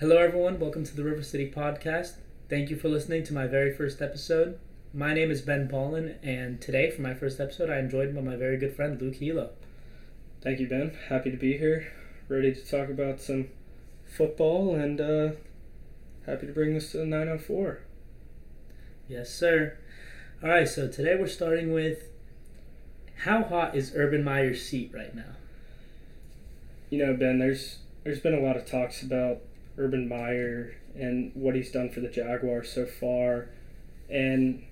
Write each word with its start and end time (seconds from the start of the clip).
Hello, 0.00 0.16
everyone. 0.16 0.58
Welcome 0.58 0.82
to 0.82 0.96
the 0.96 1.04
River 1.04 1.22
City 1.22 1.48
Podcast. 1.48 2.14
Thank 2.50 2.68
you 2.68 2.74
for 2.74 2.88
listening 2.88 3.22
to 3.22 3.32
my 3.32 3.46
very 3.46 3.72
first 3.72 4.02
episode. 4.02 4.58
My 4.92 5.14
name 5.14 5.30
is 5.30 5.40
Ben 5.40 5.68
Paulin, 5.68 6.16
and 6.20 6.60
today, 6.60 6.90
for 6.90 7.00
my 7.00 7.14
first 7.14 7.38
episode, 7.38 7.70
I 7.70 7.78
am 7.78 7.88
joined 7.88 8.12
by 8.12 8.20
my 8.20 8.34
very 8.34 8.56
good 8.56 8.74
friend 8.74 9.00
Luke 9.00 9.14
Helow. 9.14 9.50
Thank 10.42 10.58
you, 10.58 10.66
Ben. 10.66 10.98
Happy 11.10 11.30
to 11.30 11.36
be 11.36 11.58
here. 11.58 11.92
Ready 12.28 12.52
to 12.52 12.60
talk 12.68 12.88
about 12.88 13.20
some 13.20 13.50
football 14.04 14.74
and 14.74 15.00
uh, 15.00 15.30
happy 16.26 16.48
to 16.48 16.52
bring 16.52 16.74
this 16.74 16.90
to 16.90 16.98
the 16.98 17.06
904. 17.06 17.78
Yes, 19.08 19.32
sir. 19.32 19.78
All 20.42 20.48
right, 20.48 20.66
so 20.66 20.88
today 20.88 21.14
we're 21.14 21.28
starting 21.28 21.72
with 21.72 22.08
how 23.18 23.44
hot 23.44 23.76
is 23.76 23.92
Urban 23.94 24.24
Meyer's 24.24 24.60
seat 24.60 24.90
right 24.92 25.14
now? 25.14 25.36
You 26.90 26.98
know, 27.06 27.14
Ben, 27.14 27.38
there's 27.38 27.78
there's 28.02 28.18
been 28.18 28.34
a 28.34 28.40
lot 28.40 28.56
of 28.56 28.66
talks 28.66 29.00
about 29.00 29.40
Urban 29.76 30.08
Meyer 30.08 30.74
and 30.94 31.32
what 31.34 31.54
he's 31.54 31.70
done 31.70 31.90
for 31.90 32.00
the 32.00 32.08
Jaguars 32.08 32.70
so 32.70 32.86
far. 32.86 33.48
And, 34.08 34.62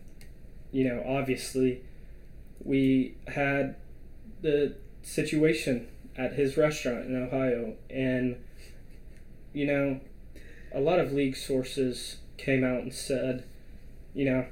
you 0.70 0.84
know, 0.84 1.02
obviously, 1.06 1.82
we 2.64 3.14
had 3.28 3.76
the 4.42 4.76
situation 5.02 5.88
at 6.16 6.34
his 6.34 6.56
restaurant 6.56 7.06
in 7.06 7.16
Ohio. 7.16 7.74
And, 7.90 8.36
you 9.52 9.66
know, 9.66 10.00
a 10.74 10.80
lot 10.80 10.98
of 11.00 11.12
league 11.12 11.36
sources 11.36 12.18
came 12.36 12.64
out 12.64 12.82
and 12.82 12.94
said, 12.94 13.44
you 14.14 14.24
know, 14.24 14.46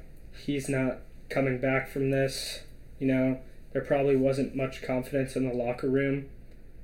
he's 0.45 0.69
not 0.69 0.99
coming 1.29 1.59
back 1.59 1.89
from 1.89 2.11
this. 2.11 2.61
You 2.99 3.07
know, 3.07 3.41
there 3.73 3.83
probably 3.83 4.17
wasn't 4.17 4.57
much 4.57 4.83
confidence 4.83 5.37
in 5.37 5.49
the 5.49 5.55
locker 5.55 5.89
room 5.89 6.29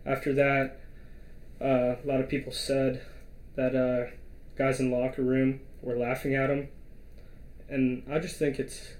after 0.04 0.32
that. 0.34 0.78
Uh, 1.60 1.96
a 2.02 2.06
lot 2.06 2.20
of 2.20 2.28
people 2.28 2.52
said 2.52 3.02
that 3.56 3.74
uh, 3.74 4.10
guys 4.56 4.78
in 4.80 4.90
locker 4.90 5.22
room 5.22 5.60
were 5.82 5.96
laughing 5.96 6.34
at 6.34 6.50
him. 6.50 6.68
And 7.68 8.04
I 8.10 8.18
just 8.18 8.36
think 8.36 8.58
it's, 8.58 8.92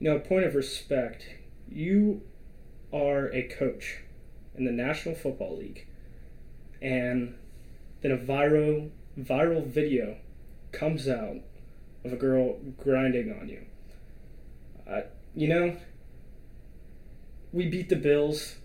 you 0.00 0.10
know, 0.10 0.16
a 0.16 0.20
point 0.20 0.44
of 0.44 0.54
respect. 0.54 1.26
You 1.68 2.22
are 2.92 3.32
a 3.32 3.42
coach 3.42 4.00
in 4.56 4.64
the 4.64 4.72
National 4.72 5.14
Football 5.14 5.58
League, 5.58 5.86
and 6.82 7.36
then 8.02 8.10
a 8.10 8.16
viral 8.16 8.90
viral 9.18 9.64
video 9.64 10.16
comes 10.72 11.08
out 11.08 11.36
of 12.04 12.12
a 12.12 12.16
girl 12.16 12.58
grinding 12.82 13.32
on 13.40 13.48
you. 13.48 13.64
Uh, 14.88 15.02
you 15.34 15.48
know, 15.48 15.76
we 17.52 17.66
beat 17.66 17.88
the 17.88 17.96
Bills. 17.96 18.56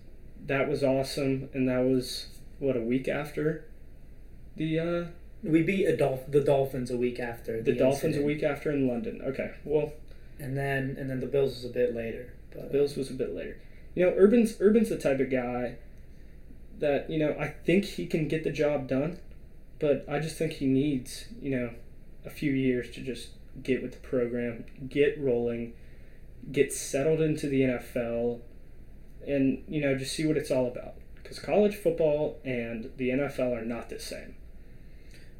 That 0.45 0.67
was 0.67 0.83
awesome, 0.83 1.50
and 1.54 1.70
that 1.70 1.83
was 1.83 2.28
what 2.58 2.76
a 2.76 2.81
week 2.81 3.08
after 3.08 3.69
the 4.59 4.79
uh, 4.79 5.05
We 5.41 5.63
beat 5.63 5.85
a 5.85 5.97
Dolph- 5.97 6.29
the 6.29 6.41
Dolphins 6.41 6.91
a 6.91 6.97
week 6.97 7.19
after 7.19 7.61
the, 7.61 7.73
Dolphins 7.73 8.15
incident. 8.15 8.23
a 8.23 8.27
week 8.27 8.43
after 8.43 8.71
in 8.71 8.88
London. 8.88 9.21
Okay, 9.25 9.52
well, 9.63 9.93
and 10.38 10.55
then 10.55 10.95
and 10.99 11.09
then 11.09 11.19
the 11.19 11.25
Bills 11.27 11.55
was 11.55 11.65
a 11.65 11.73
bit 11.73 11.95
later. 11.95 12.33
the 12.52 12.61
Bills 12.63 12.95
was 12.95 13.09
a 13.09 13.13
bit 13.13 13.33
later. 13.35 13.57
You 13.95 14.05
know, 14.05 14.13
Urban's 14.15 14.55
Urban's 14.61 14.89
the 14.89 14.97
type 14.97 15.19
of 15.19 15.31
guy 15.31 15.77
that 16.77 17.09
you 17.09 17.17
know 17.19 17.35
I 17.39 17.47
think 17.47 17.85
he 17.85 18.05
can 18.05 18.27
get 18.27 18.43
the 18.43 18.52
job 18.52 18.87
done, 18.87 19.17
but 19.80 20.05
I 20.07 20.19
just 20.19 20.37
think 20.37 20.53
he 20.53 20.67
needs 20.67 21.25
you 21.41 21.52
know 21.57 21.71
a 22.25 22.30
few 22.30 22.52
years 22.52 22.91
to 22.91 23.02
just 23.02 23.30
get 23.63 23.81
with 23.81 23.93
the 23.93 24.07
program, 24.07 24.65
get 24.87 25.19
rolling, 25.19 25.73
get 26.52 26.71
settled 26.71 27.21
into 27.21 27.47
the 27.47 27.61
NFL, 27.61 28.39
and 29.27 29.63
you 29.67 29.81
know 29.81 29.97
just 29.97 30.13
see 30.15 30.25
what 30.27 30.37
it's 30.37 30.52
all 30.52 30.67
about. 30.67 30.93
Because 31.15 31.39
college 31.39 31.75
football 31.75 32.39
and 32.43 32.89
the 32.97 33.09
NFL 33.09 33.55
are 33.55 33.65
not 33.65 33.89
the 33.89 33.99
same. 33.99 34.35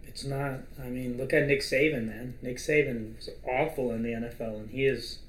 It's 0.10 0.26
not. 0.26 0.62
I 0.84 0.88
mean, 0.88 1.18
look 1.20 1.34
at 1.34 1.46
Nick 1.46 1.60
Saban, 1.62 2.08
man. 2.08 2.34
Nick 2.42 2.58
Saban 2.58 3.16
was 3.16 3.30
awful 3.48 3.92
in 3.92 4.02
the 4.02 4.10
NFL, 4.10 4.56
and 4.56 4.70
he 4.72 4.88
is 4.88 5.20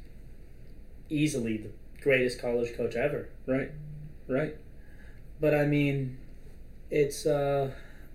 easily 1.11 1.59
the 1.59 1.69
greatest 2.01 2.41
college 2.41 2.75
coach 2.75 2.97
ever. 2.97 3.29
Right, 3.47 3.73
right. 4.27 4.57
But 5.39 5.55
I 5.55 5.67
mean, 5.67 6.17
it's. 6.91 7.27
uh 7.27 7.73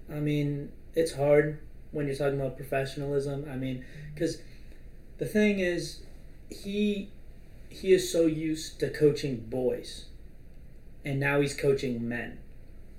I 0.09 0.19
mean, 0.19 0.71
it's 0.95 1.13
hard 1.13 1.59
when 1.91 2.07
you're 2.07 2.15
talking 2.15 2.39
about 2.39 2.57
professionalism. 2.57 3.47
I 3.51 3.55
mean, 3.57 3.85
because 4.13 4.41
the 5.19 5.25
thing 5.27 5.59
is, 5.59 6.01
he 6.49 7.09
he 7.69 7.93
is 7.93 8.11
so 8.11 8.25
used 8.25 8.79
to 8.79 8.89
coaching 8.89 9.37
boys, 9.37 10.05
and 11.03 11.19
now 11.19 11.41
he's 11.41 11.55
coaching 11.55 12.09
men, 12.09 12.39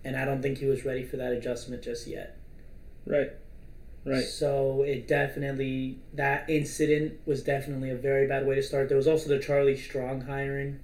and 0.04 0.16
I 0.16 0.24
don't 0.24 0.40
think 0.40 0.58
he 0.58 0.66
was 0.66 0.84
ready 0.84 1.02
for 1.04 1.16
that 1.16 1.32
adjustment 1.32 1.82
just 1.82 2.06
yet. 2.06 2.36
Right. 3.04 3.32
Right. 4.06 4.22
So 4.22 4.82
it 4.82 5.08
definitely 5.08 5.98
that 6.14 6.48
incident 6.48 7.18
was 7.26 7.42
definitely 7.42 7.90
a 7.90 7.96
very 7.96 8.28
bad 8.28 8.46
way 8.46 8.54
to 8.54 8.62
start. 8.62 8.88
There 8.88 8.96
was 8.96 9.08
also 9.08 9.28
the 9.28 9.40
Charlie 9.40 9.76
Strong 9.76 10.22
hiring, 10.22 10.78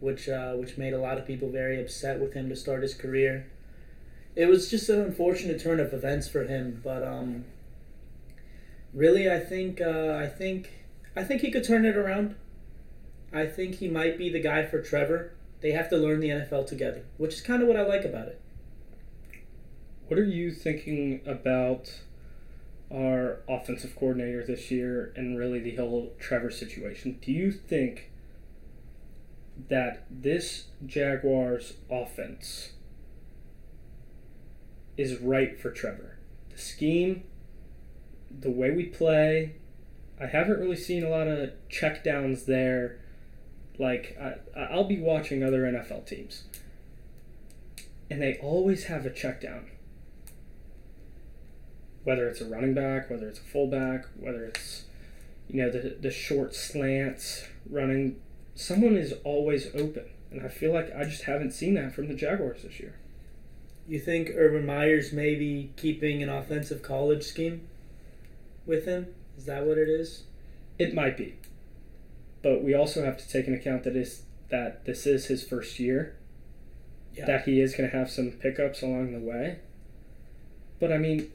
which 0.00 0.28
uh, 0.28 0.52
which 0.52 0.76
made 0.76 0.92
a 0.92 0.98
lot 0.98 1.16
of 1.16 1.26
people 1.26 1.48
very 1.48 1.80
upset 1.80 2.20
with 2.20 2.34
him 2.34 2.50
to 2.50 2.56
start 2.56 2.82
his 2.82 2.92
career. 2.92 3.46
It 4.36 4.46
was 4.46 4.70
just 4.70 4.90
an 4.90 5.00
unfortunate 5.00 5.62
turn 5.62 5.80
of 5.80 5.94
events 5.94 6.28
for 6.28 6.44
him, 6.44 6.82
but 6.84 7.02
um, 7.02 7.46
really, 8.92 9.30
I 9.30 9.38
think 9.38 9.80
uh, 9.80 10.18
I 10.20 10.26
think 10.26 10.68
I 11.16 11.24
think 11.24 11.40
he 11.40 11.50
could 11.50 11.64
turn 11.64 11.86
it 11.86 11.96
around. 11.96 12.34
I 13.32 13.46
think 13.46 13.76
he 13.76 13.88
might 13.88 14.18
be 14.18 14.28
the 14.28 14.40
guy 14.40 14.66
for 14.66 14.82
Trevor. 14.82 15.32
They 15.62 15.72
have 15.72 15.88
to 15.88 15.96
learn 15.96 16.20
the 16.20 16.28
NFL 16.28 16.66
together, 16.66 17.02
which 17.16 17.32
is 17.32 17.40
kind 17.40 17.62
of 17.62 17.68
what 17.68 17.78
I 17.78 17.86
like 17.86 18.04
about 18.04 18.28
it. 18.28 18.38
What 20.08 20.18
are 20.18 20.24
you 20.24 20.50
thinking 20.50 21.22
about 21.24 21.90
our 22.92 23.38
offensive 23.48 23.96
coordinator 23.96 24.44
this 24.44 24.70
year 24.70 25.12
and 25.16 25.38
really 25.38 25.58
the 25.58 25.76
whole 25.76 26.12
Trevor 26.18 26.50
situation? 26.50 27.18
Do 27.22 27.32
you 27.32 27.50
think 27.50 28.10
that 29.68 30.04
this 30.10 30.64
Jaguars 30.84 31.74
offense 31.90 32.72
is 34.96 35.18
right 35.18 35.58
for 35.58 35.70
Trevor? 35.70 36.18
The 36.50 36.58
scheme, 36.58 37.24
the 38.30 38.50
way 38.50 38.70
we 38.70 38.84
play, 38.84 39.54
I 40.20 40.26
haven't 40.26 40.60
really 40.60 40.76
seen 40.76 41.02
a 41.02 41.08
lot 41.08 41.26
of 41.26 41.50
checkdowns 41.70 42.44
there. 42.44 42.98
Like, 43.78 44.16
I, 44.20 44.60
I'll 44.60 44.84
be 44.84 45.00
watching 45.00 45.42
other 45.42 45.62
NFL 45.62 46.06
teams, 46.06 46.44
and 48.10 48.20
they 48.20 48.38
always 48.42 48.84
have 48.84 49.06
a 49.06 49.10
check 49.10 49.40
down 49.40 49.71
whether 52.04 52.28
it's 52.28 52.40
a 52.40 52.44
running 52.44 52.74
back, 52.74 53.10
whether 53.10 53.28
it's 53.28 53.38
a 53.38 53.42
fullback, 53.42 54.06
whether 54.18 54.44
it's 54.44 54.84
you 55.48 55.62
know 55.62 55.70
the 55.70 55.96
the 56.00 56.10
short 56.10 56.54
slants 56.54 57.46
running, 57.68 58.16
someone 58.54 58.96
is 58.96 59.14
always 59.24 59.68
open, 59.74 60.04
and 60.30 60.42
I 60.42 60.48
feel 60.48 60.72
like 60.72 60.94
I 60.94 61.04
just 61.04 61.24
haven't 61.24 61.52
seen 61.52 61.74
that 61.74 61.94
from 61.94 62.08
the 62.08 62.14
Jaguars 62.14 62.62
this 62.62 62.80
year. 62.80 62.94
You 63.88 63.98
think 63.98 64.30
Urban 64.34 64.64
Meyer's 64.64 65.12
maybe 65.12 65.72
keeping 65.76 66.22
an 66.22 66.28
offensive 66.28 66.82
college 66.82 67.24
scheme 67.24 67.68
with 68.64 68.86
him? 68.86 69.08
Is 69.36 69.46
that 69.46 69.66
what 69.66 69.76
it 69.76 69.88
is? 69.88 70.24
It 70.78 70.94
might 70.94 71.16
be, 71.16 71.36
but 72.42 72.62
we 72.62 72.74
also 72.74 73.04
have 73.04 73.18
to 73.18 73.28
take 73.28 73.46
into 73.46 73.58
account 73.58 73.84
that 73.84 73.96
is 73.96 74.22
that 74.50 74.84
this 74.84 75.06
is 75.06 75.26
his 75.26 75.42
first 75.42 75.78
year. 75.78 76.16
Yeah. 77.14 77.26
That 77.26 77.44
he 77.44 77.60
is 77.60 77.74
going 77.74 77.90
to 77.90 77.96
have 77.96 78.10
some 78.10 78.30
pickups 78.30 78.80
along 78.80 79.12
the 79.12 79.18
way. 79.18 79.58
But 80.80 80.92
I 80.92 80.96
mean, 80.96 81.30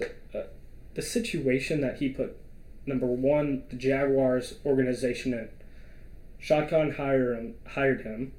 the 0.00 0.38
uh, 0.38 0.46
the 0.94 1.02
situation 1.02 1.80
that 1.80 1.98
he 1.98 2.08
put 2.08 2.36
number 2.86 3.06
one 3.06 3.62
the 3.70 3.76
Jaguars 3.76 4.54
organization 4.64 5.32
in. 5.32 5.48
Khan 6.68 6.92
hired 6.92 7.36
him, 7.36 7.54
hired 7.66 8.00
him, 8.02 8.32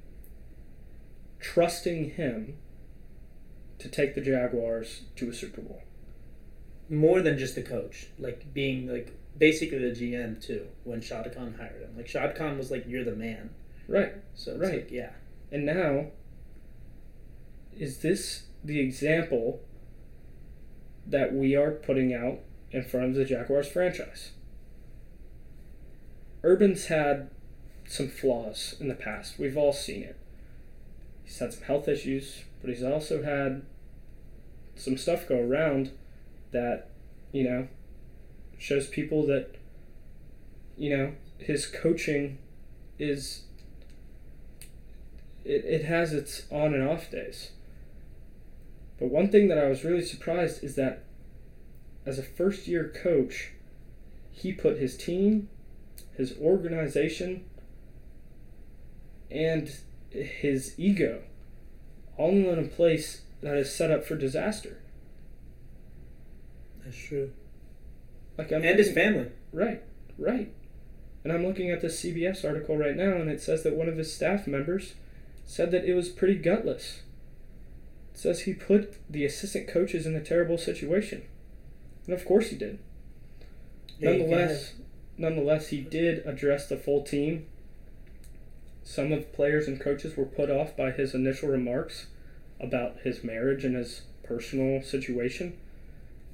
trusting 1.40 2.12
him 2.12 2.58
to 3.80 3.88
take 3.90 4.16
the 4.16 4.22
Jaguars 4.22 5.02
to 5.16 5.30
a 5.30 5.34
Super 5.34 5.62
Bowl. 5.62 5.82
More 6.90 7.22
than 7.22 7.38
just 7.38 7.58
a 7.58 7.62
coach, 7.62 8.08
like 8.20 8.54
being 8.54 8.88
like 8.92 9.14
basically 9.38 9.78
the 9.80 9.96
GM 9.96 10.44
too. 10.44 10.68
When 10.84 11.02
Shad 11.02 11.34
Khan 11.34 11.56
hired 11.58 11.82
him, 11.82 11.96
like 11.96 12.08
Shad 12.08 12.36
Khan 12.36 12.58
was 12.58 12.70
like, 12.72 12.86
"You're 12.88 13.04
the 13.04 13.16
man." 13.16 13.52
Right. 13.88 14.14
So 14.36 14.52
it's 14.52 14.62
Right. 14.62 14.74
like, 14.76 14.92
yeah, 14.92 15.12
And 15.52 15.66
now, 15.66 16.08
is 17.78 18.00
this 18.00 18.44
the 18.64 18.80
example 18.80 19.62
that 21.08 21.34
we 21.34 21.56
are 21.56 21.72
putting 21.72 22.14
out 22.14 22.40
in 22.72 22.84
front 22.84 23.08
of 23.08 23.16
the 23.16 23.26
Jaguars 23.26 23.68
franchise? 23.68 24.32
Urban's 26.44 26.88
had 26.88 27.30
some 27.88 28.08
flaws 28.08 28.76
in 28.80 28.88
the 28.88 28.96
past. 28.96 29.38
We've 29.38 29.58
all 29.58 29.74
seen 29.74 30.04
it. 30.04 30.18
He's 31.24 31.40
had 31.40 31.54
some 31.54 31.64
health 31.64 31.88
issues, 31.88 32.44
but 32.62 32.70
he's 32.70 32.84
also 32.84 33.24
had 33.24 33.64
some 34.76 34.98
stuff 34.98 35.28
go 35.28 35.40
around 35.40 35.92
that, 36.52 36.90
you 37.32 37.44
know, 37.44 37.68
shows 38.58 38.88
people 38.88 39.26
that, 39.28 39.56
you 40.78 40.96
know, 40.96 41.14
his 41.38 41.66
coaching 41.66 42.38
is 42.98 43.44
it, 45.44 45.66
it 45.66 45.86
has 45.86 46.14
its 46.14 46.44
on 46.52 46.74
and 46.74 46.88
off 46.88 47.10
days. 47.10 47.52
But 49.02 49.10
one 49.10 49.30
thing 49.30 49.48
that 49.48 49.58
I 49.58 49.68
was 49.68 49.84
really 49.84 50.04
surprised 50.04 50.64
is 50.64 50.76
that 50.76 51.02
as 52.06 52.20
a 52.20 52.24
first 52.24 52.68
year 52.68 52.88
coach, 52.88 53.54
he 54.32 54.54
put 54.54 54.78
his 54.78 54.96
team, 54.96 55.50
his 56.16 56.38
organization, 56.40 57.44
and 59.32 59.76
his 60.12 60.76
ego 60.78 61.24
all 62.16 62.30
in 62.30 62.60
a 62.60 62.68
place 62.68 63.22
that 63.42 63.58
is 63.58 63.74
set 63.74 63.90
up 63.90 64.06
for 64.06 64.16
disaster. 64.16 64.78
That's 66.86 66.96
true. 66.96 67.32
Like 68.38 68.52
I'm 68.52 68.64
And 68.64 68.78
his 68.78 68.92
family. 68.92 69.32
Right, 69.52 69.82
right. 70.20 70.54
And 71.24 71.34
I'm 71.34 71.44
looking 71.44 71.72
at 71.72 71.82
this 71.82 72.00
CBS 72.04 72.46
article 72.46 72.78
right 72.78 72.96
now, 72.96 73.14
and 73.14 73.32
it 73.32 73.42
says 73.42 73.64
that 73.64 73.76
one 73.76 73.90
of 73.90 73.98
his 73.98 74.14
staff 74.14 74.46
members 74.46 74.94
said 75.44 75.72
that 75.72 75.86
it 75.86 75.96
was 75.96 76.10
pretty 76.10 76.36
gutless. 76.36 77.02
Says 78.14 78.42
he 78.42 78.54
put 78.54 78.98
the 79.10 79.26
assistant 79.26 79.68
coaches 79.68 80.06
in 80.06 80.16
a 80.16 80.22
terrible 80.22 80.58
situation. 80.58 81.24
And 82.06 82.14
of 82.14 82.26
course 82.26 82.50
he 82.50 82.56
did. 82.56 82.80
Yeah, 84.00 84.12
you 84.12 84.20
nonetheless, 84.20 84.74
nonetheless, 85.18 85.68
he 85.68 85.82
did 85.82 86.26
address 86.26 86.68
the 86.68 86.78
full 86.78 87.04
team. 87.04 87.46
Some 88.84 89.12
of 89.12 89.20
the 89.20 89.26
players 89.28 89.68
and 89.68 89.80
coaches 89.80 90.18
were 90.18 90.26
put 90.26 90.50
off 90.50 90.76
by 90.76 90.92
his 90.92 91.14
initial 91.14 91.50
remarks 91.50 92.08
about 92.60 92.98
his 93.04 93.24
marriage 93.24 93.64
and 93.64 93.76
his 93.76 94.02
personal 94.24 94.82
situation, 94.82 95.58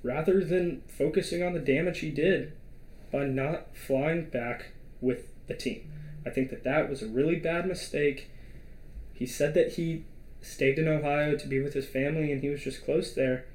rather 0.03 0.43
than 0.43 0.81
focusing 0.87 1.43
on 1.43 1.53
the 1.53 1.59
damage 1.59 1.99
he 1.99 2.11
did 2.11 2.53
by 3.11 3.25
not 3.25 3.75
flying 3.75 4.25
back 4.25 4.71
with 5.01 5.27
the 5.47 5.53
team. 5.53 5.91
I 6.25 6.29
think 6.29 6.49
that 6.49 6.63
that 6.63 6.89
was 6.89 7.01
a 7.01 7.07
really 7.07 7.35
bad 7.35 7.65
mistake. 7.65 8.29
He 9.13 9.25
said 9.25 9.53
that 9.53 9.73
he 9.73 10.03
stayed 10.47 10.79
in 10.79 10.87
Ohio 10.87 11.35
to 11.35 11.47
be 11.47 11.59
with 11.59 11.73
his 11.73 11.87
family 11.87 12.31
and 12.31 12.41
he 12.41 12.49
was 12.49 12.63
just 12.63 12.85
close 12.85 13.13
there. 13.13 13.45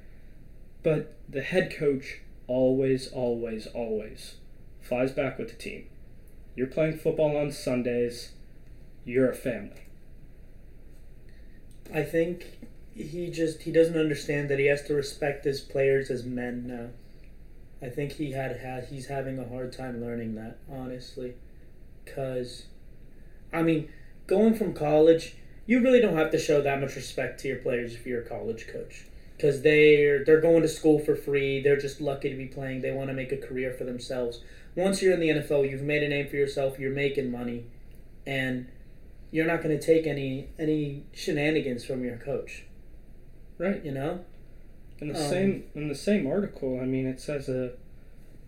But 0.82 1.14
the 1.28 1.42
head 1.42 1.74
coach 1.74 2.20
always, 2.46 3.08
always, 3.08 3.66
always 3.68 4.34
flies 4.82 5.12
back 5.12 5.38
with 5.38 5.48
the 5.48 5.54
team. 5.54 5.86
You're 6.54 6.66
playing 6.66 6.98
football 6.98 7.36
on 7.36 7.50
Sundays, 7.50 8.32
you're 9.04 9.30
a 9.30 9.34
family. 9.34 9.82
I 11.94 12.02
think 12.02 12.58
he 12.94 13.30
just 13.30 13.62
he 13.62 13.72
doesn't 13.72 13.98
understand 13.98 14.50
that 14.50 14.58
he 14.58 14.66
has 14.66 14.82
to 14.84 14.94
respect 14.94 15.44
his 15.44 15.60
players 15.60 16.10
as 16.10 16.24
men 16.24 16.66
now. 16.66 16.88
I 17.86 17.90
think 17.90 18.12
he 18.12 18.32
had 18.32 18.58
had 18.58 18.84
he's 18.84 19.06
having 19.06 19.38
a 19.38 19.48
hard 19.48 19.72
time 19.72 20.00
learning 20.00 20.34
that 20.34 20.58
honestly, 20.70 21.34
cause, 22.06 22.64
I 23.52 23.62
mean, 23.62 23.88
going 24.26 24.54
from 24.54 24.74
college, 24.74 25.36
you 25.72 25.80
really 25.80 26.02
don't 26.02 26.18
have 26.18 26.30
to 26.30 26.38
show 26.38 26.60
that 26.60 26.82
much 26.82 26.96
respect 26.96 27.40
to 27.40 27.48
your 27.48 27.56
players 27.56 27.94
if 27.94 28.04
you're 28.04 28.20
a 28.20 28.28
college 28.28 28.66
coach, 28.68 29.06
cause 29.40 29.62
they're 29.62 30.22
they're 30.22 30.42
going 30.42 30.60
to 30.60 30.68
school 30.68 30.98
for 30.98 31.16
free. 31.16 31.62
They're 31.62 31.78
just 31.78 31.98
lucky 31.98 32.28
to 32.28 32.36
be 32.36 32.44
playing. 32.44 32.82
They 32.82 32.92
want 32.92 33.08
to 33.08 33.14
make 33.14 33.32
a 33.32 33.38
career 33.38 33.72
for 33.72 33.84
themselves. 33.84 34.40
Once 34.76 35.00
you're 35.00 35.14
in 35.14 35.20
the 35.20 35.30
NFL, 35.30 35.70
you've 35.70 35.80
made 35.80 36.02
a 36.02 36.08
name 36.10 36.28
for 36.28 36.36
yourself. 36.36 36.78
You're 36.78 36.92
making 36.92 37.30
money, 37.30 37.64
and 38.26 38.68
you're 39.30 39.46
not 39.46 39.62
going 39.62 39.78
to 39.78 39.82
take 39.82 40.06
any 40.06 40.48
any 40.58 41.04
shenanigans 41.14 41.86
from 41.86 42.04
your 42.04 42.18
coach. 42.18 42.64
Right. 43.56 43.82
You 43.82 43.92
know. 43.92 44.26
In 45.00 45.08
the 45.08 45.18
Um, 45.18 45.30
same 45.30 45.64
in 45.74 45.88
the 45.88 45.94
same 45.94 46.26
article, 46.26 46.78
I 46.80 46.84
mean, 46.84 47.06
it 47.06 47.18
says 47.18 47.48
a, 47.48 47.72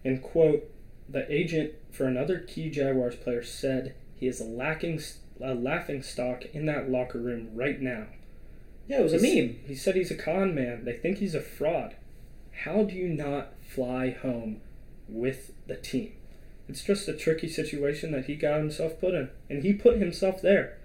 in 0.04 0.18
quote, 0.18 0.70
the 1.08 1.24
agent 1.32 1.72
for 1.90 2.04
another 2.04 2.38
key 2.38 2.68
Jaguars 2.68 3.16
player 3.16 3.42
said 3.42 3.94
he 4.14 4.26
is 4.28 4.42
lacking 4.42 5.00
a 5.40 5.54
laughing 5.54 6.02
stock 6.02 6.44
in 6.52 6.66
that 6.66 6.90
locker 6.90 7.18
room 7.18 7.50
right 7.54 7.80
now. 7.80 8.06
Yeah, 8.86 9.00
it 9.00 9.04
was 9.04 9.14
a 9.14 9.18
meme. 9.18 9.58
He 9.66 9.74
said 9.74 9.96
he's 9.96 10.10
a 10.10 10.16
con 10.16 10.54
man. 10.54 10.84
They 10.84 10.92
think 10.92 11.18
he's 11.18 11.34
a 11.34 11.40
fraud. 11.40 11.96
How 12.64 12.84
do 12.84 12.94
you 12.94 13.08
not 13.08 13.52
fly 13.60 14.10
home 14.10 14.60
with 15.08 15.52
the 15.66 15.76
team? 15.76 16.12
It's 16.68 16.84
just 16.84 17.08
a 17.08 17.14
tricky 17.14 17.48
situation 17.48 18.12
that 18.12 18.26
he 18.26 18.36
got 18.36 18.58
himself 18.58 19.00
put 19.00 19.14
in, 19.14 19.30
and 19.50 19.62
he 19.62 19.72
put 19.72 19.98
himself 19.98 20.40
there. 20.40 20.78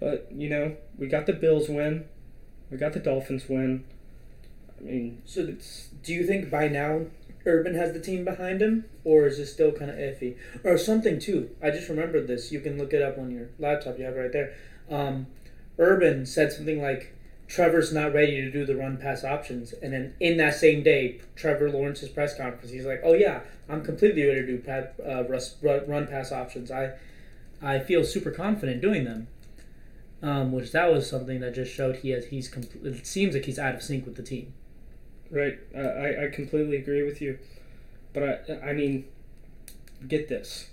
But 0.00 0.28
you 0.32 0.48
know, 0.48 0.76
we 0.98 1.06
got 1.06 1.26
the 1.26 1.32
Bills 1.32 1.68
win, 1.68 2.06
we 2.70 2.76
got 2.76 2.92
the 2.92 3.00
Dolphins 3.00 3.48
win. 3.48 3.84
I 4.80 4.84
mean, 4.84 5.22
So 5.24 5.42
it's 5.42 5.90
Do 6.02 6.12
you 6.12 6.26
think 6.26 6.50
by 6.50 6.68
now 6.68 7.06
Urban 7.44 7.74
has 7.74 7.92
the 7.92 8.00
team 8.00 8.24
behind 8.24 8.62
him, 8.62 8.84
or 9.04 9.26
is 9.26 9.38
it 9.38 9.46
still 9.46 9.72
kind 9.72 9.90
of 9.90 9.96
iffy? 9.96 10.36
Or 10.64 10.78
something 10.78 11.18
too. 11.18 11.50
I 11.62 11.70
just 11.70 11.88
remembered 11.88 12.26
this. 12.26 12.52
You 12.52 12.60
can 12.60 12.78
look 12.78 12.92
it 12.92 13.02
up 13.02 13.18
on 13.18 13.30
your 13.30 13.48
laptop. 13.58 13.98
You 13.98 14.04
have 14.04 14.16
it 14.16 14.20
right 14.20 14.32
there. 14.32 14.54
Um, 14.90 15.26
Urban 15.78 16.26
said 16.26 16.52
something 16.52 16.80
like, 16.80 17.14
"Trevor's 17.48 17.92
not 17.92 18.14
ready 18.14 18.40
to 18.40 18.50
do 18.50 18.64
the 18.64 18.76
run 18.76 18.96
pass 18.96 19.24
options," 19.24 19.72
and 19.72 19.92
then 19.92 20.14
in 20.20 20.36
that 20.36 20.54
same 20.54 20.82
day, 20.82 21.20
Trevor 21.34 21.70
Lawrence's 21.70 22.08
press 22.08 22.36
conference, 22.36 22.70
he's 22.70 22.86
like, 22.86 23.00
"Oh 23.02 23.14
yeah, 23.14 23.40
I'm 23.68 23.82
completely 23.82 24.24
ready 24.24 24.46
to 24.46 24.58
do 24.58 24.70
uh, 25.04 25.24
run 25.86 26.06
pass 26.06 26.30
options. 26.32 26.70
I 26.70 26.92
I 27.60 27.78
feel 27.80 28.04
super 28.04 28.30
confident 28.30 28.80
doing 28.80 29.04
them." 29.04 29.28
Um, 30.22 30.52
which 30.52 30.70
that 30.70 30.92
was 30.92 31.10
something 31.10 31.40
that 31.40 31.52
just 31.52 31.74
showed 31.74 31.96
he 31.96 32.10
has 32.10 32.26
he's 32.26 32.48
compl- 32.48 32.84
it 32.84 33.04
seems 33.04 33.34
like 33.34 33.44
he's 33.44 33.58
out 33.58 33.74
of 33.74 33.82
sync 33.82 34.06
with 34.06 34.14
the 34.14 34.22
team. 34.22 34.52
Right. 35.32 35.58
Uh, 35.74 35.80
I 35.80 36.26
I 36.26 36.28
completely 36.28 36.76
agree 36.76 37.02
with 37.02 37.20
you, 37.20 37.38
but 38.12 38.22
I 38.22 38.70
I 38.70 38.72
mean, 38.72 39.06
get 40.06 40.28
this. 40.28 40.68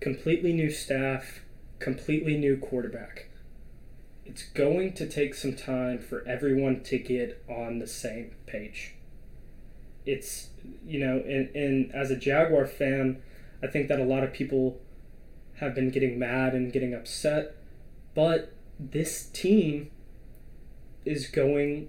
Completely 0.00 0.52
new 0.52 0.70
staff, 0.70 1.40
completely 1.78 2.36
new 2.36 2.56
quarterback. 2.56 3.28
It's 4.24 4.44
going 4.44 4.94
to 4.94 5.06
take 5.06 5.34
some 5.34 5.54
time 5.54 5.98
for 5.98 6.26
everyone 6.26 6.82
to 6.84 6.98
get 6.98 7.42
on 7.48 7.78
the 7.78 7.86
same 7.86 8.34
page. 8.46 8.94
It's 10.06 10.48
you 10.86 11.00
know, 11.00 11.22
and, 11.26 11.54
and 11.54 11.94
as 11.94 12.10
a 12.10 12.16
Jaguar 12.16 12.66
fan, 12.66 13.22
I 13.62 13.66
think 13.66 13.88
that 13.88 14.00
a 14.00 14.04
lot 14.04 14.22
of 14.22 14.32
people 14.32 14.80
have 15.56 15.74
been 15.74 15.90
getting 15.90 16.18
mad 16.18 16.54
and 16.54 16.72
getting 16.72 16.94
upset, 16.94 17.54
but 18.14 18.52
this 18.78 19.26
team 19.26 19.90
is 21.04 21.28
going 21.28 21.88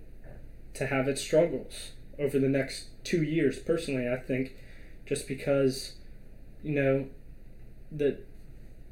to 0.76 0.88
have 0.88 1.08
its 1.08 1.22
struggles 1.22 1.92
over 2.20 2.40
the 2.40 2.48
next 2.48 2.88
two 3.04 3.24
years. 3.24 3.60
Personally, 3.60 4.10
I 4.10 4.18
think, 4.18 4.56
just 5.06 5.28
because, 5.28 5.94
you 6.64 6.74
know, 6.74 7.08
the 7.92 8.20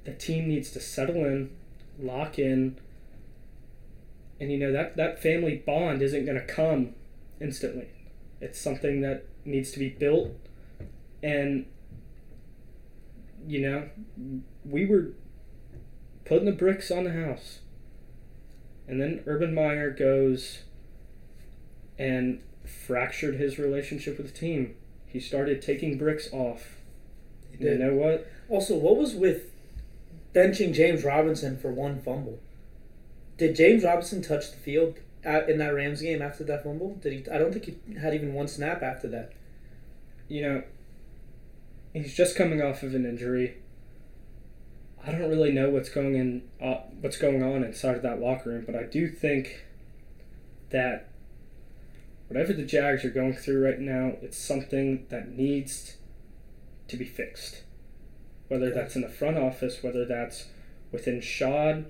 the 0.03 0.13
team 0.13 0.47
needs 0.47 0.71
to 0.71 0.79
settle 0.79 1.25
in, 1.25 1.49
lock 1.99 2.37
in, 2.37 2.77
and 4.39 4.51
you 4.51 4.57
know 4.57 4.71
that 4.71 4.97
that 4.97 5.21
family 5.21 5.55
bond 5.55 6.01
isn't 6.01 6.25
going 6.25 6.37
to 6.37 6.45
come 6.45 6.95
instantly. 7.39 7.87
It's 8.41 8.59
something 8.59 9.01
that 9.01 9.25
needs 9.45 9.71
to 9.71 9.79
be 9.79 9.89
built, 9.89 10.31
and 11.21 11.65
you 13.47 13.61
know, 13.61 13.89
we 14.65 14.85
were 14.85 15.11
putting 16.25 16.45
the 16.45 16.51
bricks 16.51 16.91
on 16.91 17.03
the 17.03 17.11
house. 17.11 17.59
And 18.87 19.01
then 19.01 19.23
Urban 19.25 19.53
Meyer 19.53 19.91
goes 19.91 20.63
and 21.97 22.41
fractured 22.65 23.35
his 23.35 23.59
relationship 23.59 24.17
with 24.17 24.33
the 24.33 24.37
team. 24.37 24.75
He 25.05 25.19
started 25.19 25.61
taking 25.61 25.97
bricks 25.97 26.29
off. 26.31 26.77
He 27.51 27.57
did. 27.57 27.79
You 27.79 27.85
know 27.85 27.93
what? 27.93 28.27
Also, 28.49 28.75
what 28.75 28.97
was 28.97 29.13
with 29.13 29.51
benching 30.33 30.73
James 30.73 31.03
Robinson 31.03 31.57
for 31.57 31.71
one 31.71 32.01
fumble? 32.01 32.39
Did 33.37 33.55
James 33.55 33.83
Robinson 33.83 34.21
touch 34.21 34.51
the 34.51 34.57
field 34.57 34.97
in 35.23 35.57
that 35.57 35.73
Rams 35.73 36.01
game 36.01 36.21
after 36.21 36.43
that 36.45 36.63
fumble? 36.63 36.95
Did 36.95 37.13
he? 37.13 37.31
I 37.31 37.37
don't 37.37 37.51
think 37.51 37.65
he 37.65 37.95
had 37.95 38.13
even 38.13 38.33
one 38.33 38.47
snap 38.47 38.81
after 38.81 39.07
that. 39.09 39.33
You 40.27 40.41
know, 40.41 40.63
he's 41.93 42.15
just 42.15 42.35
coming 42.35 42.61
off 42.61 42.83
of 42.83 42.95
an 42.95 43.05
injury. 43.05 43.57
I 45.05 45.11
don't 45.11 45.29
really 45.29 45.51
know 45.51 45.69
what's 45.69 45.89
going 45.89 46.15
in, 46.15 46.43
uh, 46.61 46.81
what's 47.01 47.17
going 47.17 47.43
on 47.43 47.63
inside 47.63 47.95
of 47.95 48.01
that 48.03 48.19
locker 48.21 48.49
room, 48.49 48.63
but 48.65 48.75
I 48.75 48.83
do 48.83 49.09
think 49.09 49.65
that 50.69 51.09
whatever 52.33 52.53
the 52.53 52.65
Jags 52.65 53.05
are 53.05 53.11
going 53.11 53.35
through 53.35 53.63
right 53.63 53.79
now, 53.79 54.13
it's 54.23 54.39
something 54.39 55.05
that 55.09 55.37
needs 55.37 55.97
to 56.87 56.97
be 56.97 57.05
fixed. 57.05 57.61
Whether 58.47 58.71
that's 58.71 58.95
in 58.95 59.03
the 59.03 59.09
front 59.09 59.37
office, 59.37 59.83
whether 59.83 60.03
that's 60.03 60.47
within 60.91 61.21
Shad 61.21 61.85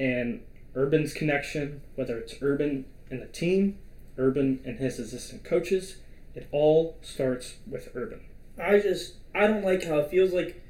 and 0.00 0.40
Urban's 0.74 1.12
connection, 1.12 1.82
whether 1.96 2.16
it's 2.16 2.34
Urban 2.40 2.86
and 3.10 3.20
the 3.20 3.26
team, 3.26 3.78
Urban 4.16 4.60
and 4.64 4.78
his 4.78 4.98
assistant 4.98 5.44
coaches, 5.44 5.98
it 6.34 6.48
all 6.50 6.96
starts 7.02 7.56
with 7.66 7.90
Urban. 7.94 8.20
I 8.58 8.78
just 8.78 9.16
I 9.34 9.46
don't 9.46 9.64
like 9.64 9.84
how 9.84 9.98
it 9.98 10.10
feels 10.10 10.32
like 10.32 10.62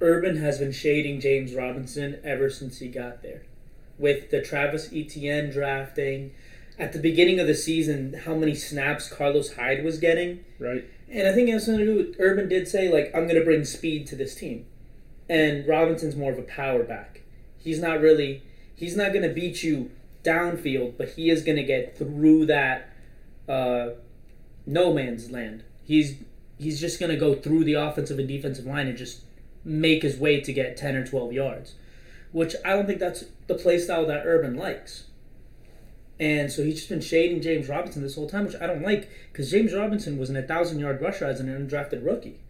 Urban 0.00 0.36
has 0.36 0.58
been 0.58 0.72
shading 0.72 1.20
James 1.20 1.54
Robinson 1.54 2.20
ever 2.24 2.48
since 2.48 2.78
he 2.78 2.88
got 2.88 3.22
there. 3.22 3.42
With 3.98 4.30
the 4.30 4.40
Travis 4.40 4.88
Etienne 4.94 5.50
drafting, 5.50 6.32
at 6.78 6.92
the 6.92 6.98
beginning 6.98 7.40
of 7.40 7.46
the 7.46 7.54
season, 7.54 8.20
how 8.24 8.34
many 8.34 8.54
snaps 8.54 9.08
Carlos 9.08 9.54
Hyde 9.54 9.84
was 9.84 9.98
getting. 9.98 10.44
Right? 10.58 10.84
And 11.10 11.26
I 11.26 11.32
think 11.32 11.48
it 11.48 11.52
has 11.52 11.66
something 11.66 11.84
to 11.84 11.92
do 11.92 11.96
with 11.96 12.16
Urban 12.20 12.48
did 12.48 12.68
say, 12.68 12.92
like, 12.92 13.10
I'm 13.14 13.26
going 13.26 13.38
to 13.38 13.44
bring 13.44 13.64
speed 13.64 14.06
to 14.08 14.16
this 14.16 14.34
team. 14.34 14.66
And 15.28 15.66
Robinson's 15.66 16.16
more 16.16 16.32
of 16.32 16.38
a 16.38 16.42
power 16.42 16.82
back. 16.84 17.22
He's 17.58 17.80
not 17.80 18.00
really, 18.00 18.42
he's 18.74 18.96
not 18.96 19.12
going 19.12 19.26
to 19.26 19.34
beat 19.34 19.62
you 19.62 19.90
downfield, 20.24 20.96
but 20.96 21.10
he 21.10 21.30
is 21.30 21.42
going 21.42 21.56
to 21.56 21.64
get 21.64 21.96
through 21.96 22.46
that 22.46 22.92
uh, 23.48 23.90
no 24.66 24.92
man's 24.92 25.30
land. 25.30 25.64
He's 25.84 26.16
he's 26.58 26.80
just 26.80 27.00
gonna 27.00 27.16
go 27.16 27.34
through 27.34 27.64
the 27.64 27.74
offensive 27.74 28.18
and 28.18 28.28
defensive 28.28 28.66
line 28.66 28.86
and 28.86 28.98
just 28.98 29.22
make 29.64 30.02
his 30.02 30.18
way 30.18 30.40
to 30.40 30.52
get 30.52 30.76
ten 30.76 30.94
or 30.94 31.06
twelve 31.06 31.32
yards, 31.32 31.74
which 32.32 32.54
I 32.64 32.74
don't 32.74 32.86
think 32.86 33.00
that's 33.00 33.24
the 33.46 33.54
play 33.54 33.78
style 33.78 34.06
that 34.06 34.26
Urban 34.26 34.56
likes. 34.56 35.04
And 36.20 36.50
so 36.50 36.64
he's 36.64 36.74
just 36.76 36.88
been 36.88 37.00
shading 37.00 37.40
James 37.40 37.68
Robinson 37.68 38.02
this 38.02 38.16
whole 38.16 38.28
time, 38.28 38.44
which 38.46 38.56
I 38.60 38.66
don't 38.66 38.82
like 38.82 39.08
because 39.32 39.50
James 39.50 39.72
Robinson 39.72 40.18
was 40.18 40.30
an 40.30 40.36
1,000 40.36 40.78
yard 40.80 41.00
rusher 41.00 41.24
as 41.26 41.38
an 41.40 41.46
undrafted 41.48 42.04
rookie. 42.04 42.40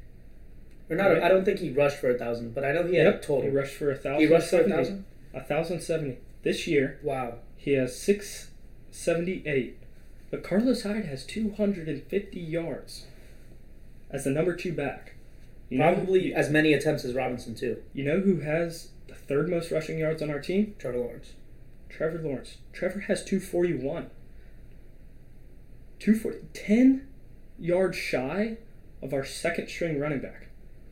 Or 0.91 0.97
not, 0.97 1.09
Right. 1.09 1.23
I 1.23 1.29
don't 1.29 1.45
think 1.45 1.59
he 1.59 1.71
rushed 1.71 1.99
for 1.99 2.09
a 2.09 2.13
1,000, 2.15 2.55
but 2.55 2.65
I 2.65 2.73
know 2.73 2.85
he 2.87 2.97
had 2.97 3.07
a 3.07 3.19
total. 3.19 3.43
He 3.43 3.49
rushed 3.51 3.75
for 3.75 3.91
a 3.91 3.95
thousand. 3.95 4.21
He 4.21 4.27
rushed 4.27 4.49
for 4.51 4.61
a 4.61 4.69
1,000? 4.69 5.05
Thousand 5.47 5.81
seventy. 5.83 6.19
This 6.43 6.67
year, 6.67 6.99
Wow. 7.03 7.35
he 7.57 7.73
has 7.75 7.95
six 7.97 8.51
seventy 8.91 9.43
eight, 9.47 9.77
but 10.31 10.43
Carlos 10.43 10.83
Hyde 10.83 11.05
has 11.05 11.25
two 11.27 11.53
hundred 11.53 11.89
and 11.89 12.03
fifty 12.05 12.41
yards 12.41 13.05
as 14.11 14.25
the 14.25 14.31
number 14.31 14.57
two 14.57 14.73
back. 14.73 15.15
You 15.69 15.79
know, 15.79 15.93
Probably 15.95 16.33
as 16.35 16.49
many 16.51 16.73
attempts 16.73 17.05
as 17.05 17.15
Robinson, 17.15 17.55
too. 17.55 17.83
you 17.93 18.03
know 18.03 18.21
who 18.21 18.41
has 18.41 18.89
the 19.07 19.15
third 19.15 19.49
most 19.51 19.71
rushing 19.71 19.99
yards 19.99 20.23
on 20.23 20.31
our 20.31 20.41
team? 20.41 20.75
Trevor 20.79 20.99
Lawrence. 20.99 21.35
Trevor 21.89 22.19
Lawrence. 22.23 22.59
Trevor 22.73 23.01
has 23.01 23.25
241. 23.25 24.11
240. 26.01 26.47
10 26.55 27.07
yards 27.59 27.97
shy 27.97 28.57
of 29.03 29.13
our 29.13 29.25
second 29.25 29.69
string 29.69 29.99
running 29.99 30.21
back. 30.21 30.45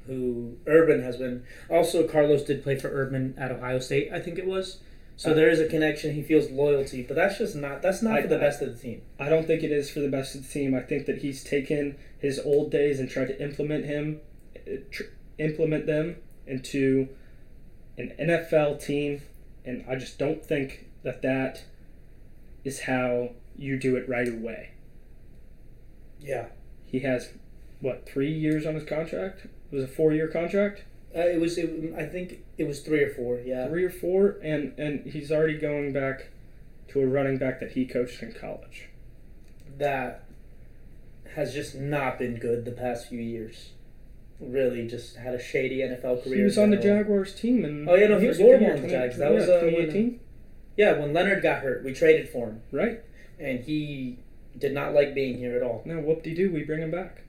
who 0.07 0.57
Urban 0.69 1.03
has 1.03 1.17
been. 1.17 1.43
Also, 1.69 2.07
Carlos 2.07 2.45
did 2.45 2.63
play 2.63 2.77
for 2.77 2.87
Urban 2.89 3.35
at 3.37 3.51
Ohio 3.51 3.81
State, 3.81 4.09
I 4.13 4.21
think 4.21 4.39
it 4.39 4.47
was. 4.47 4.79
So 5.17 5.33
Uh, 5.33 5.35
there 5.35 5.51
is 5.51 5.59
a 5.59 5.67
connection. 5.67 6.13
He 6.15 6.23
feels 6.23 6.49
loyalty, 6.49 7.03
but 7.03 7.17
that's 7.17 7.39
just 7.39 7.57
not. 7.57 7.83
That's 7.83 8.03
not 8.03 8.19
I- 8.19 8.23
for 8.23 8.29
the 8.29 8.39
best 8.39 8.63
of 8.63 8.73
the 8.73 8.81
team. 8.81 9.03
I 9.19 9.29
don't 9.29 9.49
think 9.49 9.65
it 9.65 9.73
is 9.73 9.91
for 9.91 9.99
the 9.99 10.09
best 10.09 10.37
of 10.37 10.45
the 10.47 10.49
team. 10.49 10.77
I 10.77 10.81
think 10.83 11.07
that 11.07 11.19
he's 11.23 11.43
taken 11.43 11.97
his 12.21 12.39
old 12.39 12.71
days 12.71 13.01
and 13.01 13.11
tried 13.11 13.27
to 13.29 13.43
implement 13.43 13.87
him, 13.87 14.21
tr- 14.93 15.03
implement 15.39 15.87
them 15.87 16.19
into 16.47 17.09
an 17.99 18.13
NFL 18.17 18.77
team, 18.77 19.23
and 19.65 19.85
I 19.89 19.97
just 19.97 20.21
don't 20.21 20.45
think 20.45 20.86
that 21.07 21.23
that 21.23 21.63
is 22.65 22.81
how 22.81 23.31
you 23.57 23.79
do 23.79 23.95
it 23.95 24.09
right 24.09 24.29
away. 24.29 24.71
Yeah, 26.21 26.47
He 26.85 26.99
has 27.01 27.31
what 27.81 28.07
three 28.09 28.33
years 28.33 28.67
on 28.67 28.75
his 28.75 28.85
contract? 28.85 29.45
It 29.71 29.75
was 29.75 29.85
a 29.85 29.89
four-year 29.89 30.29
contract. 30.29 30.83
uh, 31.15 31.21
it 31.21 31.41
was. 31.41 31.57
It, 31.59 31.95
I 31.97 32.05
think 32.07 32.43
it 32.59 32.67
was 32.67 32.81
three 32.81 33.03
or 33.05 33.11
four. 33.15 33.39
Yeah, 33.39 33.69
three 33.69 33.85
or 33.85 33.91
four, 33.91 34.37
and 34.43 34.77
and 34.79 35.07
he's 35.07 35.31
already 35.31 35.59
going 35.59 35.93
back 35.93 36.29
to 36.89 37.01
a 37.01 37.07
running 37.07 37.39
back 37.39 37.61
that 37.61 37.73
he 37.73 37.87
coached 37.87 38.23
in 38.23 38.33
college. 38.33 38.89
that 39.79 40.25
has 41.35 41.53
just 41.53 41.75
not 41.75 42.19
been 42.19 42.37
good 42.37 42.65
the 42.65 42.73
past 42.73 43.09
few 43.09 43.21
years. 43.21 43.71
Really, 44.41 44.87
just 44.89 45.17
had 45.17 45.35
a 45.35 45.41
shady 45.43 45.79
NFL 45.79 46.25
career. 46.25 46.37
He 46.37 46.43
was 46.43 46.59
on 46.59 46.71
the. 46.71 46.77
Jaguars 46.79 47.35
team, 47.35 47.65
and 47.65 47.89
Oh, 47.89 47.95
yeah, 47.95 48.09
no, 48.09 48.19
he 48.19 48.27
was 48.27 48.39
horrible 48.41 48.71
on 48.73 48.83
the 48.83 48.89
Jags. 48.89 49.19
That 49.19 49.33
was, 49.33 49.45
uh, 49.49 49.61
when- 49.63 49.71
2018, 49.75 50.21
Yeah, 50.77 50.99
when 50.99 51.13
Leonard 51.13 51.43
got 51.43 51.63
hurt, 51.63 51.85
we 51.85 51.93
traded 51.93 52.29
for 52.29 52.47
him, 52.49 52.63
right? 52.71 53.01
and 53.39 53.61
he 53.61 54.19
did 54.59 54.73
not 54.73 54.95
like 54.95 55.15
being 55.15 55.39
here 55.39 55.57
at 55.57 55.63
all. 55.63 55.83
Now, 55.85 56.01
whoop 56.01 56.23
de 56.23 56.35
doo, 56.35 56.51
we 56.51 56.63
bring 56.65 56.83
him 56.83 56.91
back. 56.91 57.23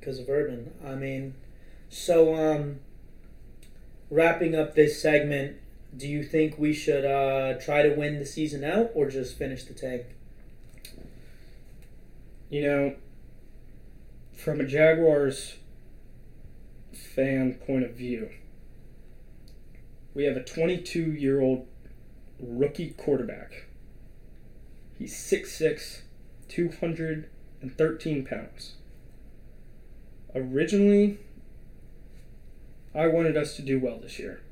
because 0.00 0.18
of 0.18 0.28
Urban. 0.28 0.72
I 0.84 0.94
mean, 0.96 1.34
so 1.88 2.34
um, 2.34 2.80
wrapping 4.10 4.54
up 4.56 4.74
this 4.74 5.00
segment, 5.00 5.58
do 5.96 6.08
you 6.08 6.24
think 6.24 6.58
we 6.58 6.72
should 6.72 7.04
uh, 7.04 7.60
try 7.60 7.82
to 7.82 7.94
win 7.94 8.18
the 8.18 8.26
season 8.26 8.64
out 8.64 8.90
or 8.94 9.08
just 9.08 9.36
finish 9.38 9.64
the 9.64 9.74
tank? 9.74 10.02
You 12.50 12.62
know, 12.62 12.96
from 14.36 14.60
a 14.60 14.64
Jaguars 14.64 15.54
fan 16.92 17.54
point 17.66 17.84
of 17.84 17.92
view, 17.94 18.30
we 20.14 20.24
have 20.24 20.36
a 20.36 20.42
22 20.42 21.12
year 21.12 21.40
old 21.40 21.66
rookie 22.42 22.90
quarterback. 22.90 23.66
He's 24.98 25.14
6'6, 25.14 26.02
213 26.48 28.26
pounds. 28.26 28.74
Originally, 30.34 31.18
I 32.94 33.06
wanted 33.06 33.36
us 33.36 33.56
to 33.56 33.62
do 33.62 33.78
well 33.78 33.98
this 33.98 34.18
year. 34.18 34.42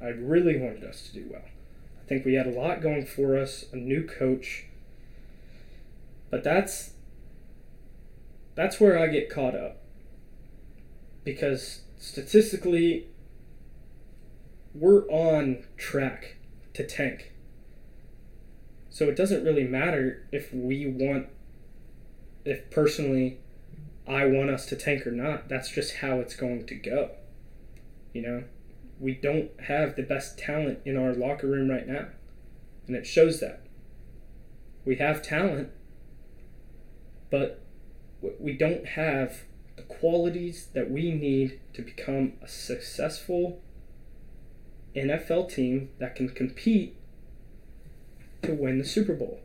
I 0.00 0.08
really 0.08 0.58
wanted 0.58 0.84
us 0.84 1.02
to 1.08 1.12
do 1.12 1.28
well. 1.30 1.44
I 2.00 2.06
think 2.06 2.24
we 2.24 2.34
had 2.34 2.46
a 2.46 2.50
lot 2.50 2.82
going 2.82 3.06
for 3.06 3.38
us, 3.38 3.64
a 3.72 3.76
new 3.76 4.06
coach. 4.06 4.66
But 6.30 6.44
that's 6.44 6.90
that's 8.54 8.78
where 8.78 8.98
I 8.98 9.06
get 9.06 9.30
caught 9.30 9.54
up. 9.54 9.78
Because 11.24 11.82
statistically 11.98 13.06
we're 14.74 15.06
on 15.08 15.64
track 15.76 16.33
to 16.74 16.84
tank. 16.86 17.32
So 18.90 19.08
it 19.08 19.16
doesn't 19.16 19.44
really 19.44 19.64
matter 19.64 20.26
if 20.30 20.52
we 20.52 20.86
want 20.86 21.28
if 22.44 22.70
personally 22.70 23.38
I 24.06 24.26
want 24.26 24.50
us 24.50 24.66
to 24.66 24.76
tank 24.76 25.06
or 25.06 25.10
not. 25.10 25.48
That's 25.48 25.70
just 25.70 25.96
how 25.96 26.20
it's 26.20 26.36
going 26.36 26.66
to 26.66 26.74
go. 26.74 27.10
You 28.12 28.22
know, 28.22 28.44
we 29.00 29.14
don't 29.14 29.50
have 29.62 29.96
the 29.96 30.02
best 30.02 30.38
talent 30.38 30.80
in 30.84 30.96
our 30.96 31.12
locker 31.14 31.46
room 31.46 31.70
right 31.70 31.86
now. 31.86 32.06
And 32.86 32.94
it 32.94 33.06
shows 33.06 33.40
that. 33.40 33.62
We 34.84 34.96
have 34.96 35.22
talent, 35.22 35.70
but 37.30 37.62
we 38.38 38.52
don't 38.52 38.86
have 38.88 39.44
the 39.76 39.82
qualities 39.82 40.68
that 40.74 40.90
we 40.90 41.12
need 41.12 41.60
to 41.72 41.82
become 41.82 42.34
a 42.42 42.48
successful 42.48 43.62
NFL 44.94 45.52
team 45.52 45.90
that 45.98 46.14
can 46.14 46.28
compete 46.28 46.96
to 48.42 48.52
win 48.52 48.78
the 48.78 48.84
Super 48.84 49.14
Bowl. 49.14 49.40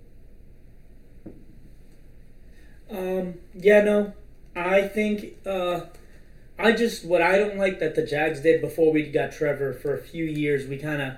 Um, 2.89 3.35
yeah, 3.53 3.81
no, 3.83 4.13
I 4.55 4.87
think 4.87 5.37
uh, 5.45 5.81
I 6.57 6.71
just 6.71 7.05
what 7.05 7.21
I 7.21 7.37
don't 7.37 7.57
like 7.57 7.79
that 7.79 7.95
the 7.95 8.05
Jags 8.05 8.41
did 8.41 8.61
before 8.61 8.91
we 8.91 9.03
got 9.03 9.31
Trevor 9.31 9.73
for 9.73 9.93
a 9.93 10.01
few 10.01 10.25
years. 10.25 10.67
We 10.67 10.77
kind 10.77 11.01
of 11.01 11.13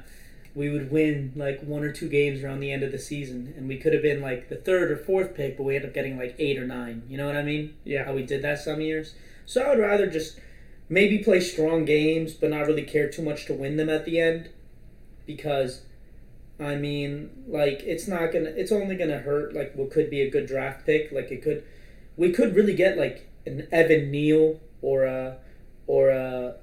we 0.54 0.70
would 0.70 0.92
win 0.92 1.32
like 1.36 1.62
one 1.62 1.84
or 1.84 1.92
two 1.94 2.10
games 2.10 2.44
around 2.44 2.60
the 2.60 2.72
end 2.72 2.84
of 2.84 2.92
the 2.92 3.00
season, 3.00 3.54
and 3.56 3.68
we 3.68 3.78
could 3.78 3.94
have 3.94 4.02
been 4.02 4.22
like 4.22 4.50
the 4.50 4.58
third 4.58 4.92
or 4.92 4.98
fourth 4.98 5.34
pick, 5.34 5.58
but 5.58 5.64
we 5.64 5.76
ended 5.76 5.90
up 5.90 5.96
getting 5.96 6.18
like 6.18 6.36
eight 6.40 6.58
or 6.58 6.68
nine. 6.68 7.04
You 7.08 7.18
know 7.18 7.26
what 7.26 7.38
I 7.38 7.44
mean? 7.44 7.76
Yeah. 7.86 8.04
How 8.04 8.14
we 8.14 8.24
did 8.24 8.42
that 8.42 8.60
some 8.60 8.82
years. 8.82 9.16
So 9.46 9.62
I 9.62 9.70
would 9.70 9.80
rather 9.80 10.08
just 10.08 10.40
maybe 10.92 11.18
play 11.18 11.40
strong 11.40 11.86
games, 11.86 12.34
but 12.34 12.52
not 12.52 12.68
really 12.68 12.84
care 12.84 13.10
too 13.10 13.24
much 13.24 13.46
to 13.48 13.54
win 13.56 13.78
them 13.78 13.90
at 13.90 14.06
the 14.06 14.20
end, 14.20 14.50
because. 15.26 15.82
I 16.60 16.76
mean, 16.76 17.32
like 17.48 17.82
it's 17.88 18.08
not 18.08 18.32
gonna. 18.32 18.52
It's 18.52 18.72
only 18.72 18.96
gonna 18.96 19.18
hurt. 19.18 19.56
Like 19.56 19.74
what 19.74 19.90
could 19.90 20.12
be 20.12 20.22
a 20.22 20.30
good 20.30 20.46
draft 20.46 20.86
pick. 20.86 21.12
Like 21.12 21.32
it 21.32 21.42
could. 21.42 21.64
We 22.18 22.32
could 22.32 22.56
really 22.56 22.76
get 22.76 23.00
like 23.00 23.28
an 23.48 23.68
Evan 23.72 24.12
Neal 24.12 24.60
or 24.84 25.06
a 25.06 25.38
or 25.88 26.10
a 26.10 26.58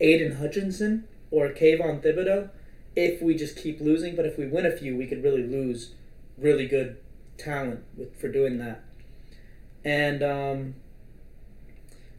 Aidan 0.00 0.36
Hutchinson 0.36 1.06
or 1.30 1.46
a 1.46 1.54
Kayvon 1.54 2.02
Thibodeaux 2.02 2.50
if 2.96 3.22
we 3.22 3.36
just 3.36 3.56
keep 3.56 3.80
losing. 3.80 4.16
But 4.16 4.26
if 4.26 4.36
we 4.36 4.46
win 4.48 4.66
a 4.66 4.72
few, 4.72 4.96
we 4.96 5.06
could 5.06 5.22
really 5.22 5.44
lose 5.44 5.92
really 6.36 6.66
good 6.66 6.96
talent 7.36 7.84
with, 7.96 8.18
for 8.20 8.28
doing 8.28 8.58
that. 8.58 8.82
And 9.84 10.22
um, 10.24 10.74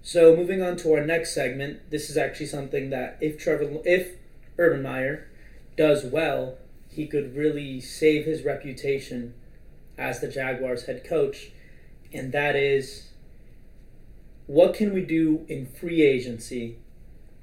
so 0.01 0.35
moving 0.35 0.61
on 0.61 0.77
to 0.77 0.93
our 0.93 1.05
next 1.05 1.33
segment, 1.33 1.89
this 1.89 2.09
is 2.09 2.17
actually 2.17 2.45
something 2.47 2.89
that 2.89 3.17
if 3.21 3.37
Trevor, 3.37 3.79
if 3.85 4.15
Urban 4.57 4.81
Meyer 4.81 5.27
does 5.77 6.03
well, 6.03 6.57
he 6.89 7.07
could 7.07 7.35
really 7.35 7.79
save 7.79 8.25
his 8.25 8.43
reputation 8.43 9.33
as 9.97 10.19
the 10.19 10.27
Jaguars 10.27 10.85
head 10.85 11.03
coach, 11.03 11.51
and 12.13 12.31
that 12.31 12.55
is 12.55 13.09
what 14.47 14.73
can 14.73 14.93
we 14.93 15.01
do 15.01 15.45
in 15.47 15.65
free 15.65 16.01
agency 16.01 16.77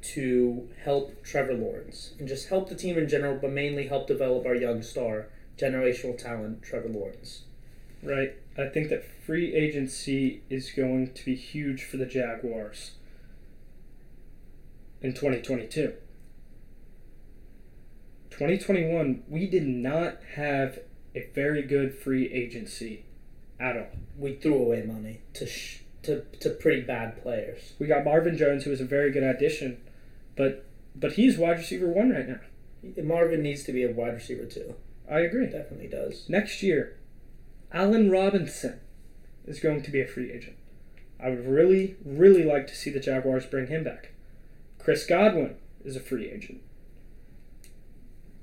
to 0.03 0.69
help 0.85 1.23
Trevor 1.23 1.55
Lawrence 1.55 2.15
and 2.19 2.27
just 2.29 2.49
help 2.49 2.69
the 2.69 2.75
team 2.75 2.99
in 2.99 3.09
general, 3.09 3.39
but 3.41 3.51
mainly 3.51 3.89
help 3.89 4.07
develop 4.07 4.47
our 4.47 4.55
young 4.55 4.83
star, 4.83 5.29
generational 5.59 6.17
talent, 6.17 6.63
Trevor 6.63 6.89
Lawrence. 6.89 7.43
Right. 8.03 8.35
I 8.59 8.69
think 8.69 8.89
that 8.89 9.05
free 9.27 9.55
agency 9.55 10.43
is 10.49 10.71
going 10.71 11.13
to 11.13 11.25
be 11.25 11.35
huge 11.35 11.85
for 11.85 11.99
the 11.99 12.07
Jaguars 12.07 12.93
in 15.03 15.13
2022. 15.13 15.93
2021, 18.31 19.25
we 19.29 19.47
did 19.47 19.67
not 19.67 20.19
have 20.35 20.79
a 21.15 21.29
very 21.35 21.63
good 21.63 21.95
free 21.95 22.31
agency 22.33 23.05
at 23.59 23.77
all. 23.77 23.87
We 24.19 24.35
threw 24.35 24.55
away 24.55 24.83
money 24.83 25.21
to 25.35 25.47
sh- 25.47 25.81
to 26.03 26.23
to 26.41 26.51
pretty 26.51 26.83
bad 26.83 27.23
players. 27.23 27.73
We 27.79 27.87
got 27.87 28.05
Marvin 28.05 28.37
Jones, 28.37 28.65
who 28.65 28.71
was 28.71 28.81
a 28.81 28.85
very 28.85 29.11
good 29.11 29.23
addition, 29.23 29.79
but 30.37 30.65
but 30.95 31.13
he's 31.13 31.39
wide 31.39 31.59
receiver 31.59 31.89
one 31.89 32.11
right 32.11 32.29
now. 32.29 32.41
Marvin 33.03 33.43
needs 33.43 33.65
to 33.65 33.73
be 33.73 33.85
a 33.85 33.91
wide 33.91 34.15
receiver 34.15 34.45
too. 34.45 34.75
I 35.11 35.21
agree. 35.21 35.47
Definitely 35.47 35.89
does. 35.89 36.29
Next 36.29 36.63
year, 36.63 36.99
Allen 37.73 38.11
Robinson. 38.11 38.81
is 39.47 39.61
going 39.61 39.83
to 39.83 39.91
be 39.91 40.01
a 40.01 40.07
free 40.07 40.33
agent. 40.33 40.57
I 41.23 41.29
would 41.31 41.47
really, 41.47 41.97
really 42.05 42.43
like 42.45 42.67
to 42.67 42.75
see 42.75 42.91
the 42.91 43.01
Jaguars 43.01 43.47
bring 43.47 43.69
him 43.69 43.85
back. 43.85 44.13
Chris 44.79 45.07
Godwin 45.07 45.57
is 45.85 45.97
a 45.97 46.01
free 46.01 46.29
agent. 46.31 46.61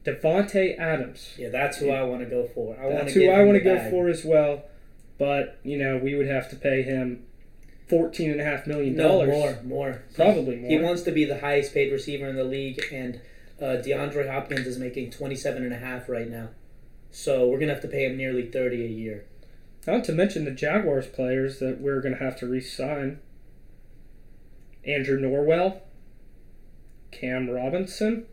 Davante 0.06 0.78
Adams. 0.78 1.34
Yeah, 1.38 1.50
that's 1.50 1.78
who 1.78 1.90
I 1.90 2.04
want 2.04 2.22
to 2.22 2.26
go 2.30 2.46
for. 2.48 2.78
I 2.80 2.86
want 2.86 2.98
That's 3.00 3.14
who 3.14 3.30
I 3.30 3.44
want 3.44 3.58
to 3.58 3.64
go 3.64 3.76
bag. 3.76 3.90
for 3.92 4.10
as 4.10 4.26
well. 4.26 4.64
But, 5.18 5.60
you 5.64 5.78
know, 5.78 5.98
we 5.98 6.16
would 6.16 6.28
have 6.28 6.50
to 6.50 6.56
pay 6.56 6.82
him 6.82 7.26
fourteen 7.88 8.32
and 8.32 8.42
a 8.42 8.44
half 8.44 8.66
million 8.68 8.96
No, 8.96 9.08
dollars. 9.26 9.30
more, 9.30 9.60
more. 9.64 10.04
Probably 10.16 10.56
more. 10.58 10.70
He 10.70 10.78
wants 10.80 11.04
to 11.04 11.12
be 11.12 11.24
the 11.26 11.40
highest 11.40 11.74
paid 11.74 11.92
receiver 11.92 12.28
in 12.28 12.36
the 12.36 12.44
league, 12.44 12.82
and 12.92 13.22
uh, 13.62 13.78
DeAndre 13.86 14.30
Hopkins 14.30 14.68
is 14.68 14.78
making 14.78 15.12
twenty-seven 15.12 15.64
and 15.64 15.74
a 15.74 15.78
half 15.78 16.10
right 16.10 16.28
now. 16.30 16.50
So 17.14 17.48
we're 17.48 17.60
gonna 17.60 17.74
have 17.74 17.82
to 17.84 17.88
pay 17.88 18.06
him 18.06 18.18
nearly 18.18 18.46
thirty 18.46 18.84
a 18.84 18.88
year. 18.90 19.24
Not 19.86 20.04
to 20.06 20.14
mention 20.14 20.46
the 20.46 20.52
Jaguars 20.52 21.08
players 21.08 21.60
that 21.60 21.82
we're 21.82 22.02
going 22.02 22.18
to 22.18 22.24
have 22.24 22.38
to 22.40 22.48
re-sign. 22.48 23.20
Andrew 24.86 25.20
Norwell, 25.20 25.82
Cam 27.12 27.50
Robinson. 27.50 28.26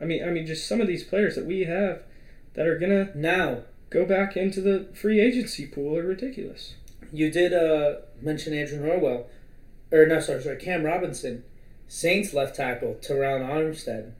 I 0.00 0.04
mean, 0.04 0.24
I 0.24 0.30
mean, 0.30 0.46
just 0.46 0.66
some 0.66 0.80
of 0.80 0.88
these 0.88 1.04
players 1.04 1.36
that 1.36 1.46
we 1.46 1.60
have 1.64 2.02
that 2.54 2.66
are 2.66 2.76
going 2.78 2.90
to 2.90 3.16
Now, 3.16 3.62
go 3.88 4.04
back 4.04 4.36
into 4.36 4.60
the 4.60 4.88
free 4.94 5.20
agency 5.20 5.66
pool 5.66 5.96
are 5.96 6.02
ridiculous. 6.02 6.74
you 7.12 7.30
did 7.30 7.52
uh, 7.52 8.00
mention 8.20 8.52
Andrew 8.52 8.80
Norwell, 8.80 9.26
or 9.92 10.06
no, 10.06 10.18
sorry, 10.18 10.42
sorry, 10.42 10.56
Cam 10.56 10.82
Robinson, 10.82 11.44
Saints 11.86 12.34
left 12.34 12.56
tackle, 12.56 12.96
Terron 13.00 13.48
Armstead. 13.48 14.12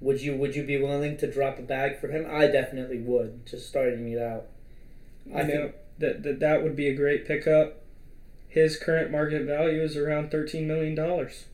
Would 0.00 0.22
you 0.22 0.36
would 0.36 0.54
you 0.54 0.62
be 0.62 0.80
willing 0.80 1.16
to 1.18 1.30
drop 1.30 1.58
a 1.58 1.62
bag 1.62 2.00
for 2.00 2.08
him? 2.08 2.26
I 2.30 2.46
definitely 2.46 2.98
would. 2.98 3.46
Just 3.46 3.68
starting 3.68 4.10
it 4.10 4.20
out. 4.20 4.46
I 5.34 5.40
I 5.40 5.42
know 5.42 5.48
think 5.48 5.74
that, 5.98 6.22
that 6.22 6.40
that 6.40 6.62
would 6.62 6.76
be 6.76 6.88
a 6.88 6.94
great 6.94 7.26
pickup. 7.26 7.82
His 8.48 8.76
current 8.76 9.10
market 9.10 9.42
value 9.42 9.82
is 9.82 9.96
around 9.96 10.30
thirteen 10.30 10.66
million 10.66 10.94
dollars. 10.94 11.46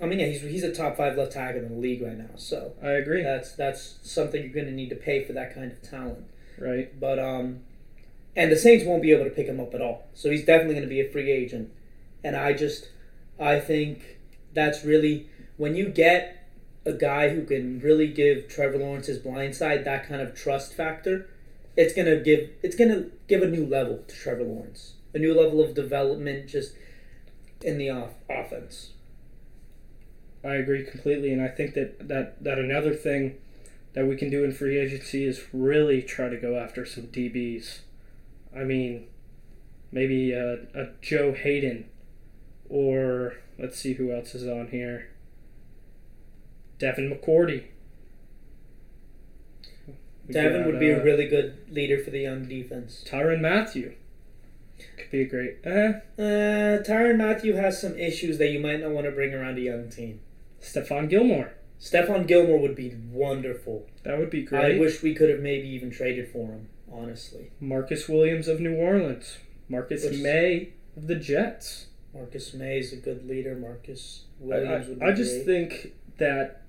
I 0.00 0.06
mean, 0.06 0.18
yeah, 0.18 0.26
he's 0.26 0.40
he's 0.42 0.64
a 0.64 0.74
top 0.74 0.96
five 0.96 1.16
left 1.16 1.32
tackle 1.32 1.62
in 1.62 1.68
the 1.68 1.80
league 1.80 2.02
right 2.02 2.18
now. 2.18 2.30
So 2.36 2.72
I 2.82 2.90
agree. 2.90 3.22
that's 3.22 3.52
that's 3.52 3.98
something 4.02 4.42
you're 4.42 4.52
going 4.52 4.66
to 4.66 4.72
need 4.72 4.88
to 4.90 4.96
pay 4.96 5.22
for 5.24 5.32
that 5.34 5.54
kind 5.54 5.70
of 5.70 5.82
talent. 5.82 6.24
right. 6.58 6.98
But 6.98 7.18
um, 7.18 7.60
and 8.34 8.50
the 8.50 8.56
Saints 8.56 8.84
won't 8.84 9.02
be 9.02 9.12
able 9.12 9.24
to 9.24 9.30
pick 9.30 9.46
him 9.46 9.60
up 9.60 9.74
at 9.74 9.80
all. 9.82 10.06
So 10.14 10.30
he's 10.30 10.44
definitely 10.44 10.74
going 10.74 10.88
to 10.88 10.94
be 10.94 11.00
a 11.00 11.08
free 11.08 11.30
agent. 11.30 11.70
And 12.24 12.34
I 12.36 12.52
just, 12.52 12.88
I 13.38 13.60
think 13.60 14.18
that's 14.54 14.84
really 14.84 15.28
when 15.56 15.74
you 15.76 15.88
get 15.88 16.41
a 16.84 16.92
guy 16.92 17.28
who 17.30 17.44
can 17.44 17.80
really 17.80 18.08
give 18.08 18.48
Trevor 18.48 18.78
Lawrence's 18.78 19.18
blind 19.18 19.54
side 19.54 19.84
that 19.84 20.08
kind 20.08 20.20
of 20.20 20.34
trust 20.34 20.74
factor, 20.74 21.28
it's 21.76 21.94
gonna 21.94 22.16
give 22.20 22.50
it's 22.62 22.76
gonna 22.76 23.06
give 23.28 23.42
a 23.42 23.48
new 23.48 23.66
level 23.66 24.04
to 24.06 24.14
Trevor 24.14 24.44
Lawrence, 24.44 24.94
a 25.14 25.18
new 25.18 25.34
level 25.34 25.60
of 25.60 25.74
development 25.74 26.48
just 26.48 26.74
in 27.62 27.78
the 27.78 27.90
off- 27.90 28.14
offense. 28.28 28.90
I 30.44 30.54
agree 30.54 30.84
completely, 30.84 31.32
and 31.32 31.40
I 31.40 31.48
think 31.48 31.74
that, 31.74 32.08
that, 32.08 32.42
that 32.42 32.58
another 32.58 32.94
thing 32.94 33.36
that 33.94 34.06
we 34.06 34.16
can 34.16 34.30
do 34.30 34.42
in 34.42 34.52
free 34.52 34.78
agency 34.78 35.24
is 35.24 35.46
really 35.52 36.02
try 36.02 36.28
to 36.28 36.36
go 36.36 36.58
after 36.58 36.84
some 36.84 37.04
DBs. 37.04 37.80
I 38.54 38.64
mean, 38.64 39.06
maybe 39.92 40.32
a, 40.32 40.54
a 40.74 40.88
Joe 41.00 41.32
Haden, 41.32 41.88
or 42.68 43.36
let's 43.58 43.78
see 43.78 43.94
who 43.94 44.12
else 44.12 44.34
is 44.34 44.48
on 44.48 44.68
here. 44.68 45.11
Devin 46.82 47.08
McCourty. 47.16 47.62
We 50.26 50.34
Devin 50.34 50.62
got, 50.62 50.66
would 50.66 50.80
be 50.80 50.92
uh, 50.92 50.98
a 50.98 51.04
really 51.04 51.28
good 51.28 51.58
leader 51.70 52.02
for 52.02 52.10
the 52.10 52.18
young 52.18 52.48
defense. 52.48 53.04
Tyrann 53.08 53.40
Mathieu. 53.40 53.92
Could 54.98 55.10
be 55.12 55.20
a 55.22 55.24
great. 55.26 55.58
Eh, 55.64 55.92
Uh, 56.18 56.82
Tyrann 56.82 57.18
Mathieu 57.18 57.54
has 57.54 57.80
some 57.80 57.96
issues 57.96 58.38
that 58.38 58.48
you 58.50 58.58
might 58.58 58.80
not 58.80 58.90
want 58.90 59.06
to 59.06 59.12
bring 59.12 59.32
around 59.32 59.58
a 59.58 59.60
young 59.60 59.88
team. 59.90 60.20
Stephon 60.60 61.08
Gilmore. 61.08 61.52
Stephon 61.80 62.26
Gilmore 62.26 62.58
would 62.58 62.74
be 62.74 62.96
wonderful. 63.12 63.86
That 64.02 64.18
would 64.18 64.30
be 64.30 64.42
great. 64.42 64.76
I 64.76 64.80
wish 64.80 65.02
we 65.02 65.14
could 65.14 65.30
have 65.30 65.40
maybe 65.40 65.68
even 65.68 65.90
traded 65.92 66.28
for 66.30 66.48
him, 66.48 66.68
honestly. 66.92 67.52
Marcus 67.60 68.08
Williams 68.08 68.48
of 68.48 68.58
New 68.60 68.74
Orleans. 68.74 69.38
Marcus 69.68 70.04
Which- 70.04 70.18
Maye 70.20 70.72
of 70.96 71.06
the 71.06 71.14
Jets. 71.16 71.86
Marcus 72.12 72.52
Maye 72.54 72.78
is 72.78 72.92
a 72.92 72.96
good 72.96 73.24
leader. 73.26 73.54
Marcus 73.54 74.24
I, 74.40 74.44
Williams 74.46 74.88
would 74.88 74.98
be 74.98 75.04
I, 75.04 75.08
I 75.10 75.12
just 75.12 75.44
great. 75.44 75.46
think 75.46 75.92
that 76.18 76.61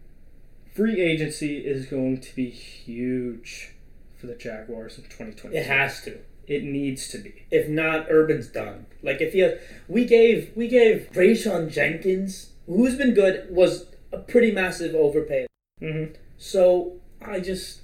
free 0.75 1.01
agency 1.01 1.57
is 1.57 1.85
going 1.85 2.19
to 2.21 2.35
be 2.35 2.49
huge 2.49 3.73
for 4.17 4.27
the 4.27 4.35
Jaguars 4.35 4.97
in 4.97 5.03
2020. 5.05 5.55
it 5.55 5.65
has 5.65 6.01
to. 6.03 6.19
It 6.47 6.63
needs 6.63 7.07
to 7.09 7.17
be. 7.19 7.45
If 7.51 7.69
not, 7.69 8.07
Urban's 8.09 8.47
done. 8.47 8.85
Like 9.01 9.21
if 9.21 9.33
you, 9.33 9.57
we 9.87 10.05
gave 10.05 10.51
we 10.55 10.67
gave 10.67 11.09
Rayshawn 11.13 11.71
Jenkins, 11.71 12.49
who's 12.67 12.95
been 12.95 13.13
good, 13.13 13.47
was 13.49 13.85
a 14.11 14.17
pretty 14.17 14.51
massive 14.51 14.93
overpay. 14.95 15.47
hmm 15.79 16.05
So 16.37 16.93
I 17.21 17.39
just, 17.39 17.81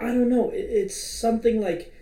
I 0.00 0.06
don't 0.06 0.28
know. 0.30 0.50
It, 0.50 0.60
it's 0.70 0.96
something 0.96 1.60
like, 1.60 1.92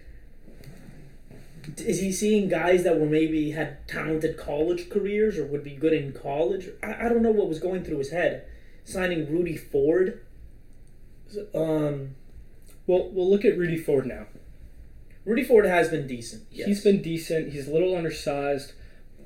is 1.79 2.01
he 2.01 2.13
seeing 2.13 2.49
guys 2.49 2.85
that 2.85 2.99
were 2.99 3.07
maybe 3.07 3.51
had 3.53 3.87
talented 3.89 4.37
college 4.37 4.89
careers 4.89 5.39
or 5.39 5.47
would 5.47 5.65
be 5.65 5.75
good 5.75 5.93
in 5.93 6.13
college? 6.13 6.69
I, 6.83 7.07
I 7.07 7.09
don't 7.09 7.23
know 7.23 7.31
what 7.33 7.49
was 7.49 7.59
going 7.59 7.85
through 7.85 7.99
his 7.99 8.11
head. 8.11 8.45
Signing 8.85 9.31
Rudy 9.31 9.57
Ford. 9.57 10.21
Um, 11.55 12.15
Well, 12.87 13.11
we'll 13.13 13.31
look 13.31 13.45
at 13.45 13.57
Rudy 13.57 13.77
Ford 13.79 14.07
now. 14.07 14.27
Rudy 15.25 15.45
Ford 15.45 15.65
has 15.67 15.89
been 15.89 16.07
decent. 16.07 16.45
Yes. 16.51 16.67
He's 16.67 16.85
been 16.85 17.01
decent. 17.01 17.53
He's 17.53 17.69
a 17.69 17.73
little 17.73 17.97
undersized, 17.97 18.73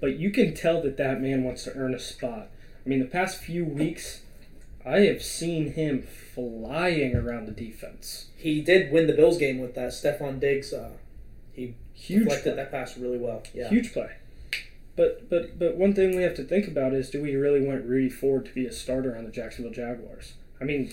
but 0.01 0.17
you 0.19 0.31
can 0.31 0.55
tell 0.55 0.83
that 0.83 0.99
that 0.99 1.21
man 1.23 1.43
wants 1.43 1.65
to 1.65 1.75
earn 1.75 1.95
a 1.95 1.99
spot. 1.99 2.49
I 2.85 2.89
mean, 2.89 2.99
the 3.01 3.07
past 3.07 3.43
few 3.43 3.65
weeks, 3.65 4.21
I 4.85 5.01
have 5.01 5.23
seen 5.23 5.73
him 5.73 6.03
flying 6.03 7.17
around 7.17 7.47
the 7.47 7.53
defense. 7.53 8.27
He 8.37 8.61
did 8.61 8.93
win 8.93 9.07
the 9.07 9.15
Bills 9.15 9.39
game 9.39 9.59
with 9.59 9.75
that. 9.75 9.91
Stefon 9.93 10.39
Diggs. 10.39 10.73
Uh, 10.73 10.91
he 11.53 11.75
Huge 11.95 12.25
deflected 12.25 12.55
play. 12.55 12.63
that 12.63 12.71
pass 12.71 12.99
really 12.99 13.19
well. 13.19 13.43
Yeah. 13.55 13.71
Huge 13.71 13.93
play. 13.95 14.11
But 14.97 15.29
but 15.29 15.59
but 15.59 15.77
one 15.77 15.95
thing 15.95 16.17
we 16.17 16.23
have 16.23 16.35
to 16.37 16.45
think 16.45 16.67
about 16.69 16.95
is 16.95 17.11
do 17.11 17.23
we 17.23 17.37
really 17.37 17.61
want 17.61 17.85
Rudy 17.85 18.09
Ford 18.11 18.47
to 18.47 18.53
be 18.55 18.67
a 18.67 18.73
starter 18.73 19.17
on 19.17 19.25
the 19.25 19.31
Jacksonville 19.31 19.73
Jaguars? 19.73 20.35
I 20.61 20.65
mean, 20.65 20.91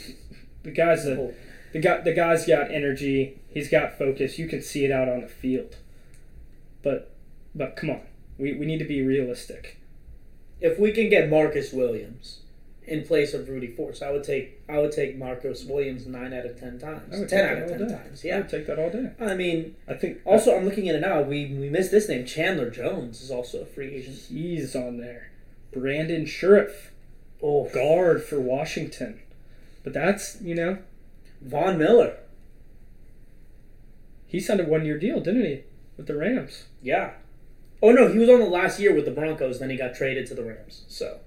the 0.63 0.71
guy's 0.71 1.05
a, 1.05 1.17
Oh, 1.17 1.33
the 1.73 1.79
guy 1.79 2.01
the 2.01 2.13
guy's 2.13 2.45
got 2.45 2.71
energy. 2.71 3.39
He's 3.49 3.69
got 3.69 3.97
focus. 3.97 4.37
You 4.39 4.47
can 4.47 4.61
see 4.61 4.85
it 4.85 4.91
out 4.91 5.09
on 5.09 5.21
the 5.21 5.27
field. 5.29 5.77
But 6.81 7.11
but 7.55 7.75
come 7.75 7.89
on, 7.91 8.01
we, 8.37 8.53
we 8.53 8.65
need 8.65 8.79
to 8.79 8.85
be 8.85 9.01
realistic. 9.01 9.77
if 10.61 10.79
we 10.79 10.91
can 10.91 11.09
get 11.09 11.29
Marcus 11.29 11.73
Williams 11.73 12.41
in 12.87 13.03
place 13.05 13.33
of 13.33 13.47
Rudy 13.49 13.67
Ford, 13.67 13.95
so 13.97 14.07
I 14.07 14.11
would 14.11 14.23
take 14.23 14.59
I 14.69 14.77
would 14.79 14.91
take 14.91 15.17
Marcus 15.17 15.63
Williams 15.65 16.05
nine 16.05 16.33
out 16.33 16.45
of 16.45 16.59
ten 16.59 16.79
times. 16.79 17.15
I 17.15 17.19
would 17.19 17.29
Ten 17.29 17.39
take 17.39 17.49
out 17.49 17.55
that 17.55 17.63
of 17.63 17.71
all 17.71 17.77
ten 17.77 17.87
day. 17.87 18.03
times. 18.03 18.25
I 18.25 18.37
would 18.37 18.49
take 18.49 18.67
that 18.67 18.79
all 18.79 18.89
day. 18.89 19.11
I 19.19 19.35
mean, 19.35 19.75
I 19.87 19.93
think 19.93 20.19
also 20.25 20.55
I'm 20.55 20.65
looking 20.65 20.89
at 20.89 20.95
it 20.95 21.01
now. 21.01 21.21
We 21.21 21.45
we 21.45 21.69
missed 21.69 21.91
this 21.91 22.07
name. 22.09 22.25
Chandler 22.25 22.69
Jones 22.69 23.21
is 23.21 23.31
also 23.31 23.61
a 23.61 23.65
free 23.65 23.93
agent. 23.95 24.17
he's 24.29 24.75
on 24.75 24.97
there. 24.97 25.31
Brandon 25.71 26.25
Scherff, 26.25 26.91
Oh, 27.41 27.67
guard 27.69 28.23
for 28.23 28.39
Washington. 28.39 29.19
But 29.83 29.93
that's 29.93 30.39
you 30.41 30.55
know 30.55 30.77
Von 31.41 31.77
Miller. 31.77 32.17
he 34.27 34.39
signed 34.39 34.59
a 34.61 34.63
one 34.65 34.85
year 34.85 34.97
deal, 34.97 35.19
didn't 35.19 35.45
he, 35.45 35.61
with 35.97 36.07
the 36.07 36.15
Rams? 36.15 36.65
Yeah. 36.81 37.11
Oh 37.81 37.91
no, 37.91 38.07
he 38.07 38.17
was 38.17 38.29
on 38.29 38.39
the 38.39 38.45
last 38.45 38.79
year 38.79 38.93
with 38.95 39.05
the 39.05 39.11
Broncos. 39.11 39.59
Then 39.59 39.69
he 39.69 39.75
got 39.77 39.93
traded 39.93 40.25
to 40.27 40.35
the 40.35 40.43
Rams. 40.43 40.85
So 40.87 41.19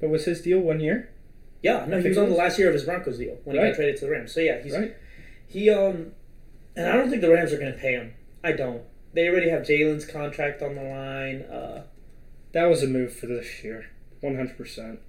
But 0.00 0.10
was 0.10 0.24
his 0.24 0.40
deal 0.42 0.58
one 0.60 0.80
year? 0.80 1.10
yeah, 1.62 1.86
no, 1.88 1.98
he 2.00 2.08
was 2.08 2.18
on 2.18 2.28
the 2.28 2.34
last 2.34 2.58
year 2.58 2.68
of 2.68 2.74
his 2.74 2.84
Broncos 2.84 3.16
deal 3.18 3.38
when 3.44 3.56
he 3.56 3.62
got 3.62 3.74
traded 3.74 3.96
to 3.96 4.04
the 4.06 4.10
Rams. 4.10 4.32
So 4.34 4.40
yeah, 4.40 4.60
he's 4.62 4.74
Right. 4.74 4.94
he 5.48 5.70
um, 5.70 6.12
and 6.76 6.86
I 6.88 6.92
don't 6.96 7.08
think 7.08 7.22
the 7.22 7.30
Rams 7.30 7.52
are 7.54 7.58
going 7.58 7.72
to 7.72 7.78
pay 7.78 7.92
him. 7.92 8.12
I 8.42 8.52
don't. 8.52 8.82
They 9.14 9.28
already 9.28 9.48
have 9.48 9.62
Jalen's 9.62 10.04
contract 10.04 10.60
on 10.60 10.74
the 10.74 10.82
line. 10.82 11.42
Uh, 11.42 11.84
That 12.52 12.64
was 12.66 12.82
a 12.82 12.86
move 12.86 13.14
for 13.14 13.26
this 13.26 13.64
year, 13.64 13.86
one 14.20 14.36
hundred 14.36 14.58
percent. 14.58 15.00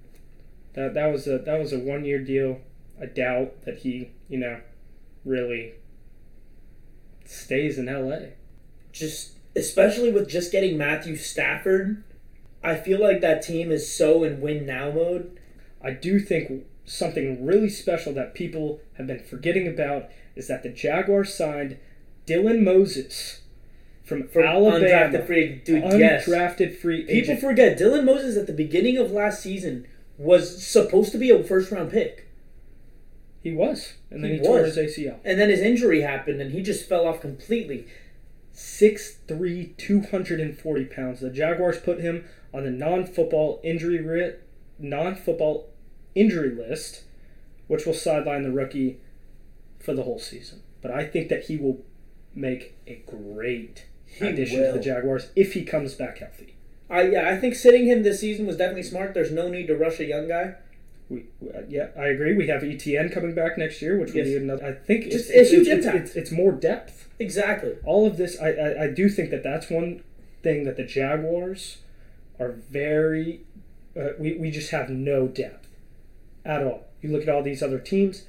That 0.74 0.94
that 0.94 1.06
was 1.12 1.26
a 1.26 1.38
that 1.38 1.58
was 1.58 1.72
a 1.72 1.78
one 1.78 2.04
year 2.04 2.18
deal. 2.20 2.60
I 3.00 3.06
doubt 3.06 3.62
that 3.66 3.78
he 3.78 4.10
you 4.28 4.38
know 4.38 4.60
really 5.24 5.74
stays 7.24 7.78
in 7.78 7.88
L.A. 7.88 8.32
just 8.92 9.32
especially 9.54 10.12
with 10.12 10.28
just 10.28 10.52
getting 10.52 10.76
Matthew 10.78 11.16
Stafford, 11.16 12.02
I 12.66 12.74
feel 12.74 13.00
like 13.00 13.20
that 13.20 13.42
team 13.42 13.70
is 13.70 13.90
so 13.90 14.24
in 14.24 14.40
win 14.40 14.66
now 14.66 14.90
mode. 14.90 15.38
I 15.82 15.92
do 15.92 16.18
think 16.18 16.64
something 16.84 17.46
really 17.46 17.68
special 17.68 18.12
that 18.14 18.34
people 18.34 18.80
have 18.94 19.06
been 19.06 19.22
forgetting 19.22 19.68
about 19.68 20.10
is 20.34 20.48
that 20.48 20.62
the 20.64 20.68
Jaguars 20.68 21.32
signed 21.32 21.78
Dylan 22.26 22.62
Moses 22.62 23.42
from, 24.04 24.28
For 24.28 24.44
Alabama, 24.44 24.84
undrafted 24.84 25.26
free 25.26 25.62
dude, 25.64 25.84
yes. 25.92 26.26
undrafted 26.26 26.76
free 26.76 27.04
People 27.04 27.36
forget 27.36 27.78
Dylan 27.78 28.04
Moses 28.04 28.36
at 28.36 28.48
the 28.48 28.52
beginning 28.52 28.98
of 28.98 29.12
last 29.12 29.42
season 29.42 29.86
was 30.18 30.64
supposed 30.64 31.12
to 31.12 31.18
be 31.18 31.30
a 31.30 31.42
first 31.44 31.70
round 31.70 31.92
pick. 31.92 32.28
he 33.42 33.52
was, 33.52 33.94
and 34.10 34.24
then 34.24 34.32
He 34.32 34.38
he, 34.38 34.44
tore 34.44 34.64
his 34.64 34.76
ACL. 34.76 35.18
And 35.24 35.38
then 35.38 35.50
his 35.50 35.60
injury 35.60 36.00
happened 36.00 36.40
and 36.40 36.50
he 36.52 36.62
just 36.62 36.88
fell 36.88 37.06
off 37.06 37.20
completely. 37.20 37.86
6'3", 38.56 39.76
240 39.76 40.84
pounds. 40.86 41.20
The 41.20 41.30
Jaguars 41.30 41.78
put 41.78 42.00
him 42.00 42.24
on 42.52 42.64
the 42.64 42.70
non-football 42.70 43.60
injury 43.62 44.00
ri- 44.00 44.34
non-football 44.78 45.68
injury 46.14 46.50
list, 46.54 47.04
which 47.68 47.84
will 47.86 47.94
sideline 47.94 48.42
the 48.42 48.50
rookie 48.50 48.98
for 49.78 49.92
the 49.94 50.02
whole 50.04 50.18
season. 50.18 50.62
But 50.80 50.90
I 50.90 51.04
think 51.04 51.28
that 51.28 51.44
he 51.44 51.56
will 51.56 51.84
make 52.34 52.74
a 52.86 53.02
great 53.06 53.86
He 54.06 54.26
addition 54.26 54.62
to 54.64 54.72
the 54.72 54.80
Jaguars 54.80 55.30
if 55.36 55.52
he 55.52 55.64
comes 55.64 55.94
back 55.94 56.18
healthy. 56.18 56.54
I 56.88 57.02
yeah, 57.02 57.28
I 57.28 57.36
think 57.38 57.54
sitting 57.54 57.86
him 57.86 58.02
this 58.04 58.20
season 58.20 58.46
was 58.46 58.56
definitely 58.56 58.84
smart. 58.84 59.12
There's 59.14 59.32
no 59.32 59.48
need 59.48 59.66
to 59.66 59.76
rush 59.76 59.98
a 60.00 60.04
young 60.04 60.28
guy. 60.28 60.54
We, 61.08 61.24
uh, 61.54 61.60
yeah, 61.68 61.88
I 61.98 62.06
agree. 62.06 62.34
We 62.34 62.46
have 62.48 62.62
ETN 62.62 63.12
coming 63.12 63.34
back 63.34 63.58
next 63.58 63.80
year, 63.82 63.98
which 63.98 64.10
will 64.10 64.18
Yes. 64.18 64.26
be 64.28 64.36
another. 64.36 64.66
I 64.66 64.72
think 64.72 65.04
Just 65.10 65.30
it's, 65.30 65.50
huge 65.50 65.66
it's, 65.68 65.86
impact. 65.86 66.06
It's, 66.08 66.16
it's 66.16 66.30
more 66.32 66.52
depth. 66.52 67.05
Exactly. 67.18 67.76
All 67.84 68.06
of 68.06 68.16
this, 68.16 68.38
I, 68.40 68.50
I, 68.50 68.84
I 68.84 68.90
do 68.90 69.08
think 69.08 69.30
that 69.30 69.42
that's 69.42 69.70
one 69.70 70.02
thing 70.42 70.64
that 70.64 70.76
the 70.76 70.84
Jaguars 70.84 71.78
are 72.38 72.50
very. 72.52 73.40
Uh, 73.98 74.10
we, 74.18 74.34
we 74.34 74.50
just 74.50 74.70
have 74.70 74.90
no 74.90 75.26
depth 75.26 75.68
at 76.44 76.62
all. 76.62 76.84
You 77.00 77.10
look 77.10 77.22
at 77.22 77.28
all 77.28 77.42
these 77.42 77.62
other 77.62 77.78
teams, 77.78 78.24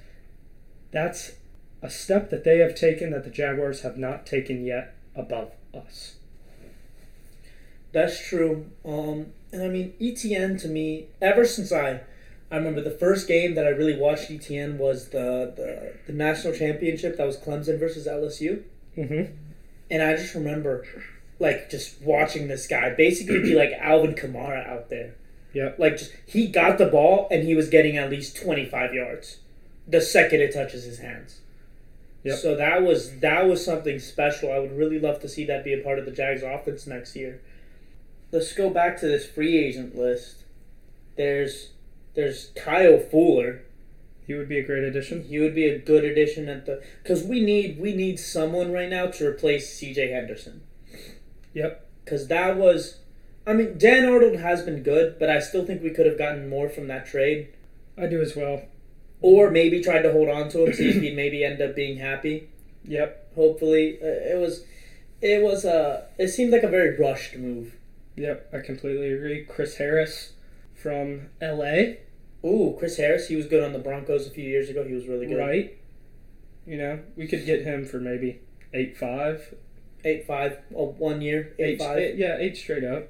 that's 0.92 1.34
a 1.82 1.90
step 1.90 2.30
that 2.30 2.44
they 2.44 2.60
have 2.60 2.76
taken 2.76 3.12
that 3.12 3.24
the 3.24 3.30
Jaguars 3.30 3.82
have 3.82 3.98
not 3.98 4.26
taken 4.26 4.66
yet 4.66 4.96
above 5.16 5.52
us. 5.74 6.16
That's 7.92 8.26
true. 8.26 8.68
Um, 8.86 9.28
and 9.52 9.64
I 9.64 9.68
mean 9.68 9.94
ETN 10.00 10.60
to 10.62 10.68
me, 10.68 11.08
ever 11.22 11.46
since 11.46 11.72
I, 11.72 12.02
I 12.52 12.58
remember 12.58 12.82
the 12.82 12.92
first 12.92 13.28
game 13.28 13.56
that 13.56 13.66
I 13.66 13.70
really 13.70 13.98
watched 13.98 14.30
ETN 14.30 14.78
was 14.78 15.10
the 15.10 15.54
the, 15.56 15.94
the 16.08 16.14
national 16.14 16.54
championship 16.54 17.18
that 17.18 17.26
was 17.26 17.38
Clemson 17.38 17.80
versus 17.80 18.08
LSU, 18.08 18.64
Mm-hmm. 18.98 19.32
and 19.92 20.02
I 20.02 20.16
just 20.16 20.34
remember, 20.34 20.86
like 21.40 21.70
just 21.70 22.02
watching 22.02 22.48
this 22.48 22.66
guy 22.68 22.94
basically 22.96 23.42
be 23.42 23.56
like 23.56 23.72
Alvin 23.80 24.16
Kamara 24.16 24.68
out 24.68 24.90
there. 24.90 25.14
Yeah. 25.54 25.74
Like 25.78 25.98
just 25.98 26.12
he 26.26 26.48
got 26.48 26.78
the 26.78 26.88
ball 26.88 27.28
and 27.32 27.44
he 27.44 27.56
was 27.56 27.70
getting 27.70 27.98
at 27.98 28.10
least 28.10 28.36
twenty 28.36 28.66
five 28.66 28.94
yards, 28.94 29.38
the 29.88 30.02
second 30.02 30.42
it 30.42 30.54
touches 30.54 30.84
his 30.84 31.00
hands. 31.00 31.42
Yep. 32.24 32.40
So 32.40 32.56
that 32.56 32.84
was 32.84 33.20
that 33.20 33.48
was 33.48 33.64
something 33.64 34.00
special. 34.00 34.52
I 34.52 34.60
would 34.60 34.78
really 34.78 35.00
love 35.00 35.22
to 35.22 35.30
see 35.30 35.46
that 35.46 35.64
be 35.64 35.74
a 35.74 35.84
part 35.84 36.00
of 36.00 36.06
the 36.06 36.12
Jags 36.12 36.44
offense 36.44 36.86
next 36.88 37.16
year. 37.16 37.40
Let's 38.32 38.54
go 38.54 38.70
back 38.70 39.00
to 39.00 39.08
this 39.08 39.26
free 39.26 39.58
agent 39.58 39.96
list. 39.96 40.44
There's 41.16 41.70
there's 42.16 42.52
Kyle 42.56 43.00
Fuller. 43.00 43.62
He 44.28 44.34
would 44.34 44.50
be 44.50 44.60
a 44.60 44.64
great 44.64 44.84
addition. 44.84 45.24
He 45.24 45.40
would 45.40 45.56
be 45.56 45.68
a 45.70 45.80
good 45.80 46.04
addition 46.04 46.50
at 46.50 46.66
the 46.66 46.84
because 47.02 47.24
we 47.24 47.40
need 47.40 47.80
we 47.80 47.96
need 47.96 48.20
someone 48.20 48.72
right 48.74 48.90
now 48.90 49.08
to 49.08 49.26
replace 49.26 49.74
C.J. 49.74 50.12
Henderson. 50.12 50.62
Yep. 51.54 51.88
Because 52.04 52.28
that 52.28 52.58
was, 52.58 53.00
I 53.46 53.54
mean, 53.54 53.78
Dan 53.78 54.06
Arnold 54.08 54.36
has 54.40 54.62
been 54.64 54.84
good, 54.84 55.18
but 55.20 55.30
I 55.30 55.40
still 55.40 55.66
think 55.66 55.82
we 55.82 55.90
could 55.92 56.06
have 56.06 56.18
gotten 56.18 56.50
more 56.50 56.70
from 56.70 56.88
that 56.88 57.06
trade, 57.06 57.50
I 57.98 58.08
do 58.08 58.22
as 58.22 58.36
well. 58.36 58.64
or 59.22 59.50
maybe 59.50 59.82
tried 59.82 60.04
to 60.04 60.12
hold 60.12 60.30
on 60.30 60.50
to 60.50 60.66
him, 60.66 60.74
see 60.74 60.90
if 60.90 61.02
he'd 61.02 61.16
maybe 61.16 61.44
end 61.44 61.62
up 61.62 61.76
being 61.76 61.98
happy. 61.98 62.50
Yep. 62.86 63.34
Hopefully, 63.36 63.98
uh, 64.02 64.06
it 64.06 64.38
was, 64.40 64.66
it 65.22 65.42
was 65.42 65.66
a, 65.66 66.06
it 66.18 66.28
seemed 66.30 66.52
like 66.52 66.64
a 66.64 66.70
very 66.70 66.98
rushed 66.98 67.36
move. 67.36 67.76
Yep. 68.16 68.50
I 68.54 68.60
completely 68.60 69.12
agree. 69.12 69.44
Chris 69.46 69.78
Harris 69.78 70.34
from 70.76 71.30
L.A. 71.42 72.00
Ooh, 72.46 72.76
Chris 72.78 72.98
Harris, 72.98 73.28
he 73.28 73.36
was 73.36 73.48
good 73.48 73.64
on 73.64 73.74
the 73.74 73.80
Broncos 73.80 74.28
a 74.28 74.30
few 74.32 74.44
years 74.44 74.70
ago. 74.70 74.84
He 74.84 74.94
was 74.94 75.08
really 75.08 75.26
good. 75.26 75.38
Right. 75.38 75.78
You 76.66 76.78
know, 76.78 77.00
we 77.16 77.28
could 77.28 77.46
get 77.46 77.64
him 77.64 77.86
for 77.86 78.00
maybe 78.00 78.40
eight 78.74 78.98
five, 78.98 79.54
Eight 80.06 80.26
five, 80.28 80.60
oh, 80.76 80.96
one 80.98 81.22
year, 81.22 81.54
eight, 81.58 81.64
eight, 81.66 81.80
five. 81.80 81.98
eight- 81.98 82.16
yeah, 82.16 82.38
eight 82.40 82.56
straight 82.56 82.84
up. 82.84 83.10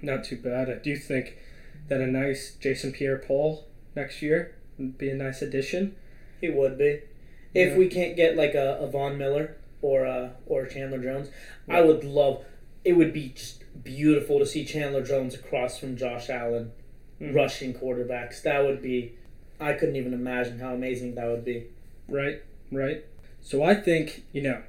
Not 0.00 0.24
too 0.24 0.36
bad. 0.36 0.70
I 0.70 0.74
do 0.74 0.96
think 0.96 1.36
that 1.88 2.00
a 2.00 2.06
nice 2.06 2.54
Jason 2.60 2.92
Pierre-Paul 2.92 3.66
next 3.96 4.22
year 4.22 4.54
would 4.78 4.96
be 4.96 5.10
a 5.10 5.14
nice 5.14 5.42
addition. 5.42 5.96
He 6.40 6.48
would 6.48 6.78
be. 6.78 7.00
If 7.54 7.72
Yeah. 7.72 7.76
we 7.76 7.88
can't 7.88 8.16
get 8.16 8.36
like 8.36 8.54
a, 8.54 8.78
a 8.80 8.86
Von 8.86 9.18
Miller 9.18 9.56
or 9.82 10.04
a, 10.04 10.32
or 10.46 10.62
a 10.64 10.70
Chandler 10.72 10.98
Jones, 11.02 11.28
I 11.68 11.80
would 11.82 12.04
love. 12.04 12.44
It 12.84 12.92
would 12.94 13.12
be 13.12 13.30
just 13.30 13.64
beautiful 13.82 14.38
to 14.38 14.46
see 14.46 14.64
Chandler 14.64 15.02
Jones 15.02 15.34
across 15.34 15.78
from 15.78 15.96
Josh 15.96 16.30
Allen, 16.30 16.70
Mhm. 17.24 17.34
rushing 17.34 17.74
quarterbacks. 17.74 18.42
That 18.42 18.64
would 18.64 18.82
be. 18.82 19.12
I 19.60 19.72
couldn't 19.74 19.96
even 19.96 20.12
imagine 20.14 20.58
how 20.58 20.74
amazing 20.74 21.14
that 21.14 21.26
would 21.28 21.44
be. 21.44 21.64
Right, 22.08 22.42
right. 22.72 23.04
So 23.40 23.62
I 23.62 23.74
think, 23.74 24.22
you 24.32 24.42
know, 24.42 24.62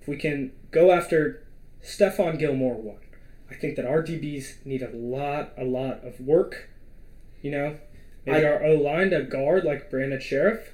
if 0.00 0.06
we 0.08 0.16
can 0.16 0.52
go 0.70 0.92
after 0.92 1.42
Stephon 1.82 2.38
Gilmore 2.38 2.74
one, 2.74 2.98
I 3.50 3.54
think 3.54 3.76
that 3.76 3.84
our 3.84 4.02
DBs 4.02 4.64
need 4.64 4.82
a 4.82 4.90
lot, 4.90 5.52
a 5.56 5.64
lot 5.64 6.04
of 6.04 6.20
work. 6.20 6.68
You 7.42 7.50
know, 7.50 7.76
maybe 8.24 8.46
I- 8.46 8.50
our 8.50 8.64
O 8.64 8.74
line 8.74 9.10
to 9.10 9.22
guard 9.22 9.64
like 9.64 9.90
Brandon 9.90 10.18
Scherff, 10.20 10.72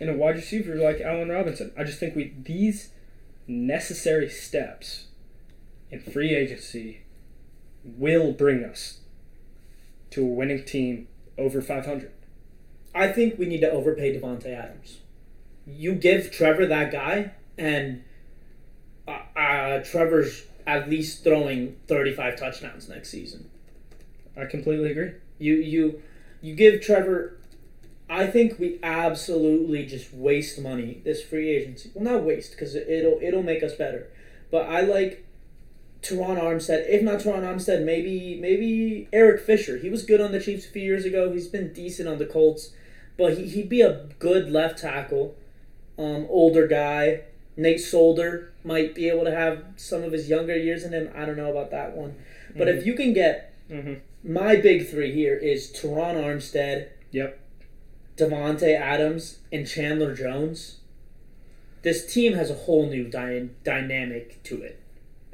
and 0.00 0.08
a 0.08 0.14
wide 0.14 0.36
receiver 0.36 0.74
like 0.76 1.00
Allen 1.00 1.28
Robinson. 1.28 1.72
I 1.76 1.84
just 1.84 1.98
think 1.98 2.14
we 2.16 2.32
these 2.42 2.90
necessary 3.46 4.28
steps 4.28 5.08
in 5.90 6.00
free 6.00 6.34
agency 6.34 7.00
will 7.84 8.32
bring 8.32 8.64
us 8.64 8.99
to 10.10 10.22
a 10.22 10.26
winning 10.26 10.64
team 10.64 11.08
over 11.38 11.62
500. 11.62 12.12
I 12.94 13.08
think 13.08 13.38
we 13.38 13.46
need 13.46 13.60
to 13.60 13.70
overpay 13.70 14.18
Davante 14.18 14.46
Adams. 14.46 14.98
You 15.66 15.94
give 15.94 16.32
Trevor 16.32 16.66
that 16.66 16.90
guy, 16.90 17.32
and 17.56 18.02
uh, 19.06 19.20
uh, 19.38 19.84
Trevor's 19.84 20.44
at 20.66 20.88
least 20.90 21.22
throwing 21.22 21.76
thirty-five 21.86 22.36
touchdowns 22.36 22.88
next 22.88 23.10
season. 23.10 23.48
I 24.36 24.46
completely 24.46 24.90
agree. 24.90 25.12
You 25.38 25.54
you 25.54 26.02
you 26.40 26.54
give 26.54 26.80
Trevor. 26.80 27.36
I 28.08 28.26
think 28.26 28.58
we 28.58 28.80
absolutely 28.82 29.86
just 29.86 30.12
waste 30.12 30.58
money 30.60 31.00
this 31.04 31.22
free 31.22 31.50
agency. 31.50 31.92
Well, 31.94 32.12
not 32.12 32.24
waste 32.24 32.52
because 32.52 32.74
it'll 32.74 33.18
it'll 33.22 33.44
make 33.44 33.62
us 33.62 33.74
better. 33.74 34.08
But 34.50 34.68
I 34.68 34.80
like 34.80 35.24
Terron 36.02 36.40
Armstead. 36.40 36.88
If 36.88 37.02
not 37.02 37.20
Terron 37.20 37.42
Armstead, 37.42 37.84
maybe 37.84 38.38
maybe 38.40 39.08
Eric 39.12 39.40
Fisher. 39.42 39.76
He 39.78 39.90
was 39.90 40.02
good 40.04 40.20
on 40.20 40.32
the 40.32 40.40
Chiefs 40.40 40.66
a 40.66 40.70
few 40.70 40.82
years 40.82 41.04
ago. 41.04 41.32
He's 41.32 41.48
been 41.48 41.72
decent 41.72 42.08
on 42.08 42.18
the 42.18 42.26
Colts, 42.26 42.72
but 43.18 43.36
he, 43.36 43.46
he'd 43.48 43.68
be 43.68 43.80
a 43.82 44.06
good 44.18 44.50
left 44.50 44.78
tackle. 44.78 45.36
Um, 45.98 46.26
older 46.30 46.66
guy. 46.66 47.22
Nate 47.56 47.80
Solder 47.80 48.52
might 48.64 48.94
be 48.94 49.08
able 49.10 49.24
to 49.24 49.30
have 49.34 49.62
some 49.76 50.02
of 50.02 50.12
his 50.12 50.30
younger 50.30 50.56
years 50.56 50.82
in 50.84 50.92
him. 50.92 51.10
I 51.14 51.26
don't 51.26 51.36
know 51.36 51.50
about 51.50 51.70
that 51.72 51.94
one. 51.94 52.14
But 52.56 52.68
if 52.68 52.86
you 52.86 52.94
can 52.94 53.12
get 53.12 53.46
Mm-hmm. 53.70 54.32
my 54.32 54.56
big 54.56 54.88
three 54.88 55.12
here 55.12 55.36
is 55.36 55.70
Terron 55.70 56.16
Armstead, 56.16 56.88
Yep. 57.12 57.38
Davante 58.16 58.74
Adams, 58.76 59.38
and 59.52 59.64
Chandler 59.66 60.12
Jones. 60.14 60.78
This 61.82 62.12
team 62.12 62.32
has 62.32 62.50
a 62.50 62.54
whole 62.54 62.88
new 62.88 63.04
dy- 63.08 63.50
dynamic 63.62 64.42
to 64.44 64.60
it. 64.62 64.79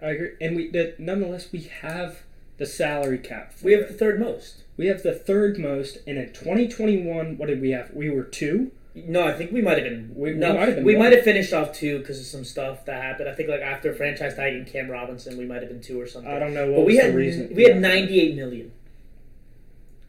I 0.03 0.09
agree, 0.11 0.31
and 0.41 0.57
we 0.57 0.71
that 0.71 1.01
nonetheless 1.01 1.51
we 1.53 1.61
have 1.81 2.23
the 2.59 2.67
salary 2.67 3.19
cap. 3.19 3.53
For 3.53 3.65
We 3.67 3.73
have 3.73 3.83
it. 3.83 3.89
the 3.89 3.95
third 3.95 4.19
most. 4.21 4.63
we 4.77 4.87
have 4.87 5.03
the 5.03 5.13
third 5.15 5.59
most, 5.59 5.99
and 6.07 6.19
in 6.19 6.33
2021, 6.33 7.39
what 7.39 7.47
did 7.49 7.61
we 7.61 7.71
have? 7.71 7.91
We 7.95 8.11
were 8.11 8.23
two. 8.25 8.73
No, 8.95 9.27
I 9.27 9.33
think 9.35 9.53
we 9.53 9.61
might 9.61 9.77
have 9.77 9.85
been. 9.85 10.11
We- 10.15 10.33
we 10.33 10.39
no, 10.39 10.55
might 10.55 10.69
have 10.69 10.75
been 10.77 10.85
we 10.85 10.97
might 10.97 11.13
have 11.13 11.23
finished 11.23 11.53
off 11.53 11.73
two 11.73 11.99
because 11.99 12.19
of 12.19 12.25
some 12.27 12.45
stuff 12.45 12.85
that 12.87 13.03
happened. 13.03 13.29
I 13.29 13.35
think 13.35 13.49
like 13.49 13.61
after 13.61 13.93
franchise 13.95 14.35
tagging 14.37 14.65
Cam 14.65 14.91
Robinson, 14.91 15.37
we 15.37 15.45
might 15.45 15.61
have 15.63 15.69
been 15.69 15.83
two 15.83 16.01
or 16.01 16.07
something. 16.07 16.31
I 16.33 16.39
don't 16.39 16.55
know 16.55 16.67
what 16.71 16.77
but 16.79 16.87
we 16.87 16.97
had 16.97 17.13
the 17.13 17.17
reason. 17.17 17.55
we 17.55 17.65
had 17.65 17.79
98 17.79 18.35
million. 18.37 18.73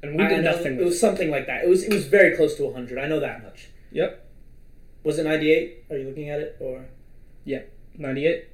and 0.04 0.16
we 0.18 0.24
I 0.24 0.30
did 0.30 0.44
know 0.44 0.52
nothing. 0.52 0.80
It 0.80 0.86
was 0.86 1.00
something 1.00 1.30
like 1.30 1.48
that. 1.48 1.64
It 1.66 1.70
was 1.70 1.84
it 1.84 1.94
was 1.94 2.06
very 2.06 2.36
close 2.38 2.56
to 2.56 2.64
100. 2.66 2.98
I 2.98 3.08
know 3.08 3.20
that 3.20 3.44
much. 3.44 3.70
Yep, 3.92 4.26
Was 5.04 5.18
it 5.20 5.24
98? 5.24 5.84
Are 5.90 5.98
you 5.98 6.08
looking 6.08 6.30
at 6.30 6.40
it 6.40 6.56
or? 6.60 6.86
Yeah, 7.46 7.62
98. 7.98 8.46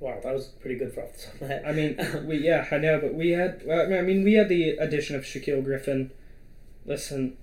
Wow, 0.00 0.18
that 0.22 0.32
was 0.32 0.46
pretty 0.46 0.76
good 0.76 0.92
for 0.94 1.02
off 1.02 1.12
the 1.16 1.22
top 1.22 1.34
of 1.34 1.40
my 1.42 1.46
head. 1.48 1.62
I 1.66 1.72
mean, 1.72 2.26
we 2.26 2.38
yeah, 2.38 2.66
I 2.70 2.78
know, 2.78 2.98
but 3.00 3.14
we 3.14 3.30
had. 3.30 3.62
well, 3.66 3.92
I 3.92 4.00
mean, 4.02 4.24
we 4.24 4.34
had 4.34 4.48
the 4.48 4.70
addition 4.70 5.14
of 5.16 5.22
Shaquill 5.24 5.62
Griffin. 5.62 6.10
Listen, 6.86 7.36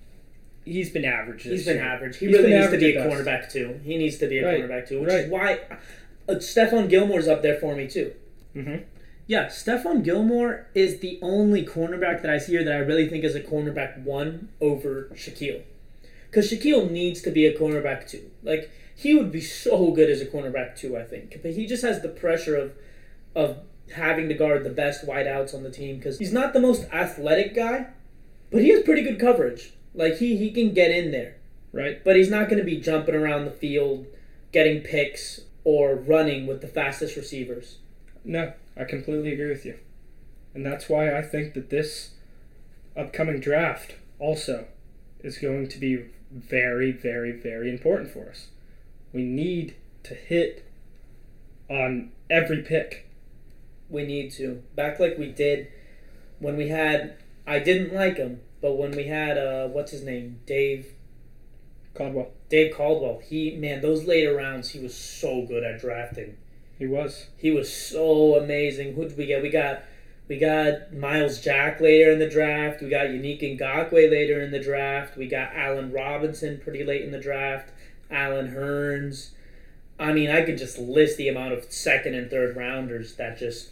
he's 0.65 0.89
been 0.89 1.05
average. 1.05 1.43
This 1.43 1.51
He's 1.59 1.65
been 1.65 1.77
year. 1.77 1.85
average. 1.85 2.17
He 2.17 2.25
He's 2.27 2.35
really 2.37 2.53
needs 2.53 2.71
to 2.71 2.77
be 2.77 2.95
a 2.95 3.05
cornerback 3.05 3.51
too. 3.51 3.79
He 3.83 3.97
needs 3.97 4.17
to 4.17 4.27
be 4.27 4.39
a 4.39 4.45
Right, 4.45 4.61
cornerback 4.63 4.87
too, 4.87 5.01
which 5.01 5.09
right. 5.09 5.19
is 5.25 5.29
why 5.29 5.59
uh, 6.27 6.33
Stephon 6.35 6.89
Gilmore's 6.89 7.27
up 7.27 7.41
there 7.43 7.55
for 7.59 7.75
me 7.75 7.87
too. 7.87 8.13
Mhm. 8.55 8.83
Yeah, 9.27 9.47
Stephon 9.47 10.03
Gilmore 10.03 10.67
is 10.73 10.99
the 10.99 11.19
only 11.21 11.63
cornerback 11.65 12.21
that 12.21 12.31
I 12.31 12.37
see 12.37 12.53
here 12.53 12.63
that 12.63 12.73
I 12.73 12.77
really 12.77 13.07
think 13.07 13.23
is 13.23 13.35
a 13.35 13.41
cornerback 13.41 14.01
one 14.03 14.49
over 14.61 15.09
Shaquill. 15.13 15.61
Because 16.31 16.49
Shaquill 16.51 16.89
needs 16.89 17.21
to 17.21 17.29
be 17.31 17.45
a 17.45 17.53
cornerback 17.57 18.09
too. 18.09 18.31
Like 18.41 18.71
he 18.97 19.13
would 19.13 19.31
be 19.31 19.41
so 19.41 19.91
good 19.91 20.09
as 20.09 20.21
a 20.21 20.25
cornerback 20.25 20.75
too. 20.75 20.97
I 20.97 21.03
think. 21.03 21.39
But 21.41 21.53
he 21.53 21.65
just 21.65 21.83
has 21.83 22.01
the 22.01 22.09
pressure 22.09 22.55
of 22.55 22.73
of 23.35 23.59
having 23.95 24.27
to 24.27 24.33
guard 24.33 24.63
the 24.63 24.69
best 24.69 25.07
wideouts 25.07 25.53
on 25.53 25.63
the 25.63 25.71
team 25.71 25.97
because 25.97 26.19
he's 26.19 26.33
not 26.33 26.51
the 26.51 26.59
most 26.59 26.85
athletic 26.91 27.55
guy, 27.55 27.87
but 28.51 28.61
he 28.61 28.69
has 28.69 28.83
pretty 28.83 29.03
good 29.03 29.19
coverage. 29.19 29.73
Like 29.93 30.17
he 30.17 30.35
he 30.35 30.51
can 30.51 30.73
get 30.73 30.91
in 30.91 31.11
there 31.11 31.37
right. 31.71 32.03
but 32.03 32.15
he's 32.15 32.29
not 32.29 32.49
going 32.49 32.59
to 32.59 32.65
be 32.65 32.77
jumping 32.77 33.15
around 33.15 33.45
the 33.45 33.51
field, 33.51 34.07
getting 34.51 34.81
picks, 34.81 35.41
or 35.63 35.95
running 35.95 36.47
with 36.47 36.61
the 36.61 36.67
fastest 36.67 37.15
receivers. 37.15 37.77
No, 38.23 38.53
I 38.75 38.83
completely 38.83 39.33
agree 39.33 39.49
with 39.49 39.65
you. 39.65 39.77
And 40.53 40.65
that's 40.65 40.89
why 40.89 41.15
I 41.15 41.21
think 41.21 41.53
that 41.53 41.69
this 41.69 42.11
upcoming 42.95 43.39
draft 43.39 43.95
also 44.19 44.65
is 45.21 45.37
going 45.37 45.67
to 45.69 45.77
be 45.77 46.05
very, 46.31 46.91
very, 46.91 47.31
very 47.31 47.69
important 47.69 48.09
for 48.09 48.29
us. 48.29 48.47
We 49.13 49.23
need 49.23 49.75
to 50.03 50.13
hit 50.13 50.65
on 51.69 52.11
every 52.29 52.61
pick. 52.61 53.09
We 53.89 54.05
need 54.05 54.31
to 54.33 54.63
back 54.75 54.99
like 54.99 55.17
we 55.17 55.31
did 55.31 55.67
when 56.39 56.57
we 56.57 56.69
had. 56.69 57.17
I 57.45 57.59
didn't 57.59 57.93
like 57.93 58.17
him, 58.17 58.41
but 58.61 58.73
when 58.73 58.91
we 58.91 59.05
had 59.05 59.37
uh, 59.37 59.67
what's 59.67 59.91
his 59.91 60.03
name, 60.03 60.39
Dave 60.45 60.93
Caldwell. 61.93 62.31
Dave 62.49 62.75
Caldwell. 62.75 63.19
He 63.23 63.55
man, 63.55 63.81
those 63.81 64.05
later 64.05 64.35
rounds, 64.35 64.69
he 64.69 64.79
was 64.79 64.95
so 64.95 65.45
good 65.45 65.63
at 65.63 65.79
drafting. 65.79 66.37
He 66.77 66.85
was. 66.85 67.27
He 67.37 67.51
was 67.51 67.73
so 67.73 68.35
amazing. 68.35 68.93
Who 68.93 69.07
did 69.07 69.17
we 69.17 69.25
get? 69.25 69.41
We 69.41 69.49
got 69.49 69.83
we 70.27 70.37
got 70.37 70.93
Myles 70.93 71.39
Jack 71.39 71.79
later 71.79 72.11
in 72.11 72.19
the 72.19 72.29
draft. 72.29 72.81
We 72.81 72.89
got 72.89 73.07
Yannick 73.07 73.41
Ngakoue 73.41 74.11
later 74.11 74.41
in 74.41 74.51
the 74.51 74.59
draft. 74.59 75.17
We 75.17 75.27
got 75.27 75.55
Allen 75.55 75.91
Robinson 75.91 76.59
pretty 76.61 76.83
late 76.83 77.03
in 77.03 77.11
the 77.11 77.19
draft. 77.19 77.71
Allen 78.09 78.53
Hurns. 78.53 79.31
I 79.99 80.13
mean, 80.13 80.29
I 80.29 80.43
could 80.43 80.57
just 80.57 80.77
list 80.77 81.17
the 81.17 81.27
amount 81.27 81.53
of 81.53 81.71
second 81.71 82.15
and 82.15 82.29
third 82.29 82.55
rounders 82.55 83.15
that 83.15 83.37
just 83.37 83.71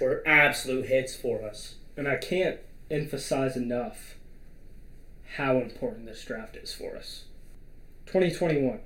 were 0.00 0.22
absolute 0.26 0.86
hits 0.86 1.14
for 1.14 1.42
us. 1.42 1.76
And 1.96 2.08
I 2.08 2.16
can't 2.16 2.58
emphasize 2.90 3.56
enough 3.56 4.14
how 5.36 5.58
important 5.58 6.06
this 6.06 6.24
draft 6.24 6.56
is 6.56 6.72
for 6.72 6.96
us. 6.96 7.24
2021, 8.06 8.80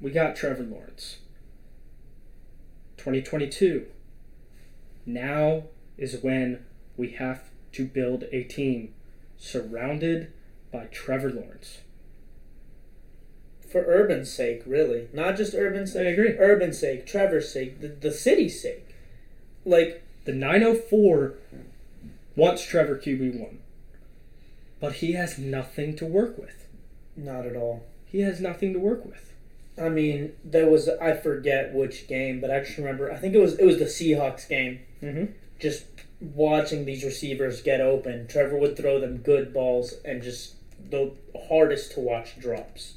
we 0.00 0.10
got 0.10 0.36
Trevor 0.36 0.62
Lawrence. 0.62 1.18
2022, 2.96 3.86
now 5.04 5.64
is 5.98 6.22
when 6.22 6.64
we 6.96 7.10
have 7.10 7.50
to 7.72 7.84
build 7.84 8.24
a 8.32 8.44
team 8.44 8.94
surrounded 9.36 10.32
by 10.72 10.86
Trevor 10.86 11.30
Lawrence. 11.30 11.80
For 13.74 13.84
Urban's 13.88 14.32
sake, 14.32 14.62
really. 14.66 15.08
Not 15.12 15.36
just 15.36 15.52
Urban's 15.52 15.94
sake. 15.94 16.06
I 16.06 16.10
agree. 16.10 16.38
Urban's 16.38 16.78
sake, 16.78 17.06
Trevor's 17.06 17.52
sake, 17.52 17.80
the, 17.80 17.88
the 17.88 18.12
city's 18.12 18.62
sake. 18.62 18.94
Like, 19.64 20.04
The 20.26 20.32
904 20.32 21.34
wants 22.36 22.64
Trevor 22.64 22.96
QB1, 22.96 23.56
but 24.78 24.92
he 24.94 25.14
has 25.14 25.38
nothing 25.38 25.96
to 25.96 26.06
work 26.06 26.38
with. 26.38 26.68
not 27.16 27.46
at 27.46 27.56
all. 27.56 27.82
He 28.06 28.20
has 28.20 28.40
nothing 28.40 28.72
to 28.74 28.78
work 28.78 29.04
with. 29.04 29.32
I 29.76 29.88
mean, 29.88 30.34
there 30.44 30.68
was 30.68 30.88
I 30.88 31.14
forget 31.14 31.74
which 31.74 32.06
game, 32.06 32.40
but 32.40 32.52
I 32.52 32.60
just 32.60 32.78
remember 32.78 33.10
I 33.10 33.16
think 33.16 33.34
it 33.34 33.40
was 33.40 33.54
it 33.58 33.66
was 33.66 33.78
the 33.80 33.86
Seahawks 33.86 34.48
game. 34.48 34.78
Mm-hmm. 35.02 35.32
Just 35.58 35.86
watching 36.20 36.84
these 36.84 37.02
receivers 37.02 37.60
get 37.60 37.80
open, 37.80 38.28
Trevor 38.28 38.56
would 38.56 38.76
throw 38.76 39.00
them 39.00 39.16
good 39.16 39.52
balls 39.52 39.94
and 40.04 40.22
just 40.22 40.54
the 40.90 41.10
hardest 41.48 41.90
to 41.94 42.00
watch 42.00 42.38
drops. 42.38 42.94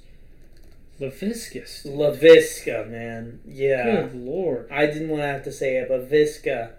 LaViscus. 1.00 1.86
Laviska, 1.86 2.90
man, 2.90 3.40
yeah. 3.46 4.02
Good 4.02 4.16
lord. 4.16 4.68
I 4.72 4.88
didn't 4.88 5.10
want 5.10 5.22
to 5.22 5.28
have 5.28 5.44
to 5.44 5.52
say 5.52 5.78
it, 5.78 5.88
but 5.88 6.10
Visca, 6.10 6.72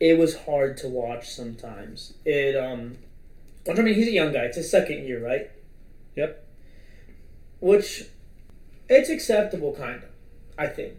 it 0.00 0.18
was 0.18 0.36
hard 0.44 0.76
to 0.78 0.88
watch 0.88 1.30
sometimes. 1.30 2.14
It 2.24 2.56
um, 2.56 2.98
I 3.68 3.74
mean 3.74 3.94
he's 3.94 4.08
a 4.08 4.12
young 4.12 4.32
guy. 4.32 4.44
It's 4.44 4.56
his 4.56 4.70
second 4.70 5.04
year, 5.04 5.22
right? 5.24 5.50
Yep. 6.16 6.44
Which, 7.60 8.04
it's 8.88 9.08
acceptable, 9.08 9.74
kind 9.74 10.02
of. 10.02 10.08
I 10.58 10.66
think, 10.66 10.94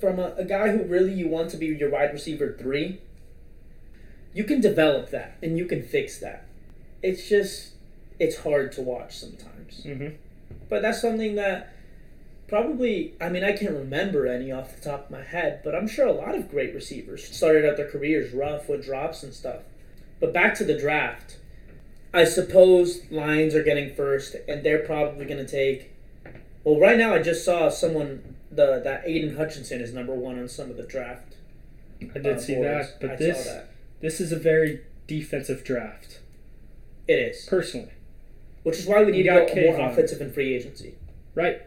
from 0.00 0.18
a, 0.18 0.34
a 0.36 0.44
guy 0.44 0.68
who 0.68 0.84
really 0.84 1.12
you 1.12 1.28
want 1.28 1.50
to 1.50 1.56
be 1.56 1.66
your 1.66 1.90
wide 1.90 2.12
receiver 2.12 2.56
three. 2.58 3.00
You 4.34 4.44
can 4.44 4.60
develop 4.60 5.10
that 5.10 5.36
and 5.42 5.58
you 5.58 5.66
can 5.66 5.82
fix 5.82 6.18
that. 6.20 6.46
It's 7.02 7.28
just 7.28 7.72
it's 8.18 8.38
hard 8.38 8.72
to 8.72 8.82
watch 8.82 9.18
sometimes. 9.18 9.84
Mm-hmm. 9.84 10.16
But 10.68 10.82
that's 10.82 11.00
something 11.00 11.34
that 11.36 11.74
probably, 12.48 13.14
I 13.20 13.28
mean, 13.28 13.44
I 13.44 13.52
can't 13.52 13.72
remember 13.72 14.26
any 14.26 14.52
off 14.52 14.74
the 14.74 14.82
top 14.82 15.06
of 15.06 15.10
my 15.10 15.22
head, 15.22 15.60
but 15.64 15.74
I'm 15.74 15.88
sure 15.88 16.06
a 16.06 16.12
lot 16.12 16.34
of 16.34 16.50
great 16.50 16.74
receivers 16.74 17.24
started 17.34 17.64
out 17.64 17.76
their 17.76 17.88
careers 17.88 18.32
rough 18.32 18.68
with 18.68 18.84
drops 18.84 19.22
and 19.22 19.32
stuff. 19.32 19.62
But 20.20 20.32
back 20.32 20.54
to 20.56 20.64
the 20.64 20.78
draft, 20.78 21.38
I 22.14 22.24
suppose 22.24 23.00
Lions 23.10 23.54
are 23.54 23.62
getting 23.62 23.94
first, 23.94 24.36
and 24.46 24.62
they're 24.62 24.84
probably 24.84 25.24
going 25.24 25.44
to 25.44 25.50
take. 25.50 25.92
Well, 26.62 26.78
right 26.78 26.98
now 26.98 27.14
I 27.14 27.22
just 27.22 27.44
saw 27.44 27.68
someone 27.70 28.36
the 28.50 28.80
that 28.84 29.02
Aidan 29.06 29.36
Hutchinson 29.36 29.80
is 29.80 29.92
number 29.92 30.14
one 30.14 30.38
on 30.38 30.48
some 30.48 30.70
of 30.70 30.76
the 30.76 30.82
draft. 30.82 31.36
I 32.02 32.18
did 32.18 32.36
uh, 32.36 32.40
see 32.40 32.54
boards. 32.54 32.88
that, 32.88 33.00
but 33.00 33.10
I 33.12 33.16
this 33.16 33.44
saw 33.44 33.52
that. 33.52 33.70
this 34.00 34.20
is 34.20 34.30
a 34.30 34.38
very 34.38 34.82
defensive 35.06 35.64
draft. 35.64 36.20
It 37.08 37.14
is, 37.14 37.46
Personally, 37.46 37.92
which 38.62 38.78
is 38.78 38.86
why 38.86 39.02
we 39.02 39.12
need 39.12 39.18
You 39.18 39.32
to 39.32 39.46
got 39.46 39.48
go 39.54 39.60
more 39.62 39.80
offensive 39.90 40.20
and 40.20 40.32
free 40.32 40.54
agency. 40.54 40.94
right, 41.34 41.62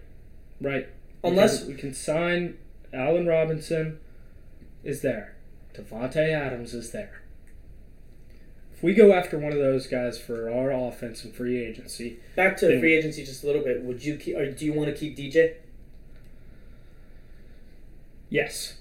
right. 0.62 0.88
Unless 1.24 1.62
Because 1.62 1.68
we 1.68 1.80
can 1.82 1.94
sign 1.94 2.58
Allen 2.94 3.26
Robinson 3.28 4.00
is 4.84 5.02
there, 5.02 5.36
Davante 5.74 6.30
Adams 6.32 6.74
is 6.74 6.92
there. 6.92 7.22
If 8.74 8.84
we 8.84 8.94
go 8.94 9.14
after 9.14 9.38
one 9.40 9.52
of 9.54 9.58
those 9.60 9.88
guys 9.88 10.20
for 10.20 10.52
our 10.52 10.72
offense 10.72 11.24
and 11.24 11.34
free 11.34 11.58
agency, 11.64 12.20
back 12.36 12.58
to 12.58 12.80
free 12.80 12.94
agency 12.96 13.24
just 13.26 13.44
a 13.44 13.48
little 13.48 13.64
bit. 13.64 13.82
Would 13.84 14.04
you 14.04 14.18
keep, 14.18 14.36
or 14.36 14.52
do 14.52 14.66
you 14.66 14.74
want 14.74 14.90
to 14.90 14.96
keep 14.96 15.18
DJ? 15.18 15.56
yes, 18.30 18.76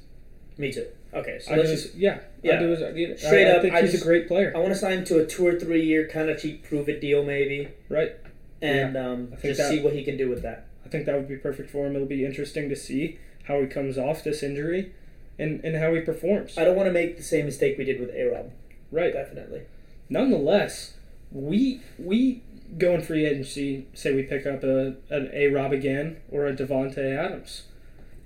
Me 0.59 0.73
too. 0.73 0.87
Okay, 1.15 1.39
so 1.41 1.53
I 1.55 1.59
just. 1.63 1.95
yeah, 1.95 2.19
Yeah. 2.43 2.57
I 2.57 2.59
do. 2.59 2.73
I, 2.75 3.17
Straight 3.17 3.47
I, 3.47 3.51
up, 3.51 3.59
I 3.59 3.63
think 3.63 3.75
I 3.75 3.83
he's 3.83 3.93
just- 3.93 4.03
a 4.03 4.07
great 4.07 4.27
player. 4.29 4.53
I 4.55 4.59
want 4.59 4.73
to 4.73 4.79
sign 4.79 4.99
him 4.99 5.05
to 5.07 5.19
a 5.21 5.27
two 5.27 5.47
or 5.47 5.59
three 5.59 5.83
year 5.85 6.09
kind 6.09 6.29
of 6.29 6.41
cheap 6.41 6.65
prove 6.65 6.89
it 6.89 7.01
deal 7.01 7.23
maybe, 7.25 7.69
Right. 7.89 8.13
and 8.61 8.97
um, 8.97 9.33
just 9.43 9.59
that- 9.59 9.71
see 9.71 9.81
what 9.81 9.93
he 9.93 10.03
can 10.05 10.17
do 10.17 10.29
with 10.29 10.43
that. 10.43 10.67
I 10.85 10.89
think 10.89 11.07
that 11.07 11.15
would 11.15 11.29
be 11.29 11.37
perfect 11.37 11.71
for 11.71 11.87
him. 11.87 11.95
It'll 11.95 12.07
be 12.07 12.25
interesting 12.25 12.69
to 12.69 12.77
see 12.77 13.19
how 13.45 13.61
he 13.61 13.67
comes 13.67 13.97
off 13.99 14.23
this 14.25 14.43
injury, 14.43 14.93
and 15.39 15.63
and 15.65 15.77
how 15.77 15.95
he 15.95 16.01
performs. 16.01 16.59
I 16.59 16.65
don't 16.65 16.77
want 16.77 16.89
to 16.89 16.93
make 16.93 17.17
the 17.17 17.23
same 17.23 17.45
mistake 17.47 17.79
we 17.79 17.85
did 17.85 18.01
with 18.01 18.11
A 18.11 18.25
Rob. 18.25 18.51
Right. 18.91 19.13
Definitely. 19.13 19.63
nonetheless, 20.09 20.95
we 21.33 21.81
we 21.99 22.43
go 22.79 22.95
in 22.95 23.01
free 23.03 23.25
agency. 23.27 23.87
Say 23.95 24.15
we 24.15 24.23
pick 24.25 24.47
up 24.47 24.63
a 24.65 24.95
an 25.11 25.31
A 25.33 25.49
Rob 25.49 25.73
again 25.73 26.19
or 26.31 26.47
a 26.47 26.55
Davante 26.55 27.17
Adams. 27.17 27.63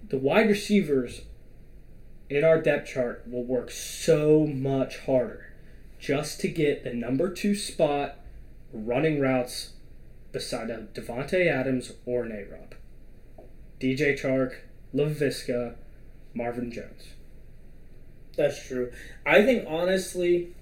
The 0.09 0.19
wide 0.19 0.49
receivers 0.49 1.23
in 2.31 2.45
our 2.45 2.61
depth 2.61 2.89
chart 2.89 3.25
will 3.27 3.45
work 3.45 3.71
so 3.71 4.47
much 4.47 4.99
harder 4.99 5.53
just 5.99 6.41
to 6.41 6.49
get 6.49 6.85
the 6.85 6.93
number 6.93 7.33
two 7.33 7.55
spot 7.55 8.17
running 8.73 9.21
routes 9.21 9.73
beside 10.33 10.71
a 10.71 10.87
Davante 10.95 11.47
Adams 11.47 11.93
or 12.05 12.23
Rob. 12.25 12.75
DJ 13.81 14.21
Chark, 14.21 14.57
Laviska, 14.95 15.75
Marvin 16.35 16.71
Jones. 16.71 17.15
That's 18.37 18.67
true. 18.67 18.93
I 19.27 19.43
think 19.43 19.65
honestly, 19.67 20.55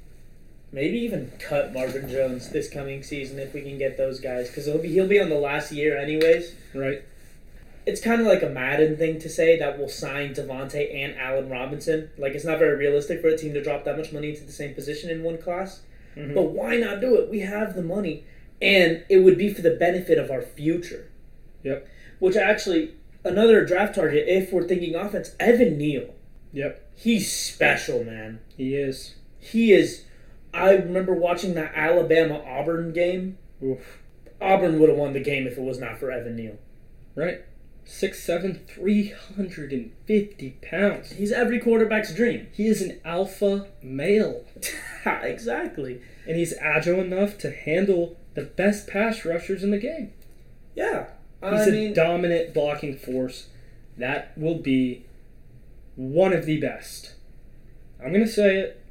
maybe 0.72 0.98
even 0.98 1.32
cut 1.38 1.72
Marvin 1.72 2.08
Jones 2.08 2.50
this 2.50 2.68
coming 2.70 3.02
season 3.02 3.38
if 3.38 3.52
we 3.52 3.62
can 3.62 3.76
get 3.78 3.96
those 3.96 4.20
guys 4.20 4.48
because 4.48 4.66
he'll 4.66 4.78
be 4.78 4.88
he'll 4.88 5.08
be 5.08 5.20
on 5.20 5.28
the 5.28 5.38
last 5.38 5.72
year 5.72 5.98
anyways. 5.98 6.54
Right? 6.74 7.02
It's 7.86 8.00
kind 8.00 8.20
of 8.20 8.26
like 8.26 8.42
a 8.42 8.48
Madden 8.48 8.96
thing 8.96 9.20
to 9.20 9.28
say 9.28 9.56
that 9.58 9.78
we'll 9.78 9.88
sign 9.88 10.34
Davante 10.34 10.92
and 10.92 11.16
Allen 11.16 11.48
Robinson. 11.48 12.10
Like 12.18 12.34
it's 12.34 12.44
not 12.44 12.58
very 12.58 12.76
realistic 12.76 13.20
for 13.20 13.28
a 13.28 13.38
team 13.38 13.54
to 13.54 13.62
drop 13.62 13.84
that 13.84 13.96
much 13.96 14.12
money 14.12 14.30
into 14.30 14.42
the 14.42 14.52
same 14.52 14.74
position 14.74 15.08
in 15.08 15.22
one 15.22 15.38
class. 15.38 15.82
Mhm. 16.16 16.34
But 16.34 16.50
why 16.50 16.76
not 16.76 17.00
do 17.00 17.14
it? 17.16 17.28
We 17.28 17.40
have 17.40 17.76
the 17.76 17.82
money, 17.82 18.24
and 18.60 19.04
it 19.08 19.18
would 19.18 19.38
be 19.38 19.52
for 19.52 19.62
the 19.62 19.70
benefit 19.70 20.18
of 20.18 20.30
our 20.30 20.42
future. 20.42 21.06
Yep. 21.62 21.86
Which 22.18 22.36
actually, 22.36 22.92
another 23.22 23.64
draft 23.64 23.94
target, 23.94 24.26
if 24.26 24.52
we're 24.52 24.64
thinking 24.66 24.94
offense, 24.94 25.36
Evan 25.38 25.78
Neal. 25.78 26.14
Yep. 26.52 26.82
He's 26.96 27.30
special, 27.30 28.02
man. 28.02 28.40
He 28.56 28.74
is. 28.74 29.14
He 29.38 29.72
is. 29.72 30.04
I 30.54 30.72
remember 30.72 31.12
watching 31.12 31.54
that 31.54 31.72
Alabama 31.74 32.42
Auburn 32.46 32.92
game. 32.92 33.36
Oof. 33.62 34.00
Auburn 34.40 34.78
would 34.80 34.88
have 34.88 34.98
won 34.98 35.12
the 35.12 35.20
game 35.20 35.46
if 35.46 35.58
it 35.58 35.62
was 35.62 35.78
not 35.78 35.98
for 35.98 36.10
Evan 36.10 36.34
Neal. 36.36 36.56
Right? 37.14 37.42
Six 37.88 38.20
seven, 38.22 38.60
three 38.66 39.10
hundred 39.36 39.72
and 39.72 39.92
fifty 40.06 40.50
pounds. 40.60 41.12
He's 41.12 41.30
every 41.30 41.60
quarterback's 41.60 42.12
dream. 42.12 42.48
He 42.52 42.66
is 42.66 42.82
an 42.82 43.00
alpha 43.04 43.68
male, 43.80 44.44
exactly. 45.06 46.00
and 46.26 46.36
he's 46.36 46.52
agile 46.58 47.00
enough 47.00 47.38
to 47.38 47.52
handle 47.52 48.16
the 48.34 48.42
best 48.42 48.88
pass 48.88 49.24
rushers 49.24 49.62
in 49.62 49.70
the 49.70 49.78
game. 49.78 50.12
Yeah. 50.74 51.06
He's 51.42 51.52
I 51.60 51.64
a 51.68 51.70
mean, 51.70 51.94
dominant 51.94 52.52
blocking 52.52 52.96
force. 52.98 53.48
That 53.96 54.36
will 54.36 54.58
be 54.58 55.04
one 55.94 56.32
of 56.32 56.44
the 56.44 56.58
best. 56.60 57.14
I'm 58.04 58.12
gonna 58.12 58.26
say 58.26 58.56
it. 58.58 58.82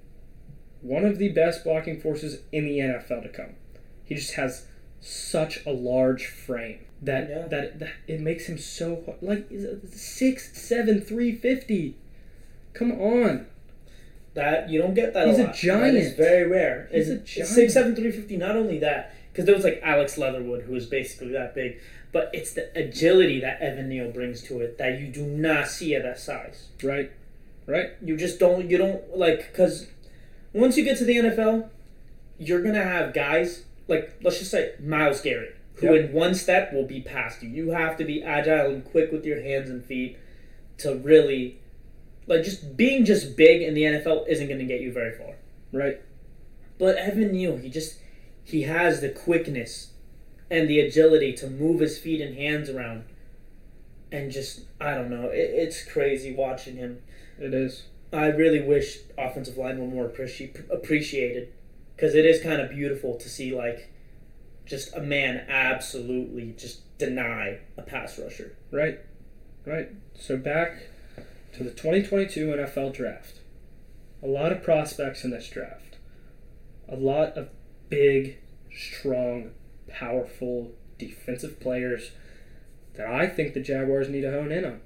One 0.81 1.03
of 1.03 1.17
the 1.17 1.29
best 1.29 1.63
blocking 1.65 1.99
forces 1.99 2.39
in 2.53 2.65
the 2.65 2.79
NFL 2.79 3.23
to 3.23 3.29
come. 3.29 3.55
He 4.05 4.15
just 4.15 4.35
has 4.35 4.67
such 5.07 5.65
a 5.65 5.71
large 5.71 6.25
frame 6.25 6.79
that 7.01 7.29
Yeah. 7.29 7.47
that, 7.47 7.79
that 7.79 7.89
it 8.07 8.19
makes 8.21 8.47
him 8.47 8.57
so 8.57 9.01
hard. 9.05 9.17
like 9.21 9.45
six 9.91 10.57
seven 10.59 10.99
three 11.01 11.33
fifty. 11.35 11.95
Come 12.73 12.91
on, 12.99 13.45
That 14.33 14.69
you 14.69 14.81
don't 14.81 14.93
get 14.95 15.13
that. 15.13 15.27
He's 15.27 15.39
a 15.39 15.49
a 15.49 15.53
giant. 15.53 15.95
is 15.97 16.13
very 16.13 16.47
rare. 16.49 16.89
He's 16.91 17.09
And 17.09 17.21
a 17.21 17.23
giant. 17.23 17.49
Six 17.49 17.73
seven 17.73 17.95
three 17.95 18.11
fifty. 18.11 18.35
Not 18.35 18.55
only 18.57 18.79
that, 18.79 19.13
because 19.31 19.45
there 19.45 19.55
was 19.55 19.63
like 19.63 19.79
Alex 19.83 20.17
Leatherwood, 20.17 20.63
who 20.63 20.73
was 20.73 20.85
basically 20.87 21.29
that 21.33 21.53
big, 21.55 21.77
but 22.11 22.29
it's 22.33 22.53
the 22.53 22.69
agility 22.77 23.39
that 23.41 23.61
Evan 23.61 23.87
Neal 23.89 24.09
brings 24.11 24.41
to 24.43 24.59
it 24.61 24.77
that 24.77 24.99
you 24.99 25.07
do 25.07 25.23
not 25.25 25.67
see 25.67 25.93
at 25.95 26.03
that 26.03 26.19
size. 26.19 26.67
right, 26.83 27.11
right, 27.67 27.91
You 28.03 28.17
just 28.17 28.39
don't. 28.39 28.69
You 28.69 28.77
don't 28.77 29.15
like 29.17 29.51
because 29.51 29.87
once 30.51 30.75
you 30.77 30.83
get 30.83 30.97
to 30.97 31.05
the 31.05 31.15
NFL, 31.17 31.69
you're 32.39 32.61
gonna 32.63 32.83
have 32.83 33.13
guys 33.13 33.63
like 33.87 34.17
let's 34.23 34.39
just 34.39 34.51
say 34.51 34.73
Myles 34.79 35.21
Garrett, 35.21 35.55
who 35.75 35.93
Yep. 35.93 36.05
in 36.05 36.13
one 36.13 36.33
step 36.35 36.73
will 36.73 36.85
be 36.85 37.01
past 37.01 37.43
you. 37.43 37.49
You 37.49 37.69
have 37.71 37.97
to 37.97 38.05
be 38.05 38.23
agile 38.23 38.71
and 38.71 38.83
quick 38.83 39.11
with 39.11 39.25
your 39.25 39.41
hands 39.41 39.69
and 39.69 39.83
feet 39.83 40.17
to 40.79 40.95
really 40.95 41.59
like 42.27 42.43
just 42.43 42.75
being 42.75 43.05
just 43.05 43.35
big 43.37 43.61
in 43.61 43.73
the 43.75 43.83
NFL 43.83 44.25
isn't 44.27 44.47
gonna 44.47 44.63
get 44.65 44.81
you 44.81 44.91
very 44.91 45.11
far. 45.17 45.35
right. 45.71 46.01
But 46.77 46.97
Evan 46.97 47.31
Neal, 47.31 47.57
he 47.57 47.69
just 47.69 47.99
he 48.43 48.63
has 48.63 49.01
the 49.01 49.09
quickness 49.09 49.91
and 50.51 50.69
the 50.69 50.79
agility 50.79 51.33
to 51.33 51.47
move 51.49 51.79
his 51.79 51.97
feet 51.97 52.21
and 52.21 52.35
hands 52.35 52.69
around, 52.69 53.05
and 54.11 54.31
just 54.31 54.61
I 54.81 54.93
don't 54.95 55.09
know, 55.09 55.29
it, 55.29 55.37
it's 55.53 55.83
crazy 55.83 56.33
watching 56.33 56.75
him. 56.77 57.01
It 57.39 57.53
is. 57.53 57.83
I 58.13 58.27
really 58.27 58.61
wish 58.61 58.99
offensive 59.17 59.57
line 59.57 59.77
were 59.79 59.87
more 59.87 60.07
appreci- 60.07 60.69
appreciated 60.69 61.49
because 61.95 62.15
it 62.15 62.25
is 62.25 62.41
kind 62.41 62.61
of 62.61 62.69
beautiful 62.69 63.15
to 63.15 63.29
see 63.29 63.55
like 63.55 63.91
just 64.65 64.95
a 64.95 65.01
man 65.01 65.45
absolutely 65.47 66.53
just 66.57 66.97
deny 66.97 67.59
a 67.77 67.81
pass 67.81 68.19
rusher. 68.19 68.55
Right, 68.71 68.99
right. 69.65 69.89
So 70.13 70.37
back 70.37 70.83
to 71.53 71.63
the 71.63 71.71
2022 71.71 72.47
NFL 72.47 72.93
draft. 72.93 73.39
A 74.23 74.27
lot 74.27 74.51
of 74.51 74.63
prospects 74.63 75.23
in 75.23 75.29
this 75.29 75.49
draft. 75.49 75.97
A 76.89 76.95
lot 76.95 77.37
of 77.37 77.49
big, 77.89 78.37
strong, 78.75 79.51
powerful 79.87 80.71
defensive 80.97 81.59
players 81.59 82.11
that 82.95 83.07
I 83.07 83.27
think 83.27 83.53
the 83.53 83.59
Jaguars 83.59 84.09
need 84.09 84.21
to 84.21 84.31
hone 84.31 84.51
in 84.51 84.65
on. 84.65 84.81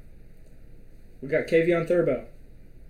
We 1.22 1.28
got 1.30 1.48
Kavion 1.48 1.88
Thurbo. 1.88 2.26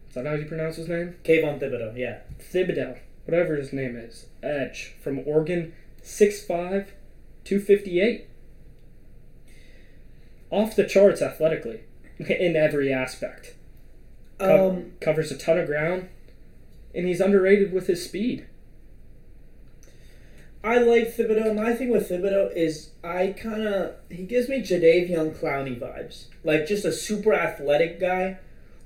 Is 0.08 0.15
that 0.15 0.25
how 0.25 0.34
you 0.34 0.45
pronounce 0.45 0.77
his 0.77 0.88
name? 0.88 1.15
Kayvon 1.23 1.60
Thibodeaux, 1.60 1.97
yeah. 1.97 2.19
Thibodeaux, 2.51 2.97
whatever 3.29 3.55
his 3.55 3.71
name 3.71 3.95
is. 3.95 4.25
Edge 4.41 4.95
from 5.01 5.19
Oregon, 5.25 5.73
6'5, 6.03 6.87
258. 7.43 8.27
Off 10.49 10.75
the 10.75 10.85
charts 10.85 11.21
athletically 11.21 11.81
in 12.19 12.55
every 12.55 12.91
aspect. 12.91 13.53
Co- 14.39 14.69
Um, 14.69 14.93
covers 15.01 15.31
a 15.31 15.37
ton 15.37 15.59
of 15.59 15.67
ground, 15.67 16.09
and 16.95 17.05
he's 17.05 17.21
underrated 17.21 17.71
with 17.71 17.87
his 17.87 18.03
speed. 18.03 18.45
I 20.63 20.77
like 20.79 21.15
Thibodeaux. 21.15 21.55
My 21.55 21.73
thing 21.73 21.89
with 21.89 22.09
Thibodeaux 22.09 22.53
is 22.55 22.89
I 23.03 23.27
kind 23.37 23.65
of 23.65 23.93
he 24.09 24.23
gives 24.23 24.49
me 24.49 24.61
Jadeveon 24.61 25.33
Clowney 25.35 25.79
vibes, 25.79 26.25
like 26.43 26.65
just 26.67 26.83
a 26.83 26.91
super 26.91 27.33
athletic 27.33 27.97
guy 27.99 28.39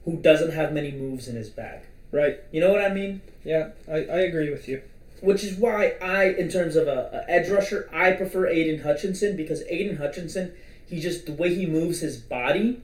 who 0.06 0.17
doesn't 0.17 0.51
have 0.51 0.71
many 0.73 0.91
moves 0.91 1.27
in 1.27 1.36
his 1.36 1.49
bag. 1.49 1.82
Right. 2.13 2.41
You 2.52 2.62
know 2.62 2.71
what 2.71 2.86
I 2.86 2.93
mean? 2.93 3.21
Yeah, 3.43 3.71
I, 3.88 3.95
I 3.95 4.19
agree 4.19 4.52
with 4.52 4.67
you. 4.67 4.84
Which 5.21 5.43
is 5.43 5.58
why 5.58 5.95
I, 5.99 6.26
in 6.26 6.47
terms 6.47 6.76
of 6.76 6.88
a, 6.88 7.10
a 7.12 7.32
edge 7.32 7.49
rusher, 7.49 7.89
I 7.91 8.12
prefer 8.12 8.45
Aidan 8.47 8.84
Hutchinson 8.84 9.36
because 9.36 9.63
Aidan 9.67 9.97
Hutchinson, 9.97 10.54
he 10.86 10.99
just 10.99 11.26
the 11.26 11.34
way 11.34 11.56
he 11.56 11.65
moves 11.65 12.02
his 12.02 12.17
body, 12.17 12.84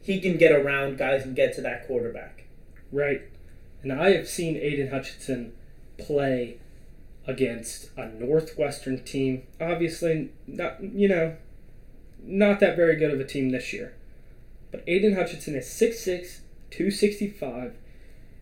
he 0.00 0.20
can 0.20 0.36
get 0.38 0.52
around 0.52 0.96
guys 0.96 1.24
and 1.24 1.34
get 1.34 1.54
to 1.56 1.60
that 1.62 1.88
quarterback. 1.88 2.44
Right. 2.92 3.22
And 3.82 3.92
I 3.92 4.12
have 4.12 4.28
seen 4.28 4.56
Aidan 4.56 4.90
Hutchinson 4.90 5.54
play 5.98 6.58
against 7.26 7.90
a 7.96 8.06
Northwestern 8.06 9.02
team. 9.02 9.42
Obviously, 9.60 10.30
not 10.46 10.80
you 10.80 11.08
know, 11.08 11.36
not 12.22 12.60
that 12.60 12.76
very 12.76 12.94
good 12.94 13.10
of 13.10 13.18
a 13.18 13.24
team 13.24 13.50
this 13.50 13.72
year. 13.72 13.94
But 14.70 14.84
Aidan 14.86 15.14
Hutchinson 15.14 15.56
is 15.56 15.66
6'6", 15.66 16.40
265, 16.70 17.74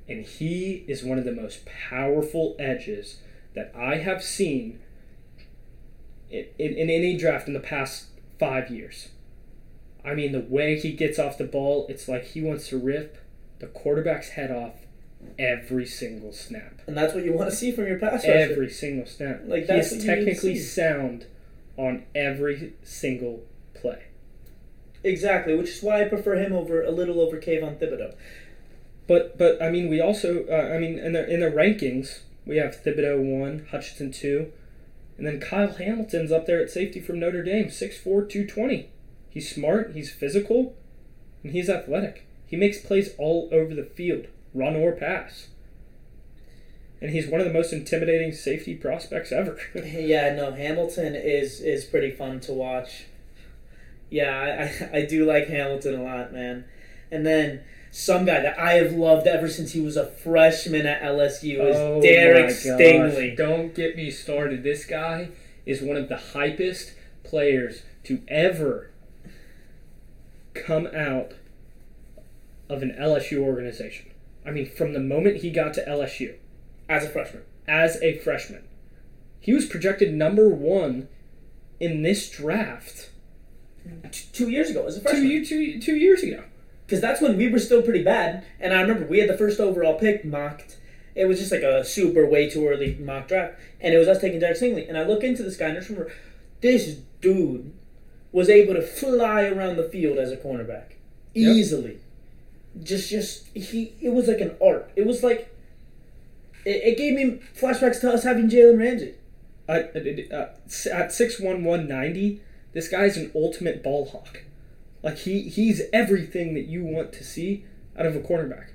and 0.08 0.24
he 0.24 0.84
is 0.86 1.02
one 1.02 1.18
of 1.18 1.24
the 1.24 1.32
most 1.32 1.66
powerful 1.66 2.56
edges 2.58 3.18
that 3.54 3.72
I 3.76 3.96
have 3.96 4.22
seen 4.22 4.80
in, 6.30 6.46
in, 6.58 6.74
in 6.74 6.90
any 6.90 7.16
draft 7.16 7.48
in 7.48 7.54
the 7.54 7.60
past 7.60 8.06
five 8.38 8.70
years. 8.70 9.08
I 10.04 10.14
mean, 10.14 10.32
the 10.32 10.40
way 10.40 10.78
he 10.78 10.92
gets 10.92 11.18
off 11.18 11.38
the 11.38 11.44
ball, 11.44 11.86
it's 11.88 12.08
like 12.08 12.24
he 12.24 12.40
wants 12.40 12.68
to 12.68 12.78
rip 12.78 13.18
the 13.58 13.66
quarterback's 13.66 14.30
head 14.30 14.50
off 14.50 14.74
every 15.38 15.86
single 15.86 16.32
snap. 16.32 16.80
And 16.86 16.96
that's 16.96 17.14
what 17.14 17.24
you 17.24 17.32
want 17.32 17.50
to 17.50 17.56
see 17.56 17.72
from 17.72 17.86
your 17.86 17.98
pass 17.98 18.24
rusher. 18.24 18.32
Every 18.32 18.70
single 18.70 19.06
snap. 19.06 19.42
Like, 19.46 19.62
he 19.62 19.66
that's 19.66 19.92
is 19.92 19.98
what 19.98 20.04
you 20.04 20.10
need 20.10 20.18
to 20.18 20.24
technically 20.24 20.58
sound 20.58 21.26
on 21.76 22.04
every 22.14 22.74
single 22.84 23.42
play. 23.74 24.04
Exactly, 25.02 25.54
which 25.56 25.70
is 25.70 25.82
why 25.82 26.02
I 26.02 26.08
prefer 26.08 26.36
him 26.36 26.52
over 26.52 26.82
a 26.82 26.90
little 26.90 27.20
over 27.20 27.38
Kayvon 27.38 27.78
Thibodeaux. 27.78 28.14
But 29.06 29.38
but 29.38 29.62
I 29.62 29.70
mean, 29.70 29.88
we 29.88 30.00
also 30.00 30.46
uh, 30.50 30.74
I 30.74 30.78
mean 30.78 30.98
in 30.98 31.12
the 31.12 31.28
in 31.28 31.40
the 31.40 31.50
rankings 31.50 32.20
we 32.44 32.56
have 32.56 32.82
Thibodeaux 32.82 33.18
one, 33.18 33.66
Hutchinson 33.70 34.12
two, 34.12 34.52
and 35.18 35.26
then 35.26 35.40
Kyle 35.40 35.72
Hamilton's 35.72 36.32
up 36.32 36.46
there 36.46 36.60
at 36.60 36.70
safety 36.70 37.00
from 37.00 37.18
Notre 37.18 37.42
Dame, 37.42 37.66
6'4", 37.66 38.04
220. 38.04 38.88
He's 39.30 39.52
smart, 39.52 39.92
he's 39.94 40.12
physical, 40.12 40.76
and 41.42 41.52
he's 41.52 41.68
athletic. 41.68 42.26
He 42.46 42.56
makes 42.56 42.78
plays 42.78 43.14
all 43.18 43.48
over 43.50 43.74
the 43.74 43.84
field, 43.84 44.26
run 44.54 44.76
or 44.76 44.92
pass. 44.92 45.48
And 47.00 47.10
he's 47.10 47.26
one 47.26 47.40
of 47.40 47.46
the 47.46 47.52
most 47.52 47.72
intimidating 47.72 48.32
safety 48.32 48.74
prospects 48.74 49.32
ever. 49.32 49.58
Yeah, 49.74 50.34
no, 50.34 50.52
Hamilton 50.52 51.14
is 51.14 51.60
is 51.60 51.84
pretty 51.84 52.10
fun 52.10 52.40
to 52.40 52.52
watch. 52.52 53.06
Yeah, 54.08 54.30
I, 54.30 54.96
I, 54.96 54.98
I 55.00 55.04
do 55.04 55.26
like 55.26 55.48
Hamilton 55.48 55.96
a 55.96 56.02
lot, 56.02 56.32
man. 56.32 56.64
And 57.10 57.26
then 57.26 57.62
some 57.98 58.26
guy 58.26 58.40
that 58.40 58.58
I 58.58 58.72
have 58.74 58.92
loved 58.92 59.26
ever 59.26 59.48
since 59.48 59.72
he 59.72 59.80
was 59.80 59.96
a 59.96 60.04
freshman 60.04 60.84
at 60.84 61.00
LSU 61.00 61.66
is 61.66 61.76
Oh 61.76 62.02
Derek. 62.02 62.50
Stingley. 62.50 63.34
Don't 63.34 63.74
get 63.74 63.96
me 63.96 64.10
started. 64.10 64.62
This 64.62 64.84
guy 64.84 65.30
is 65.64 65.80
one 65.80 65.96
of 65.96 66.10
the 66.10 66.16
hypest 66.34 66.90
players 67.24 67.84
to 68.04 68.20
ever 68.28 68.90
come 70.52 70.86
out 70.88 71.32
of 72.68 72.82
an 72.82 72.94
LSU 73.00 73.38
organization. 73.38 74.10
I 74.44 74.50
mean, 74.50 74.66
from 74.68 74.92
the 74.92 75.00
moment 75.00 75.38
he 75.38 75.50
got 75.50 75.72
to 75.74 75.84
LSU 75.88 76.34
As 76.90 77.02
a 77.02 77.08
freshman. 77.08 77.44
as 77.66 77.96
a 78.02 78.18
freshman, 78.18 78.64
he 79.40 79.54
was 79.54 79.64
projected 79.64 80.12
number 80.12 80.50
one 80.50 81.08
in 81.80 82.02
this 82.02 82.28
draft 82.28 83.08
two 84.34 84.50
years 84.50 84.68
ago 84.68 84.84
as 84.86 84.98
a 84.98 85.00
freshman. 85.00 85.30
ye- 85.30 85.44
two, 85.46 85.80
two 85.80 85.96
years 85.96 86.22
ago. 86.22 86.44
Because 86.86 87.00
that's 87.00 87.20
when 87.20 87.36
we 87.36 87.48
were 87.48 87.58
still 87.58 87.82
pretty 87.82 88.04
bad. 88.04 88.44
And 88.60 88.72
I 88.72 88.80
remember 88.80 89.06
we 89.06 89.18
had 89.18 89.28
the 89.28 89.36
first 89.36 89.58
overall 89.58 89.98
pick 89.98 90.24
mocked. 90.24 90.78
It 91.16 91.24
was 91.24 91.40
just 91.40 91.50
like 91.50 91.62
a 91.62 91.84
super 91.84 92.24
way 92.24 92.48
too 92.48 92.66
early 92.68 92.94
mock 93.00 93.26
draft. 93.26 93.54
And 93.80 93.92
it 93.92 93.98
was 93.98 94.06
us 94.06 94.20
taking 94.20 94.38
Derek 94.38 94.56
Stingley. 94.56 94.88
And 94.88 94.96
I 94.96 95.02
look 95.02 95.24
into 95.24 95.42
this 95.42 95.56
guy 95.56 95.66
and 95.66 95.76
I 95.76 95.80
just 95.80 95.90
remember 95.90 96.12
this 96.60 96.98
dude 97.20 97.72
was 98.30 98.48
able 98.48 98.74
to 98.74 98.82
fly 98.82 99.44
around 99.44 99.76
the 99.76 99.88
field 99.88 100.18
as 100.18 100.30
a 100.30 100.36
cornerback. 100.36 100.92
Yep. 101.34 101.56
Easily. 101.56 101.98
Just, 102.82 103.10
just, 103.10 103.46
he, 103.48 103.94
it 104.00 104.10
was 104.10 104.28
like 104.28 104.40
an 104.40 104.54
art. 104.62 104.90
It 104.94 105.06
was 105.06 105.22
like, 105.22 105.52
it, 106.64 106.82
it 106.84 106.98
gave 106.98 107.14
me 107.14 107.40
flashbacks 107.58 108.00
to 108.02 108.12
us 108.12 108.22
having 108.22 108.48
Jalen 108.48 108.78
Ramsey. 108.78 109.14
Uh, 109.68 110.46
at 110.92 111.12
six 111.12 111.40
one 111.40 111.64
one 111.64 111.88
ninety, 111.88 112.40
this 112.72 112.88
guy's 112.88 113.16
an 113.16 113.32
ultimate 113.34 113.82
ball 113.82 114.04
hawk. 114.04 114.42
Like 115.06 115.18
he 115.18 115.42
he's 115.42 115.82
everything 115.92 116.54
that 116.54 116.64
you 116.66 116.82
want 116.84 117.12
to 117.12 117.22
see 117.22 117.64
out 117.96 118.06
of 118.06 118.16
a 118.16 118.18
cornerback, 118.18 118.70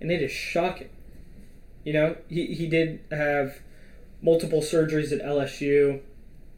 and 0.00 0.10
it 0.10 0.22
is 0.22 0.32
shocking. 0.32 0.88
You 1.84 1.92
know, 1.92 2.16
he 2.30 2.46
he 2.46 2.66
did 2.66 3.00
have 3.10 3.58
multiple 4.22 4.62
surgeries 4.62 5.12
at 5.12 5.22
LSU, 5.22 6.00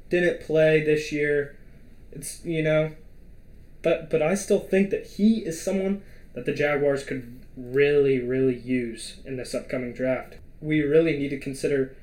didn't 0.08 0.40
play 0.42 0.84
this 0.84 1.10
year. 1.10 1.58
It's 2.12 2.44
you 2.44 2.62
know, 2.62 2.92
but 3.82 4.08
but 4.08 4.22
I 4.22 4.36
still 4.36 4.60
think 4.60 4.90
that 4.90 5.04
he 5.04 5.38
is 5.38 5.60
someone 5.60 6.02
that 6.34 6.46
the 6.46 6.52
Jaguars 6.54 7.02
could 7.02 7.40
really 7.56 8.20
really 8.20 8.56
use 8.56 9.16
in 9.24 9.36
this 9.36 9.52
upcoming 9.52 9.92
draft. 9.94 10.36
We 10.60 10.82
really 10.82 11.18
need 11.18 11.30
to 11.30 11.40
consider 11.40 11.96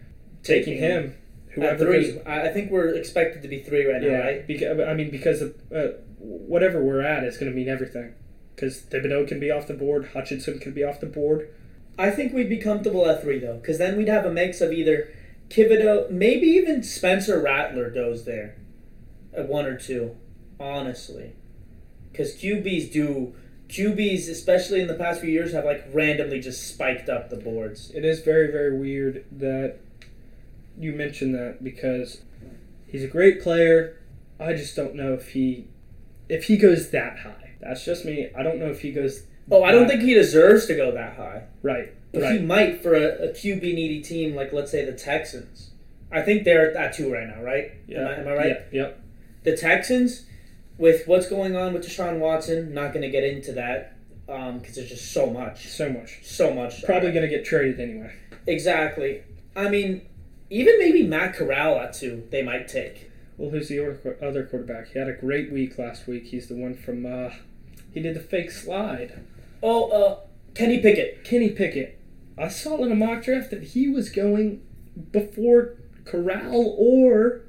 taking 0.44 0.74
Taking 0.74 0.78
him. 0.80 1.16
Whoever 1.52 1.86
three. 1.86 2.12
goes- 2.12 2.22
I 2.26 2.50
I 2.50 2.54
think 2.54 2.72
we're 2.72 2.94
expected 2.94 3.42
to 3.44 3.48
be 3.48 3.60
three 3.60 3.86
right 3.86 4.02
now, 4.02 4.08
yeah, 4.10 4.18
right? 4.18 4.46
because 4.46 4.82
I 4.82 4.94
mean 4.94 5.10
because 5.10 5.42
of, 5.42 5.56
uh, 5.74 5.88
whatever 6.26 6.84
we're 6.84 7.02
at 7.02 7.24
is 7.24 7.38
going 7.38 7.52
to 7.52 7.56
mean 7.56 7.70
everything. 7.70 8.14
Because 8.56 8.82
Thibodeaux 8.82 9.28
can 9.28 9.40
be 9.40 9.52
off 9.52 9.68
the 9.68 9.74
board, 9.74 10.10
Hutchinson 10.14 10.60
can 10.60 10.74
be 10.74 10.84
off 10.84 11.00
the 11.00 11.06
board. 11.06 11.50
I 11.98 12.10
think 12.10 12.34
we'd 12.34 12.50
be 12.50 12.58
comfortable 12.58 13.08
at 13.10 13.22
three 13.22 13.40
though, 13.40 13.58
because 13.58 13.78
then 13.78 13.98
we'd 13.98 14.08
have 14.08 14.26
a 14.26 14.32
mix 14.32 14.62
of 14.62 14.72
either 14.72 15.10
Kivido, 15.50 16.10
maybe 16.10 16.48
even 16.48 16.84
Spencer 16.84 17.40
Rattler 17.40 17.90
goes 17.90 18.26
there. 18.26 18.56
uh, 19.38 19.44
one 19.44 19.66
or 19.66 19.78
two, 19.78 20.16
honestly, 20.60 21.34
because 22.12 22.36
QBs 22.36 22.92
do 22.92 23.34
QBs, 23.68 24.30
especially 24.30 24.82
in 24.82 24.88
the 24.88 24.94
past 24.96 25.22
few 25.22 25.30
years, 25.30 25.54
have 25.54 25.66
like 25.66 25.86
randomly 25.94 26.40
just 26.40 26.68
spiked 26.68 27.10
up 27.10 27.30
the 27.30 27.36
boards. 27.36 27.92
It 27.92 28.06
is 28.06 28.22
very, 28.22 28.52
very 28.52 28.78
weird 28.78 29.26
that 29.32 29.78
you 30.78 30.92
mentioned 30.94 31.34
that 31.36 31.64
because 31.64 32.22
he's 32.88 33.04
a 33.04 33.08
great 33.08 33.42
player. 33.42 34.00
I 34.40 34.54
just 34.54 34.76
don't 34.76 34.96
know 34.96 35.14
if 35.14 35.30
he 35.30 35.68
if 36.30 36.46
he 36.46 36.58
goes 36.58 36.92
that 36.92 37.20
high. 37.20 37.54
That's 37.62 37.84
just 37.84 38.06
me. 38.06 38.30
I 38.38 38.44
don't 38.44 38.60
know 38.60 38.68
if 38.68 38.82
he 38.82 38.92
goes. 38.92 39.24
Oh, 39.50 39.64
I 39.64 39.72
don't 39.72 39.88
think 39.88 40.02
he 40.02 40.14
deserves 40.14 40.66
to 40.68 40.76
go 40.76 40.92
that 40.92 41.16
high, 41.18 41.44
right. 41.62 41.94
but 42.12 42.24
right. 42.24 42.40
he 42.40 42.46
might 42.46 42.82
for 42.82 42.96
a, 42.96 43.30
a 43.30 43.30
QB 43.30 43.62
needy 43.62 44.02
team 44.02 44.36
like 44.36 44.52
let's 44.54 44.72
say 44.72 44.86
the 44.86 44.94
Texans. 44.94 45.72
I 46.12 46.22
think 46.22 46.44
they're 46.44 46.76
at 46.78 46.94
two 46.94 47.12
right 47.12 47.28
now, 47.28 47.42
right? 47.42 47.72
yeah. 47.88 48.00
Am 48.00 48.08
I, 48.08 48.14
am 48.14 48.28
I 48.28 48.34
right? 48.34 48.48
Yeah. 48.72 48.82
Yep. 48.84 49.02
The 49.44 49.58
Texans, 49.58 50.26
with 50.78 51.08
what's 51.08 51.28
going 51.28 51.56
on 51.56 51.74
with 51.74 51.86
Deshaun 51.86 52.20
Watson, 52.20 52.74
not 52.74 52.94
going 52.94 53.02
to 53.02 53.10
get 53.10 53.24
into 53.24 53.52
that 53.54 53.98
um, 54.30 54.60
because 54.60 54.76
there's 54.76 54.90
just 54.90 55.12
so 55.12 55.28
much, 55.28 55.68
So 55.68 55.90
much. 55.90 56.20
so 56.24 56.54
much. 56.54 56.84
Probably 56.84 57.12
going 57.12 57.30
to 57.30 57.36
get 57.36 57.46
traded 57.46 57.80
anyway. 57.80 58.14
exactly. 58.48 59.24
I 59.56 59.70
mean, 59.70 60.02
even 60.50 60.80
maybe 60.80 61.04
Matt 61.04 61.36
Corral 61.36 61.80
at 61.80 61.94
two, 61.94 62.28
they 62.32 62.42
might 62.42 62.68
take. 62.68 63.12
Well, 63.38 63.50
who's 63.50 63.68
the 63.68 63.80
other 64.22 64.44
quarterback? 64.46 64.90
He 64.94 65.00
had 65.00 65.10
a 65.10 65.14
great 65.14 65.52
week 65.52 65.78
last 65.78 66.08
week. 66.08 66.28
He's 66.28 66.48
the 66.48 66.56
one 66.56 66.74
from. 66.76 67.06
Uh, 67.06 67.32
he 67.94 68.02
did 68.02 68.16
the 68.16 68.20
fake 68.22 68.52
slide. 68.52 69.22
Oh, 69.62 69.90
uh, 69.90 70.20
Kenny 70.54 70.80
Pickett. 70.80 71.24
Kenny 71.24 71.50
Pickett. 71.50 72.00
I 72.38 72.48
saw 72.50 72.84
in 72.84 72.92
a 72.92 72.96
mock 72.96 73.24
draft 73.24 73.50
that 73.52 73.64
he 73.64 73.88
was 73.88 74.10
going 74.10 74.62
before 75.12 75.76
Corral 76.06 76.76
or 76.78 77.42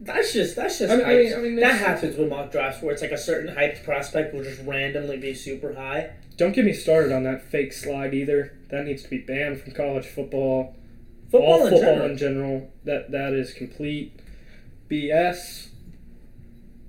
That's 0.00 0.32
just 0.32 0.56
that's 0.56 0.78
just 0.78 0.92
I 0.92 0.96
mean- 0.96 1.06
I 1.06 1.14
mean- 1.14 1.32
I 1.34 1.36
mean, 1.38 1.56
that 1.56 1.78
happens 1.78 2.16
with 2.16 2.28
mock 2.28 2.50
drafts 2.52 2.82
where 2.82 2.92
it's 2.92 3.00
like 3.02 3.12
a 3.12 3.18
certain 3.18 3.54
hyped 3.54 3.84
prospect 3.84 4.34
will 4.34 4.42
just 4.42 4.60
randomly 4.62 5.16
be 5.16 5.32
super 5.34 5.74
high. 5.74 6.10
Don't 6.36 6.52
get 6.54 6.64
me 6.64 6.72
started 6.72 7.12
on 7.12 7.22
that 7.24 7.42
fake 7.42 7.72
slide 7.72 8.12
either. 8.12 8.52
That 8.70 8.84
needs 8.86 9.02
to 9.04 9.08
be 9.10 9.18
banned 9.18 9.60
from 9.60 9.72
college 9.72 10.06
football. 10.06 10.74
Football 11.30 11.52
all 11.52 11.66
in 11.66 11.72
football 11.72 11.90
general. 11.94 12.10
in 12.10 12.16
general. 12.18 12.70
That 12.84 13.10
that 13.12 13.32
is 13.32 13.52
complete 13.54 14.20
BS. 14.94 15.68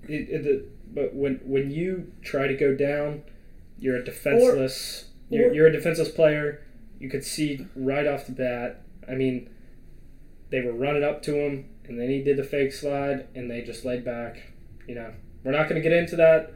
It, 0.08 0.30
it, 0.30 0.44
the- 0.44 0.66
but 0.94 1.14
when 1.14 1.42
when 1.44 1.72
you 1.72 2.12
try 2.22 2.48
to 2.48 2.54
go 2.56 2.74
down, 2.74 3.24
you're 3.78 3.98
a 3.98 4.04
defenseless. 4.06 5.06
you're, 5.30 5.50
or- 5.50 5.54
you're 5.54 5.68
a 5.68 5.72
defenseless 5.72 6.10
player. 6.10 6.62
You 7.00 7.10
could 7.10 7.24
see 7.26 7.68
right 7.76 8.08
off 8.08 8.26
the 8.28 8.32
bat. 8.32 8.82
I 9.08 9.16
mean, 9.16 9.50
they 10.50 10.62
were 10.62 10.72
running 10.72 11.04
up 11.04 11.22
to 11.24 11.36
him, 11.36 11.66
and 11.86 12.00
then 12.00 12.10
he 12.10 12.24
did 12.24 12.38
the 12.38 12.44
fake 12.44 12.72
slide, 12.72 13.28
and 13.36 13.52
they 13.52 13.62
just 13.62 13.84
laid 13.84 14.06
back. 14.06 14.54
You 14.88 14.96
know, 14.96 15.14
we're 15.44 15.52
not 15.52 15.68
going 15.68 15.82
to 15.82 15.88
get 15.88 15.92
into 15.98 16.16
that, 16.16 16.54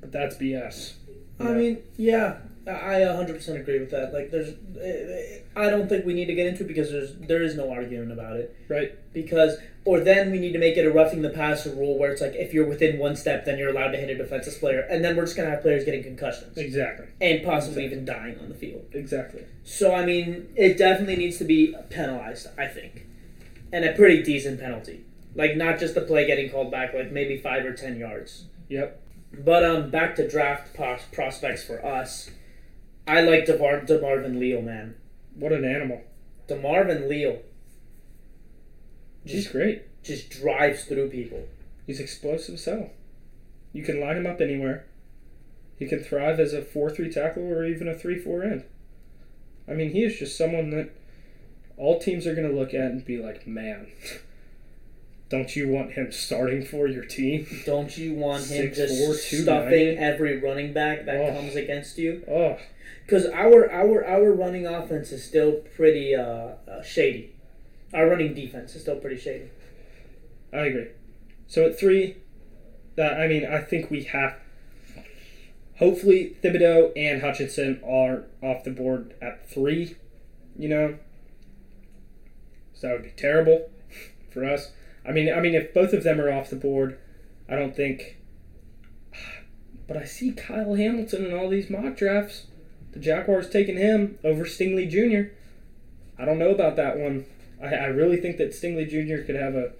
but 0.00 0.10
that's 0.12 0.36
BS. 0.36 0.94
I 1.38 1.52
mean, 1.52 1.82
yeah, 1.96 2.38
I 2.66 3.00
100% 3.00 3.60
agree 3.60 3.80
with 3.80 3.90
that. 3.90 4.14
Like, 4.14 4.30
there's, 4.30 4.54
eh, 4.80 5.40
I 5.56 5.68
don't 5.68 5.88
think 5.88 6.06
we 6.06 6.14
need 6.14 6.26
to 6.26 6.34
get 6.34 6.46
into 6.46 6.62
it 6.64 6.68
because 6.68 6.90
there's 6.90 7.16
there 7.18 7.42
is 7.42 7.56
no 7.56 7.70
argument 7.70 8.12
about 8.12 8.36
it. 8.36 8.56
Right. 8.68 8.92
Because, 9.12 9.58
or 9.84 10.00
then 10.00 10.30
we 10.30 10.38
need 10.38 10.52
to 10.52 10.58
make 10.58 10.76
it 10.76 10.86
a 10.86 10.92
roughing 10.92 11.22
the 11.22 11.30
passer 11.30 11.70
rule 11.70 11.98
where 11.98 12.12
it's 12.12 12.20
like 12.20 12.34
if 12.34 12.54
you're 12.54 12.66
within 12.66 12.98
one 12.98 13.16
step, 13.16 13.44
then 13.44 13.58
you're 13.58 13.70
allowed 13.70 13.90
to 13.90 13.98
hit 13.98 14.10
a 14.10 14.14
defenseless 14.16 14.58
player, 14.58 14.80
and 14.88 15.04
then 15.04 15.16
we're 15.16 15.24
just 15.24 15.36
gonna 15.36 15.50
have 15.50 15.62
players 15.62 15.84
getting 15.84 16.02
concussions 16.02 16.56
Exactly. 16.56 17.06
and 17.20 17.42
possibly 17.44 17.84
even 17.84 18.04
dying 18.04 18.38
on 18.38 18.48
the 18.48 18.54
field. 18.54 18.84
Exactly. 18.92 19.44
So 19.64 19.94
I 19.94 20.04
mean, 20.06 20.52
it 20.56 20.78
definitely 20.78 21.16
needs 21.16 21.38
to 21.38 21.44
be 21.44 21.74
penalized. 21.90 22.46
I 22.58 22.66
think, 22.66 23.06
and 23.72 23.84
a 23.84 23.92
pretty 23.92 24.22
decent 24.22 24.60
penalty. 24.60 25.04
Like 25.34 25.56
not 25.56 25.78
just 25.78 25.94
the 25.94 26.02
play 26.02 26.26
getting 26.26 26.50
called 26.50 26.70
back, 26.70 26.94
like 26.94 27.10
maybe 27.10 27.38
five 27.38 27.64
or 27.64 27.72
ten 27.72 27.98
yards. 27.98 28.44
Yep. 28.68 29.00
But 29.44 29.64
um, 29.64 29.90
back 29.90 30.14
to 30.16 30.28
draft 30.28 30.74
pos- 30.74 31.06
prospects 31.10 31.64
for 31.64 31.84
us. 31.84 32.30
I 33.08 33.22
like 33.22 33.46
DeMar- 33.46 33.80
DeMarvin 33.86 34.38
Leal, 34.38 34.60
man. 34.62 34.94
What 35.34 35.52
an 35.52 35.64
animal. 35.64 36.02
DeMarvin 36.48 37.08
Leal 37.08 37.40
He's 39.24 39.48
great. 39.48 39.82
just 40.02 40.30
drives 40.30 40.84
through 40.84 41.10
people. 41.10 41.46
He's 41.86 42.00
explosive 42.00 42.62
hell. 42.64 42.90
You 43.72 43.82
can 43.82 44.00
line 44.00 44.16
him 44.16 44.26
up 44.26 44.40
anywhere. 44.40 44.84
He 45.78 45.86
can 45.86 46.00
thrive 46.00 46.38
as 46.40 46.52
a 46.52 46.62
4 46.62 46.90
3 46.90 47.10
tackle 47.10 47.44
or 47.44 47.64
even 47.64 47.88
a 47.88 47.94
3 47.96 48.18
4 48.18 48.42
end. 48.42 48.64
I 49.68 49.72
mean, 49.74 49.90
he 49.92 50.02
is 50.04 50.18
just 50.18 50.36
someone 50.36 50.70
that 50.70 50.90
all 51.76 51.98
teams 51.98 52.26
are 52.26 52.34
going 52.34 52.48
to 52.48 52.54
look 52.54 52.74
at 52.74 52.90
and 52.90 53.04
be 53.04 53.18
like, 53.18 53.46
man, 53.46 53.86
don't 55.28 55.54
you 55.56 55.68
want 55.68 55.92
him 55.92 56.12
starting 56.12 56.62
for 56.64 56.86
your 56.86 57.04
team? 57.04 57.46
Don't 57.64 57.96
you 57.96 58.14
want 58.14 58.44
him 58.44 58.66
6'4", 58.70 58.74
just 58.74 59.30
290? 59.30 59.42
stuffing 59.42 59.98
every 59.98 60.38
running 60.38 60.72
back 60.72 61.06
that 61.06 61.16
Oh. 61.16 61.32
comes 61.34 61.54
against 61.56 61.96
you? 61.98 62.22
Oh, 62.28 62.58
Because 63.06 63.26
our 63.26 63.70
our 63.72 64.04
our 64.06 64.32
running 64.32 64.66
offense 64.66 65.10
is 65.12 65.24
still 65.24 65.52
pretty 65.74 66.14
uh, 66.14 66.22
uh, 66.68 66.82
shady. 66.82 67.32
Our 67.92 68.08
running 68.08 68.34
defense 68.34 68.74
is 68.74 68.82
still 68.82 68.96
pretty 68.96 69.18
shady. 69.18 69.50
I 70.52 70.60
agree. 70.60 70.88
So 71.46 71.66
at 71.66 71.78
3, 71.78 72.16
that 72.96 73.20
I 73.20 73.26
mean, 73.26 73.44
I 73.44 73.60
think 73.60 73.90
we 73.90 74.04
have. 74.04 74.36
Hopefully, 75.78 76.36
Thibodeaux 76.42 76.92
and 76.96 77.22
Hutchinson 77.22 77.80
are 77.84 78.24
off 78.42 78.64
the 78.64 78.70
board 78.70 79.14
at 79.20 79.48
3, 79.50 79.96
you 80.56 80.68
know? 80.68 80.98
So 82.74 82.88
that 82.88 82.94
would 82.94 83.02
be 83.04 83.10
terrible 83.10 83.70
for 84.30 84.44
us. 84.44 84.72
I 85.06 85.12
mean, 85.12 85.32
I 85.32 85.40
mean, 85.40 85.54
if 85.54 85.74
both 85.74 85.92
of 85.92 86.04
them 86.04 86.20
are 86.20 86.30
off 86.32 86.50
the 86.50 86.56
board, 86.56 86.98
I 87.48 87.56
don't 87.56 87.76
think. 87.76 88.18
But 89.88 89.96
I 89.96 90.04
see 90.04 90.32
Kyle 90.32 90.74
Hamilton 90.74 91.26
in 91.26 91.34
all 91.36 91.50
these 91.50 91.68
mock 91.68 91.96
drafts. 91.96 92.46
The 92.92 93.00
Jaguars 93.00 93.50
taking 93.50 93.76
him 93.76 94.18
over 94.24 94.44
Stingley 94.44 94.88
Jr. 94.88 95.34
I 96.18 96.24
don't 96.24 96.38
know 96.38 96.50
about 96.50 96.76
that 96.76 96.98
one. 96.98 97.26
I, 97.62 97.66
I 97.74 97.86
really 97.86 98.16
think 98.18 98.36
that 98.38 98.50
Stingley 98.50 98.88
Jr. 98.88 99.24
could 99.24 99.36
have 99.36 99.54
a 99.54 99.72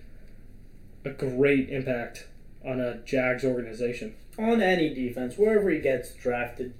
a 1.05 1.11
great 1.11 1.69
impact 1.69 2.29
on 2.65 2.81
a 2.81 2.99
Jags 2.99 3.45
organization. 3.45 4.15
On 4.39 4.63
any 4.63 4.95
defense, 4.95 5.37
wherever 5.37 5.69
he 5.69 5.81
gets 5.81 6.15
drafted, 6.15 6.75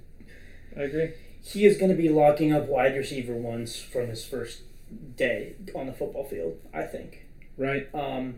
I 0.77 0.83
agree. 0.83 1.11
he 1.43 1.65
is 1.65 1.77
going 1.77 1.91
to 1.91 1.97
be 1.97 2.07
locking 2.09 2.53
up 2.53 2.67
wide 2.67 2.95
receiver 2.95 3.33
ones 3.35 3.77
from 3.79 4.07
his 4.07 4.23
first 4.25 4.61
day 5.17 5.55
on 5.75 5.87
the 5.87 5.93
football 5.93 6.23
field. 6.23 6.57
I 6.73 6.83
think. 6.83 7.25
Right, 7.57 7.93
Um, 7.93 8.35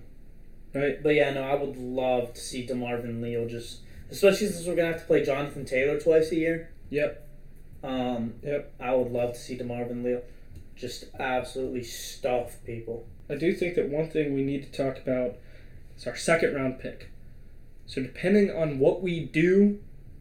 right. 0.74 1.01
but 1.01 1.13
yeah, 1.16 1.30
no, 1.32 1.43
I 1.43 1.53
would 1.55 1.78
love 1.78 2.34
to 2.34 2.41
see 2.41 2.66
Demarvin 2.68 3.22
Leal 3.22 3.47
just, 3.47 3.80
especially 4.09 4.47
since 4.47 4.66
we're 4.68 4.76
gonna 4.76 4.91
have 4.91 5.01
to 5.01 5.07
play 5.07 5.24
Jonathan 5.24 5.63
Taylor 5.66 5.99
twice 5.99 6.32
a 6.32 6.36
year. 6.36 6.70
Yep, 6.89 7.26
Um, 7.84 8.34
yep. 8.43 8.74
I 8.80 8.93
would 8.95 9.11
love 9.11 9.34
to 9.34 9.39
see 9.39 9.55
Demarvin 9.57 10.03
Leal 10.03 10.22
just 10.76 11.05
absolutely 11.19 11.84
stuff 11.84 12.57
people. 12.65 13.05
I 13.30 13.36
do 13.36 13.53
think 13.53 13.76
that 13.76 13.89
one 13.89 14.09
thing 14.09 14.34
we 14.34 14.43
need 14.43 14.63
to 14.63 14.71
talk 14.71 14.97
about 14.97 15.38
is 15.97 16.05
our 16.05 16.15
second 16.15 16.53
round 16.55 16.80
pick. 16.80 17.09
So 17.86 18.01
depending 18.01 18.51
on 18.51 18.80
what 18.80 19.01
we 19.01 19.19
do 19.19 19.80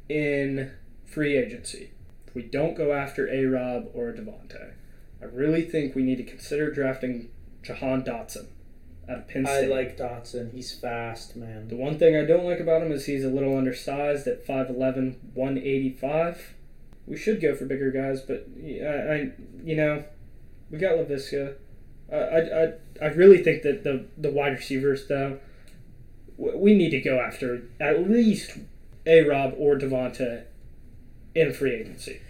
in 0.09 0.73
free 1.07 1.37
agency, 1.37 1.91
if 2.27 2.35
we 2.35 2.43
don't 2.43 2.77
go 2.77 2.93
after 2.93 3.29
A 3.29 3.45
Rob 3.45 3.91
or 3.95 4.13
Davante, 4.13 4.73
I 5.21 5.25
really 5.25 5.63
think 5.63 5.95
we 5.95 6.03
need 6.03 6.17
to 6.17 6.25
consider 6.25 6.71
drafting 6.71 7.31
Jahan 7.63 8.05
Dotson 8.05 8.47
out 9.09 9.19
of 9.19 9.29
Penn 9.29 9.47
I 9.47 9.63
like 9.63 9.99
Dotson. 9.99 10.53
He's 10.53 10.73
fast, 10.73 11.37
man. 11.37 11.69
The 11.69 11.77
one 11.77 11.99
thing 11.99 12.17
I 12.17 12.25
don't 12.25 12.45
like 12.45 12.61
about 12.61 12.83
him 12.83 12.93
is 12.93 13.07
he's 13.07 13.25
a 13.25 13.29
little 13.29 13.57
undersized 13.57 14.27
at 14.27 14.47
5'11", 14.47 15.17
185. 15.35 16.55
We 17.07 17.17
should 17.17 17.41
go 17.41 17.55
for 17.55 17.67
bigger 17.67 17.91
guys, 17.91 18.23
but 18.23 18.47
I, 18.59 19.13
I 19.13 19.33
you 19.63 19.77
know, 19.77 20.05
we 20.71 20.79
got 20.79 20.97
Laviska. 20.97 21.55
I, 22.13 22.17
I, 22.17 22.63
I, 22.65 22.73
I 23.03 23.07
really 23.09 23.43
think 23.43 23.63
that 23.63 23.83
the 23.85 24.05
the 24.17 24.31
wide 24.31 24.53
receivers 24.53 25.07
though, 25.09 25.39
w- 26.39 26.59
we 26.59 26.75
need 26.75 26.91
to 26.91 27.01
go 27.01 27.19
after 27.21 27.63
at 27.81 28.09
least 28.09 28.59
a 29.07 29.23
Rob 29.23 29.55
or 29.59 29.77
Davante 29.77 30.45
in 31.35 31.53
free 31.53 31.75
agency. 31.75 32.21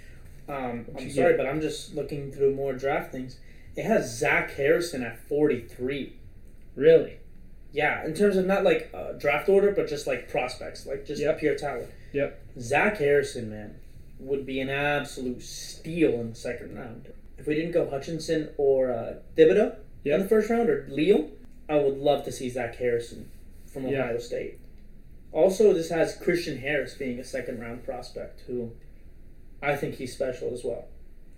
Um, 0.49 0.87
I'm 0.99 1.11
sorry, 1.11 1.33
get? 1.33 1.39
but 1.39 1.47
I'm 1.47 1.61
just 1.61 1.95
looking 1.95 2.31
through 2.31 2.55
more 2.55 2.73
draft 2.75 3.13
things. 3.13 3.39
It 3.77 3.85
has 3.85 4.17
Zach 4.19 4.53
Harrison 4.53 5.03
at 5.03 5.19
43. 5.29 6.13
Really? 6.77 7.19
Yeah, 7.73 8.05
in 8.05 8.15
terms 8.15 8.37
of 8.37 8.47
not 8.47 8.63
like 8.63 8.91
uh, 8.95 9.13
draft 9.13 9.49
order, 9.49 9.73
but 9.73 9.89
just 9.89 10.07
like 10.07 10.29
prospects, 10.29 10.87
like 10.87 11.05
just 11.07 11.21
Yep. 11.21 11.39
pure 11.41 11.55
talent. 11.57 11.89
Yep. 12.13 12.41
Zach 12.61 12.99
Harrison, 12.99 13.51
man, 13.51 13.75
would 14.21 14.47
be 14.47 14.61
an 14.61 14.69
absolute 14.71 15.43
steal 15.43 16.13
in 16.21 16.31
the 16.31 16.37
second 16.37 16.77
round. 16.77 17.09
If 17.39 17.47
we 17.47 17.55
didn't 17.55 17.73
go 17.73 17.89
Hutchinson 17.89 18.51
or 18.57 18.91
uh, 18.93 19.15
Thibodeaux 19.37 19.77
in 20.05 20.21
the 20.21 20.29
first 20.29 20.51
round 20.51 20.69
or 20.71 20.87
Leo, 20.91 21.31
I 21.69 21.77
would 21.77 21.99
love 21.99 22.25
to 22.27 22.33
see 22.33 22.49
Zach 22.51 22.77
Harrison 22.77 23.31
from 23.67 23.87
Yeah. 23.89 24.03
Ohio 24.05 24.19
State. 24.19 24.59
Also, 25.33 25.73
this 25.73 25.91
has 25.91 26.15
Christian 26.17 26.59
Harris 26.59 26.95
being 26.95 27.19
a 27.19 27.25
second 27.25 27.59
round 27.61 27.85
prospect, 27.85 28.43
who 28.47 28.71
I 29.63 29.75
think 29.77 29.97
he's 29.97 30.13
special 30.15 30.53
as 30.53 30.63
well. 30.63 30.85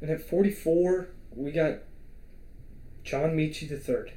And 0.02 0.10
at 0.10 0.20
44, 0.20 1.08
we 1.34 1.50
got 1.52 1.78
John 3.04 3.36
Metchie 3.36 3.68
the 3.68 3.78
third. 3.78 4.12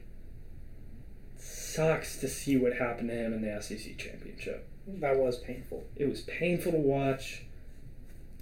sucks 1.37 2.17
to 2.19 2.27
see 2.27 2.57
what 2.57 2.73
happened 2.73 3.09
to 3.09 3.15
him 3.15 3.33
in 3.33 3.41
the 3.41 3.61
SEC 3.61 3.97
championship. 3.97 4.67
That 4.87 5.17
was 5.17 5.37
painful. 5.37 5.85
It 5.95 6.09
was 6.09 6.21
painful 6.21 6.71
to 6.73 6.77
watch 6.79 7.43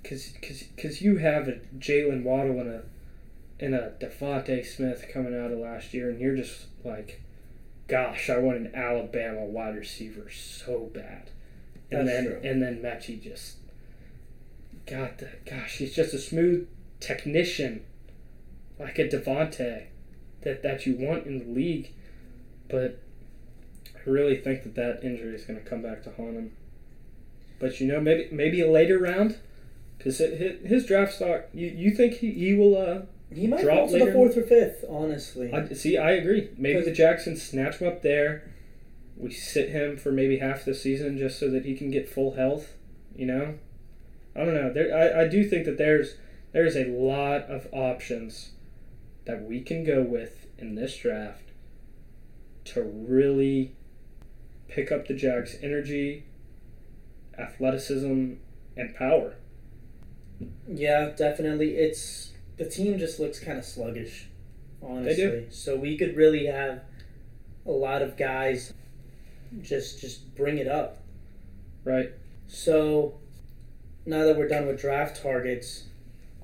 because 0.02 0.34
cause, 0.42 0.64
cause 0.82 1.02
you 1.02 1.18
have 1.18 1.48
a 1.50 1.60
Jaylen 1.78 2.24
Waddle 2.24 2.60
and 2.62 2.70
a 2.70 2.84
and 3.60 3.74
a 3.74 3.94
DeVonta 4.00 4.66
Smith 4.66 5.06
coming 5.12 5.36
out 5.36 5.52
of 5.52 5.58
last 5.58 5.94
year, 5.94 6.10
and 6.10 6.20
you're 6.20 6.36
just 6.36 6.68
like, 6.84 7.22
gosh, 7.88 8.30
I 8.30 8.38
want 8.38 8.58
an 8.58 8.76
Alabama 8.76 9.46
wide 9.46 9.76
receiver 9.76 10.30
so 10.30 10.90
bad. 10.94 11.30
And 11.90 12.08
That's 12.08 12.18
then 12.18 12.26
true. 12.26 12.50
and 12.50 12.62
then 12.62 12.82
Metchie 12.82 13.22
just 13.22 13.58
got 14.86 15.18
the 15.20 15.30
gosh, 15.50 15.78
he's 15.78 15.96
just 15.96 16.14
a 16.14 16.20
smooth 16.20 16.68
technician, 17.00 17.84
like 18.78 19.00
a 19.00 19.08
DeVonta, 19.08 19.86
that 20.42 20.64
that 20.64 20.86
you 20.86 20.96
want 20.98 21.26
in 21.26 21.40
the 21.40 21.46
league, 21.46 21.92
but 22.70 23.00
I 23.96 24.10
really 24.10 24.38
think 24.38 24.64
that 24.64 24.76
that 24.76 25.04
injury 25.04 25.34
is 25.36 25.46
going 25.46 25.60
to 25.60 25.66
come 25.66 25.82
back 25.82 26.04
to 26.04 26.12
haunt 26.12 26.36
him. 26.36 26.52
But 27.60 27.80
you 27.80 27.88
know, 27.88 28.02
maybe 28.02 28.28
maybe 28.32 28.62
a 28.62 28.70
later 28.70 29.00
round, 29.00 29.38
because 29.98 30.18
his, 30.20 30.60
his 30.66 30.86
draft 30.86 31.14
stock. 31.14 31.46
You, 31.54 31.68
you 31.68 31.92
think 31.92 32.16
he, 32.16 32.32
he 32.32 32.54
will? 32.54 32.78
Uh, 32.78 33.02
He 33.30 33.48
might 33.48 33.62
Drop 33.62 33.90
fall 33.90 34.00
to 34.00 34.06
the 34.06 34.12
fourth 34.14 34.38
or 34.38 34.44
fifth, 34.44 34.86
honestly. 34.90 35.52
I, 35.54 35.68
see, 35.74 35.98
I 35.98 36.12
agree. 36.12 36.50
Maybe 36.58 36.82
the 36.82 36.92
Jacksons 36.92 37.44
snatch 37.44 37.78
him 37.78 37.88
up 37.88 38.02
there. 38.02 38.52
We 39.18 39.32
sit 39.32 39.70
him 39.70 39.98
for 39.98 40.12
maybe 40.12 40.38
half 40.38 40.64
the 40.64 40.74
season 40.74 41.18
just 41.18 41.40
so 41.40 41.50
that 41.50 41.66
he 41.66 41.76
can 41.76 41.92
get 41.92 42.08
full 42.08 42.36
health. 42.36 42.76
You 43.16 43.26
know, 43.26 43.56
I 44.36 44.46
don't 44.46 44.54
know. 44.54 44.72
There, 44.72 44.96
I, 44.96 45.24
I 45.24 45.28
do 45.28 45.48
think 45.48 45.66
that 45.66 45.78
there's 45.78 46.16
there's 46.54 46.76
a 46.76 46.86
lot 46.86 47.42
of 47.44 47.68
options 47.74 48.52
that 49.26 49.44
we 49.44 49.62
can 49.62 49.84
go 49.84 50.02
with 50.02 50.48
in 50.58 50.76
this 50.76 50.96
draft 50.96 51.52
to 52.66 52.82
really 52.82 53.76
pick 54.68 54.92
up 54.92 55.08
the 55.08 55.14
Jags' 55.14 55.58
energy, 55.62 56.26
athleticism, 57.38 58.34
and 58.76 58.96
power. 58.96 59.36
Yeah, 60.68 61.10
definitely. 61.10 61.76
It's 61.76 62.34
the 62.58 62.66
team 62.66 62.98
just 62.98 63.20
looks 63.20 63.40
kind 63.40 63.58
of 63.58 63.66
sluggish, 63.66 64.28
honestly. 64.82 65.48
So 65.50 65.76
we 65.76 65.98
could 65.98 66.16
really 66.16 66.48
have 66.48 66.82
a 67.66 67.72
lot 67.72 68.02
of 68.02 68.18
guys 68.18 68.74
just 69.62 70.02
just 70.02 70.36
bring 70.36 70.58
it 70.58 70.68
up. 70.68 71.04
Right. 71.84 72.12
So 72.48 73.16
now 74.06 74.26
that 74.26 74.38
we're 74.38 74.48
done 74.48 74.68
with 74.68 74.80
draft 74.80 75.22
targets, 75.22 75.84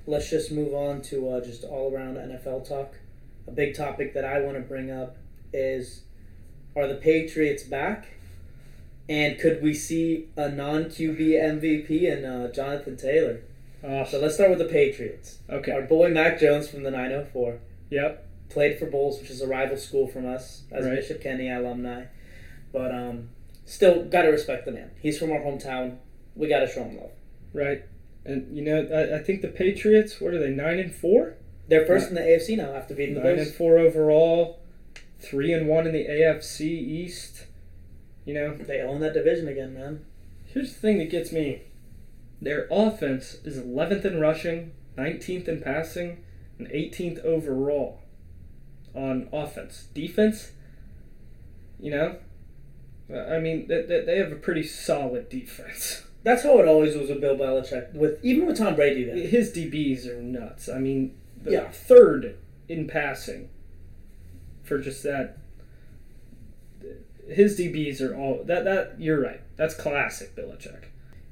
let's 0.05 0.29
just 0.29 0.51
move 0.51 0.73
on 0.73 1.01
to 1.03 1.29
uh, 1.29 1.41
just 1.41 1.63
all 1.63 1.93
around 1.93 2.15
NFL 2.17 2.67
talk. 2.67 2.95
A 3.47 3.51
big 3.51 3.75
topic 3.75 4.13
that 4.13 4.23
I 4.23 4.39
want 4.39 4.55
to 4.55 4.61
bring 4.61 4.91
up 4.91 5.17
is 5.51 6.03
are 6.75 6.87
the 6.87 6.95
Patriots 6.95 7.63
back? 7.63 8.07
And 9.09 9.37
could 9.37 9.61
we 9.61 9.73
see 9.73 10.29
a 10.37 10.49
non 10.49 10.85
QB 10.85 11.19
MVP 11.19 12.03
in 12.03 12.23
uh, 12.25 12.51
Jonathan 12.51 12.95
Taylor? 12.95 13.41
Uh, 13.83 14.05
So 14.05 14.19
let's 14.19 14.35
start 14.35 14.49
with 14.49 14.59
the 14.59 14.65
Patriots. 14.65 15.39
okay. 15.49 15.71
Our 15.71 15.81
boy 15.81 16.09
Mac 16.09 16.39
Jones 16.39 16.69
from 16.69 16.83
the 16.83 16.91
904 16.91 17.59
Yep. 17.89 18.25
played 18.49 18.77
for 18.79 18.85
Bolles, 18.85 19.19
which 19.19 19.29
is 19.29 19.41
a 19.41 19.47
rival 19.47 19.77
school 19.77 20.07
from 20.07 20.25
us 20.27 20.63
as 20.71 20.85
Right. 20.85 20.95
Bishop 20.95 21.21
Kenny 21.21 21.49
alumni. 21.49 22.05
But 22.71 22.91
um, 22.93 23.29
still, 23.65 24.03
got 24.05 24.23
to 24.23 24.29
respect 24.29 24.65
the 24.65 24.71
man. 24.71 24.91
He's 24.99 25.17
from 25.19 25.31
our 25.31 25.39
hometown. 25.39 25.97
We 26.35 26.47
got 26.47 26.59
to 26.61 26.67
show 26.67 26.83
him 26.83 26.97
love. 26.97 27.11
Right. 27.53 27.83
And 28.25 28.55
you 28.55 28.63
know, 28.63 28.87
I, 28.91 29.17
I 29.17 29.19
think 29.23 29.41
the 29.41 29.47
Patriots. 29.49 30.19
What 30.21 30.33
are 30.33 30.39
they? 30.39 30.49
Nine 30.49 30.79
and 30.79 30.93
four. 30.93 31.35
They're 31.67 31.85
first 31.85 32.09
in 32.09 32.15
the 32.15 32.21
AFC 32.21 32.57
now 32.57 32.73
after 32.73 32.93
beating 32.93 33.15
the 33.15 33.21
Nine 33.21 33.35
Bills. 33.35 33.47
and 33.49 33.55
four 33.55 33.77
overall. 33.77 34.59
Three 35.19 35.53
and 35.53 35.67
one 35.67 35.85
in 35.87 35.93
the 35.93 36.05
AFC 36.05 36.61
East. 36.61 37.45
You 38.25 38.33
know, 38.33 38.55
They 38.55 38.81
own 38.81 39.01
that 39.01 39.13
division 39.13 39.47
again, 39.47 39.73
man. 39.73 40.05
here's 40.45 40.73
the 40.73 40.79
thing 40.79 40.97
that 40.99 41.09
gets 41.09 41.31
me. 41.31 41.63
Their 42.43 42.67
offense 42.69 43.35
is 43.45 43.57
11th 43.57 44.03
in 44.03 44.19
rushing, 44.19 44.73
19th 44.97 45.47
in 45.47 45.61
passing, 45.61 46.23
and 46.59 46.67
18th 46.67 47.23
overall 47.23 48.01
on 48.93 49.29
offense. 49.31 49.87
Defense, 49.93 50.51
you 51.79 51.89
know, 51.91 52.17
uh, 53.09 53.17
I 53.17 53.39
mean, 53.39 53.67
they, 53.67 53.81
they 54.05 54.17
have 54.17 54.31
a 54.33 54.35
pretty 54.35 54.63
solid 54.63 55.29
defense. 55.29 56.03
That's 56.23 56.43
how 56.43 56.59
it 56.59 56.67
always 56.67 56.95
was 56.95 57.09
with 57.09 57.21
Bill 57.21 57.35
Belichick. 57.37 57.93
With 57.93 58.23
even 58.23 58.45
with 58.45 58.57
Tom 58.57 58.75
Brady, 58.75 59.05
then 59.05 59.17
His 59.17 59.51
DBs 59.51 60.05
are 60.07 60.21
nuts. 60.21 60.67
I 60.69 60.79
mean, 60.79 61.15
the 61.41 61.51
Yeah. 61.51 61.69
third 61.69 62.37
in 62.69 62.87
passing 62.87 63.49
for 64.63 64.79
just 64.79 65.03
that. 65.03 65.37
His 67.27 67.57
DBs 67.57 68.01
are 68.01 68.15
all 68.15 68.43
that. 68.45 68.63
That 68.65 68.99
you're 68.99 69.19
right. 69.21 69.41
That's 69.55 69.73
classic 69.75 70.35
Belichick. 70.35 70.85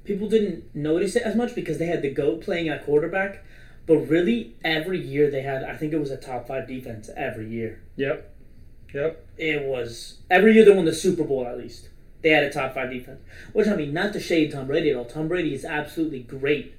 People 0.04 0.28
didn't 0.30 0.74
notice 0.76 1.16
it 1.16 1.24
as 1.24 1.36
much 1.36 1.56
because 1.56 1.78
they 1.78 1.86
had 1.88 2.02
the 2.02 2.10
goat 2.12 2.42
playing 2.42 2.70
at 2.70 2.86
quarterback. 2.86 3.44
But 3.88 3.98
really, 3.98 4.56
every 4.64 5.00
year 5.00 5.30
they 5.32 5.42
had, 5.42 5.64
I 5.64 5.76
think 5.76 5.92
it 5.92 6.00
was 6.00 6.12
a 6.12 6.18
top 6.18 6.48
five 6.48 6.68
defense 6.68 7.10
every 7.18 7.50
year. 7.50 7.82
Yep. 7.96 8.32
Yep. 8.94 9.26
It 9.38 9.64
was 9.64 10.20
every 10.30 10.54
year 10.54 10.66
they 10.66 10.72
won 10.72 10.86
the 10.86 10.94
Super 10.94 11.24
Bowl 11.24 11.46
at 11.48 11.58
least. 11.58 11.90
They 12.22 12.30
had 12.30 12.44
a 12.44 12.52
top 12.52 12.76
five 12.76 12.92
defense. 12.92 13.20
Which 13.54 13.68
I 13.68 13.76
mean, 13.76 13.94
not 13.94 14.14
to 14.14 14.20
shade 14.20 14.52
Tom 14.52 14.68
Brady 14.68 14.92
at 14.92 14.96
all. 14.98 15.06
Tom 15.06 15.28
Brady 15.28 15.54
is 15.56 15.66
absolutely 15.66 16.20
great, 16.20 16.76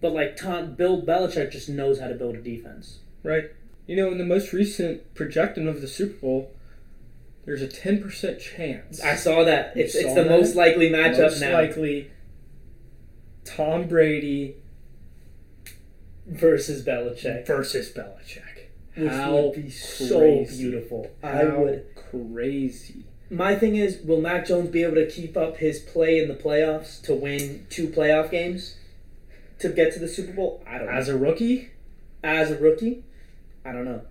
but 0.00 0.12
like 0.12 0.36
Tom 0.36 0.74
Bill 0.74 1.00
Belichick 1.00 1.52
just 1.52 1.68
knows 1.68 2.00
how 2.00 2.08
to 2.08 2.14
build 2.14 2.34
a 2.34 2.40
defense. 2.42 2.98
Right. 3.22 3.50
You 3.86 3.96
know, 3.96 4.10
in 4.10 4.18
the 4.18 4.24
most 4.24 4.52
recent 4.52 5.14
projection 5.14 5.68
of 5.68 5.80
the 5.80 5.86
Super 5.88 6.14
Bowl, 6.20 6.50
there's 7.44 7.62
a 7.62 7.68
ten 7.68 8.02
percent 8.02 8.40
chance. 8.40 9.00
I 9.00 9.14
saw 9.14 9.44
that. 9.44 9.76
You 9.76 9.84
It's 9.84 9.94
it's 9.94 10.14
the 10.14 10.24
that? 10.24 10.30
most 10.30 10.56
likely 10.56 10.90
matchup 10.90 11.20
most 11.20 11.40
now 11.40 11.52
likely 11.52 12.10
Tom 13.56 13.86
Brady 13.88 14.56
versus 16.26 16.84
Belichick, 16.84 17.46
versus 17.46 17.90
Belichick. 17.92 18.66
which 18.94 19.10
How 19.10 19.36
would 19.36 19.54
be 19.54 19.70
so 19.70 20.18
crazy. 20.18 20.62
beautiful. 20.62 21.10
I 21.22 21.44
would. 21.44 21.86
crazy. 22.10 23.04
My 23.30 23.54
thing 23.54 23.76
is, 23.76 23.98
will 24.02 24.20
Mac 24.20 24.46
Jones 24.46 24.70
be 24.70 24.82
able 24.82 24.96
to 24.96 25.06
keep 25.08 25.36
up 25.36 25.58
his 25.58 25.78
play 25.78 26.18
in 26.20 26.28
the 26.28 26.34
playoffs 26.34 27.00
to 27.02 27.14
win 27.14 27.66
two 27.70 27.86
playoff 27.88 28.30
games 28.30 28.76
to 29.60 29.68
get 29.68 29.92
to 29.94 30.00
the 30.00 30.08
Super 30.08 30.32
Bowl? 30.32 30.62
I 30.66 30.78
don't 30.78 30.86
know. 30.86 30.92
As 30.92 31.08
a 31.08 31.16
rookie, 31.16 31.70
As 32.24 32.50
a 32.50 32.58
rookie, 32.58 33.04
I 33.64 33.72
don't 33.72 33.84
know. 33.84 34.02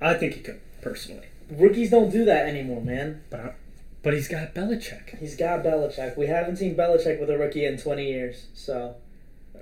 I 0.00 0.14
think 0.14 0.34
he 0.34 0.40
could 0.40 0.60
personally. 0.80 1.26
Rookies 1.50 1.90
don't 1.90 2.10
do 2.10 2.24
that 2.24 2.46
anymore, 2.48 2.80
man. 2.80 3.22
But 3.28 3.56
but 4.02 4.14
he's 4.14 4.28
got 4.28 4.54
Belichick. 4.54 5.18
He's 5.18 5.36
got 5.36 5.62
Belichick. 5.62 6.16
We 6.16 6.26
haven't 6.26 6.56
seen 6.56 6.76
Belichick 6.76 7.20
with 7.20 7.30
a 7.30 7.38
rookie 7.38 7.64
in 7.64 7.76
20 7.76 8.06
years, 8.06 8.46
so 8.54 8.96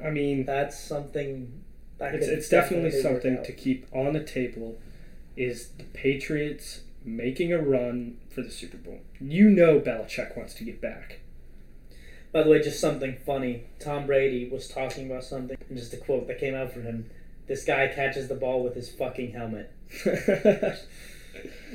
I 0.05 0.11
mean, 0.11 0.45
that's 0.45 0.79
something 0.79 1.63
that 1.99 2.15
it's, 2.15 2.27
it's 2.29 2.49
definitely 2.49 2.91
work 2.91 3.03
something 3.03 3.43
to 3.43 3.53
keep 3.53 3.87
on 3.93 4.13
the 4.13 4.23
table. 4.23 4.79
Is 5.37 5.69
the 5.79 5.85
Patriots 5.85 6.81
making 7.05 7.53
a 7.53 7.59
run 7.59 8.19
for 8.31 8.43
the 8.43 8.51
Super 8.51 8.77
Bowl? 8.77 9.01
You 9.21 9.51
know, 9.51 9.81
Belichick 9.81 10.37
wants 10.37 10.55
to 10.55 10.65
get 10.65 10.81
back. 10.81 11.21
By 12.33 12.43
the 12.43 12.51
way, 12.51 12.61
just 12.61 12.81
something 12.81 13.17
funny. 13.25 13.65
Tom 13.81 14.07
Brady 14.07 14.49
was 14.49 14.69
talking 14.69 15.11
about 15.11 15.25
something, 15.25 15.57
and 15.69 15.79
just 15.79 15.95
a 15.95 15.97
quote 15.97 16.27
that 16.29 16.39
came 16.39 16.55
out 16.55 16.73
from 16.73 16.83
him. 16.85 17.11
This 17.47 17.65
guy 17.65 17.89
catches 17.89 18.29
the 18.29 18.35
ball 18.35 18.63
with 18.63 18.75
his 18.75 18.91
fucking 18.91 19.33
helmet. 19.33 19.73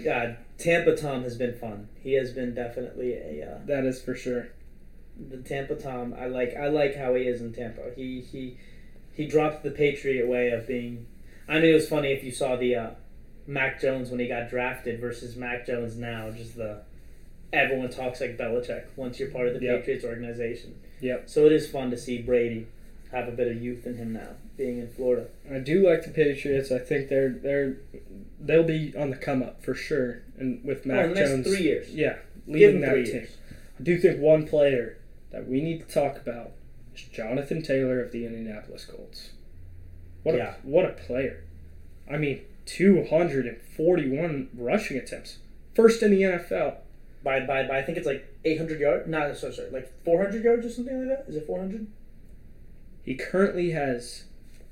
God, 0.03 0.37
Tampa 0.57 0.95
Tom 0.95 1.23
has 1.23 1.35
been 1.37 1.53
fun. 1.55 1.87
He 2.01 2.13
has 2.13 2.31
been 2.31 2.53
definitely 2.53 3.13
a 3.13 3.47
uh, 3.55 3.65
that 3.65 3.85
is 3.85 4.01
for 4.01 4.15
sure. 4.15 4.49
the 5.29 5.37
Tampa 5.37 5.75
Tom. 5.75 6.13
I 6.17 6.27
like 6.27 6.55
I 6.55 6.67
like 6.67 6.95
how 6.95 7.15
he 7.15 7.23
is 7.23 7.41
in 7.41 7.53
Tampa. 7.53 7.91
He 7.95 8.21
he 8.21 8.57
he 9.13 9.25
dropped 9.27 9.63
the 9.63 9.71
Patriot 9.71 10.27
way 10.27 10.49
of 10.51 10.67
being. 10.67 11.05
I 11.47 11.55
mean, 11.55 11.65
it 11.65 11.73
was 11.73 11.87
funny 11.89 12.11
if 12.13 12.23
you 12.23 12.31
saw 12.31 12.55
the 12.55 12.75
uh, 12.75 12.89
Mac 13.45 13.81
Jones 13.81 14.09
when 14.09 14.19
he 14.19 14.27
got 14.27 14.49
drafted 14.49 14.99
versus 15.01 15.35
Mac 15.35 15.65
Jones 15.67 15.97
now. 15.97 16.31
Just 16.31 16.55
the 16.55 16.81
everyone 17.51 17.89
talks 17.89 18.19
like 18.21 18.37
Belichick 18.37 18.85
once 18.95 19.19
you're 19.19 19.29
part 19.29 19.47
of 19.47 19.53
the 19.59 19.65
Yep. 19.65 19.79
Patriots 19.81 20.05
organization. 20.05 20.75
Yep. 21.01 21.29
So 21.29 21.45
it 21.45 21.51
is 21.51 21.69
fun 21.69 21.91
to 21.91 21.97
see 21.97 22.21
Brady 22.21 22.67
have 23.13 23.27
a 23.27 23.31
bit 23.31 23.47
of 23.47 23.61
youth 23.61 23.85
in 23.85 23.95
him 23.95 24.13
now, 24.13 24.29
being 24.57 24.79
in 24.79 24.89
Florida. 24.89 25.27
I 25.51 25.59
do 25.59 25.87
like 25.87 26.03
the 26.03 26.09
Patriots. 26.09 26.71
I 26.71 26.79
think 26.79 27.09
they're 27.09 27.29
they're 27.29 27.77
they'll 28.39 28.63
be 28.63 28.93
on 28.97 29.09
the 29.11 29.15
come 29.15 29.41
up 29.43 29.63
for 29.63 29.73
sure. 29.73 30.23
And 30.37 30.63
with 30.63 30.85
Mac 30.85 30.97
oh, 30.97 31.03
in 31.03 31.09
the 31.09 31.15
next 31.19 31.29
Jones, 31.31 31.47
three 31.47 31.63
years. 31.63 31.89
yeah, 31.93 32.17
leading 32.47 32.81
that 32.81 32.95
team. 32.95 33.05
years. 33.05 33.29
I 33.79 33.83
do 33.83 33.97
think 33.99 34.19
one 34.19 34.47
player 34.47 34.97
that 35.31 35.47
we 35.47 35.61
need 35.61 35.87
to 35.87 35.93
talk 35.93 36.17
about 36.17 36.51
is 36.95 37.03
Jonathan 37.03 37.61
Taylor 37.61 38.01
of 38.01 38.11
the 38.11 38.25
Indianapolis 38.25 38.85
Colts. 38.85 39.31
What 40.23 40.35
Yeah. 40.35 40.55
a 40.63 40.67
what 40.67 40.85
a 40.85 40.89
player! 40.89 41.43
I 42.09 42.17
mean, 42.17 42.41
two 42.65 43.05
hundred 43.05 43.45
and 43.45 43.57
forty-one 43.61 44.49
rushing 44.55 44.97
attempts, 44.97 45.37
first 45.75 46.01
in 46.01 46.11
the 46.11 46.21
NFL. 46.23 46.77
By, 47.23 47.39
by, 47.39 47.63
by 47.65 47.77
I 47.79 47.83
think 47.83 47.97
it's 47.97 48.05
like 48.05 48.27
800 48.43 48.81
yards. 48.81 49.07
Not 49.07 49.37
so 49.37 49.49
sorry, 49.49 49.69
like 49.69 49.89
400 50.03 50.43
yards 50.43 50.65
or 50.65 50.69
something 50.69 51.07
like 51.07 51.19
that. 51.19 51.29
Is 51.29 51.37
it 51.37 51.47
400? 51.47 51.87
He 53.03 53.15
currently 53.15 53.71
has 53.71 54.23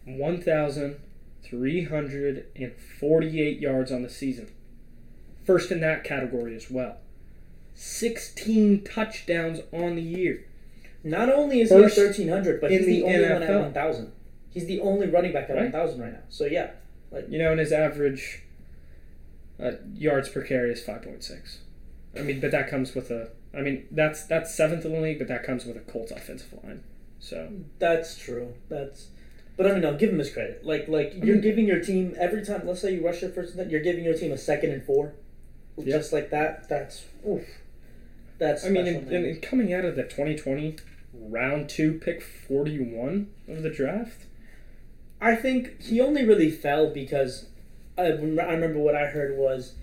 one 0.06 0.42
thousand 0.42 0.98
three 1.44 1.84
hundred 1.86 2.46
and 2.56 2.74
forty-eight 3.00 3.60
yards 3.60 3.92
on 3.92 4.04
the 4.04 4.10
season. 4.10 4.50
first 5.44 5.72
in 5.72 5.80
that 5.82 6.04
category 6.04 6.56
as 6.56 6.70
well. 6.72 6.98
16 7.74 8.84
touchdowns 8.84 9.60
on 9.72 9.96
the 9.96 10.02
year. 10.02 10.46
Not 11.04 11.30
only 11.32 11.62
is 11.62 11.70
First 11.70 11.96
he 11.96 12.02
at 12.02 12.08
1300, 12.08 12.62
but 12.62 12.70
he's 12.72 12.86
the, 12.86 13.02
the 13.02 13.04
only 13.04 13.30
one 13.34 13.44
at 13.44 13.60
1000. 13.62 14.12
He's 14.52 14.66
the 14.68 14.80
only 14.82 15.08
running 15.08 15.34
back 15.34 15.50
at 15.50 15.56
Right. 15.56 15.72
1000 15.74 16.00
right 16.00 16.12
now. 16.14 16.20
So 16.30 16.46
yeah, 16.46 16.72
You 17.30 17.40
know, 17.40 17.52
and 17.52 17.60
his 17.60 17.72
average 17.72 18.44
uh, 19.60 19.72
yards 19.96 20.30
per 20.30 20.44
carry 20.44 20.72
is 20.72 20.82
5.6. 20.84 21.58
I 22.16 22.22
mean, 22.22 22.40
but 22.40 22.52
that 22.52 22.70
comes 22.70 22.94
with 22.94 23.10
a. 23.10 23.30
I 23.54 23.62
mean, 23.62 23.88
that's 23.90 24.26
that's 24.26 24.54
seventh 24.54 24.86
in 24.86 24.92
the 24.94 25.00
league, 25.02 25.18
but 25.18 25.28
that 25.30 25.44
comes 25.44 25.66
with 25.66 25.76
a 25.78 25.80
Colts 25.82 26.12
offensive 26.12 26.54
line. 26.64 26.84
So 27.22 27.50
that's 27.80 28.18
true. 28.18 28.56
That's. 28.68 29.08
But 29.56 29.68
I 29.68 29.74
mean, 29.74 29.82
no, 29.82 29.96
give 29.96 30.10
him 30.10 30.18
his 30.20 30.32
credit. 30.34 30.66
Like, 30.66 30.88
like 30.88 31.14
you're 31.24 31.38
giving 31.38 31.68
your 31.68 31.80
team 31.80 32.16
every 32.20 32.44
time. 32.44 32.66
Let's 32.66 32.82
say 32.82 32.96
you 32.96 33.06
rush 33.06 33.22
your 33.22 33.30
first, 33.30 33.56
you're 33.56 33.82
giving 33.82 34.04
your 34.04 34.16
team 34.16 34.32
a 34.32 34.38
second 34.38 34.72
and 34.72 34.84
four, 34.84 35.14
Yep. 35.78 35.88
just 35.88 36.12
like 36.12 36.32
that. 36.32 36.68
That's 36.68 37.06
oof. 37.28 37.46
That's. 38.40 38.66
I 38.66 38.70
mean, 38.70 38.88
and, 38.88 39.08
and 39.12 39.42
coming 39.42 39.72
out 39.72 39.86
of 39.86 39.96
the 39.96 40.04
2020 40.04 40.78
round 41.14 41.70
two 41.70 41.94
pick 42.00 42.22
41 42.24 43.28
of 43.48 43.62
the 43.62 43.70
draft. 43.70 44.26
I 45.22 45.36
think 45.36 45.80
he 45.82 46.02
only 46.02 46.26
really 46.26 46.50
fell 46.50 46.90
because 46.92 47.46
I, 47.98 48.04
I 48.04 48.10
remember 48.14 48.80
what 48.80 48.96
I 48.96 49.06
heard 49.08 49.38
was 49.38 49.76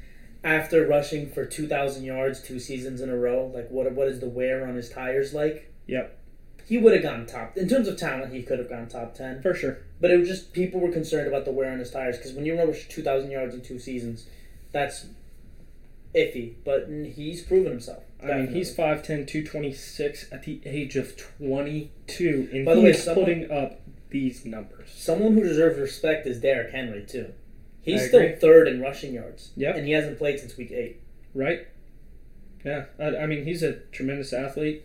after 0.42 0.84
rushing 0.86 1.30
for 1.30 1.44
2,000 1.46 2.02
yards 2.04 2.42
two 2.42 2.58
seasons 2.58 3.00
in 3.00 3.10
a 3.10 3.16
row, 3.16 3.50
like 3.54 3.70
what 3.70 3.90
what 3.92 4.08
is 4.08 4.18
the 4.18 4.28
wear 4.28 4.66
on 4.66 4.74
his 4.74 4.88
tires 4.90 5.32
like? 5.34 5.72
Yep, 5.86 6.17
He 6.68 6.76
would 6.76 6.92
have 6.92 7.02
gone 7.02 7.24
top. 7.24 7.56
In 7.56 7.66
terms 7.66 7.88
of 7.88 7.96
talent, 7.96 8.32
he 8.34 8.42
could 8.42 8.58
have 8.58 8.68
gone 8.68 8.88
top 8.88 9.14
10. 9.14 9.40
for 9.40 9.54
sure. 9.54 9.78
But 10.02 10.10
it 10.10 10.18
was 10.18 10.28
just 10.28 10.52
people 10.52 10.80
were 10.80 10.92
concerned 10.92 11.26
about 11.26 11.46
the 11.46 11.50
wear 11.50 11.72
on 11.72 11.78
his 11.78 11.90
tires 11.90 12.18
because 12.18 12.32
when 12.34 12.44
you 12.44 12.58
rush 12.62 12.86
2,000 12.88 13.30
yards 13.30 13.54
in 13.54 13.62
two 13.62 13.78
seasons, 13.78 14.26
that's 14.70 15.06
iffy. 16.14 16.54
But 16.64 16.88
he's 17.14 17.42
proven 17.42 17.70
himself. 17.72 18.02
I 18.22 18.26
mean, 18.34 18.48
he's 18.48 18.70
definitely. 18.74 19.24
5'10", 19.24 19.26
226 19.28 20.26
at 20.32 20.42
the 20.42 20.60
age 20.66 20.96
of 20.96 21.16
22, 21.16 22.48
and 22.52 22.64
By 22.66 22.74
the 22.74 22.80
he 22.80 22.86
way, 22.86 22.92
someone- 22.92 23.24
putting 23.24 23.50
up 23.50 23.80
these 24.10 24.44
numbers. 24.44 24.90
Someone 24.94 25.34
who 25.34 25.42
deserves 25.42 25.78
respect 25.78 26.26
is 26.26 26.40
Derrick 26.40 26.72
Henry, 26.72 27.02
too. 27.06 27.32
He's 27.80 28.02
I 28.02 28.08
still 28.08 28.20
agree. 28.20 28.36
third 28.36 28.68
in 28.68 28.80
rushing 28.80 29.14
yards. 29.14 29.52
Yep. 29.56 29.76
And 29.76 29.86
he 29.86 29.92
hasn't 29.92 30.18
played 30.18 30.38
since 30.40 30.56
week 30.56 30.72
eight. 30.72 31.00
Right? 31.34 31.66
Yeah, 32.64 32.86
I, 32.98 33.16
I 33.18 33.26
mean, 33.26 33.44
he's 33.44 33.62
a 33.62 33.74
tremendous 33.92 34.32
athlete. 34.32 34.82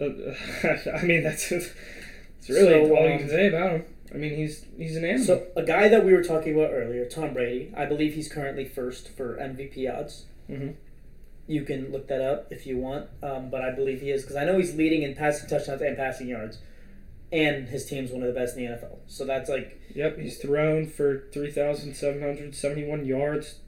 Uh, 0.00 0.04
I 0.96 1.02
mean, 1.02 1.22
that's 1.22 1.48
that's 1.50 2.48
really 2.48 2.86
So, 2.86 2.96
all 2.96 3.06
you 3.06 3.12
um, 3.14 3.18
can 3.18 3.28
say 3.28 3.48
about 3.48 3.72
him. 3.72 3.84
I 4.12 4.16
mean, 4.16 4.34
he's 4.36 4.64
he's 4.76 4.96
an 4.96 5.04
animal. 5.04 5.26
So 5.26 5.46
a 5.56 5.62
guy 5.62 5.88
that 5.88 6.04
we 6.04 6.12
were 6.12 6.24
talking 6.24 6.54
about 6.54 6.72
earlier, 6.72 7.04
Tom 7.06 7.32
Brady, 7.34 7.72
I 7.76 7.84
believe 7.84 8.14
he's 8.14 8.32
currently 8.32 8.64
first 8.64 9.08
for 9.08 9.36
MVP 9.36 9.86
odds. 9.88 10.24
Mhm. 10.50 10.74
You 11.46 11.62
can 11.64 11.90
look 11.90 12.06
that 12.08 12.20
up 12.20 12.52
if 12.52 12.66
you 12.66 12.76
want, 12.78 13.08
um, 13.22 13.50
but 13.50 13.62
I 13.62 13.70
believe 13.72 14.00
he 14.00 14.10
is 14.10 14.22
because 14.22 14.36
I 14.36 14.44
know 14.44 14.56
he's 14.58 14.74
leading 14.76 15.02
in 15.02 15.14
passing 15.14 15.48
touchdowns 15.48 15.82
and 15.82 15.96
passing 15.96 16.28
yards, 16.28 16.58
and 17.32 17.68
his 17.68 17.86
team's 17.86 18.10
one 18.10 18.22
of 18.22 18.32
the 18.32 18.38
best 18.38 18.56
in 18.56 18.64
the 18.64 18.70
NFL. 18.70 18.98
So 19.06 19.24
that's 19.24 19.48
like 19.48 19.80
Yep, 19.94 20.18
he's 20.18 20.38
thrown 20.38 20.86
for 20.86 21.24
3,771 21.32 23.04
yards. 23.04 23.58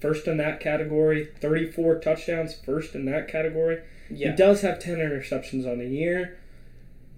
First 0.00 0.26
in 0.26 0.38
that 0.38 0.60
category. 0.60 1.28
34 1.40 2.00
touchdowns, 2.00 2.54
first 2.54 2.94
in 2.94 3.04
that 3.06 3.28
category. 3.28 3.80
Yeah, 4.10 4.30
He 4.30 4.36
does 4.36 4.60
have 4.62 4.78
10 4.80 4.96
interceptions 4.98 5.70
on 5.70 5.78
the 5.78 5.86
year. 5.86 6.36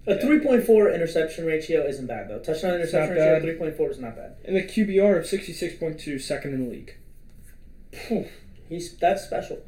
a 0.05 0.19
three 0.19 0.39
point 0.39 0.63
four 0.65 0.89
interception 0.89 1.45
ratio 1.45 1.85
isn't 1.87 2.07
bad 2.07 2.29
though. 2.29 2.39
Touchdown 2.39 2.75
interception 2.75 3.15
ratio 3.15 3.39
three 3.41 3.55
point 3.55 3.75
four 3.77 3.89
is 3.89 3.99
not 3.99 4.15
bad. 4.15 4.35
And 4.45 4.55
the 4.55 4.63
QBR 4.63 5.17
of 5.19 5.23
66.2, 5.25 6.19
second 6.21 6.53
in 6.53 6.65
the 6.65 6.69
league. 6.69 6.95
Phew, 7.91 8.25
He's 8.69 8.95
that's 8.97 9.23
special. 9.23 9.59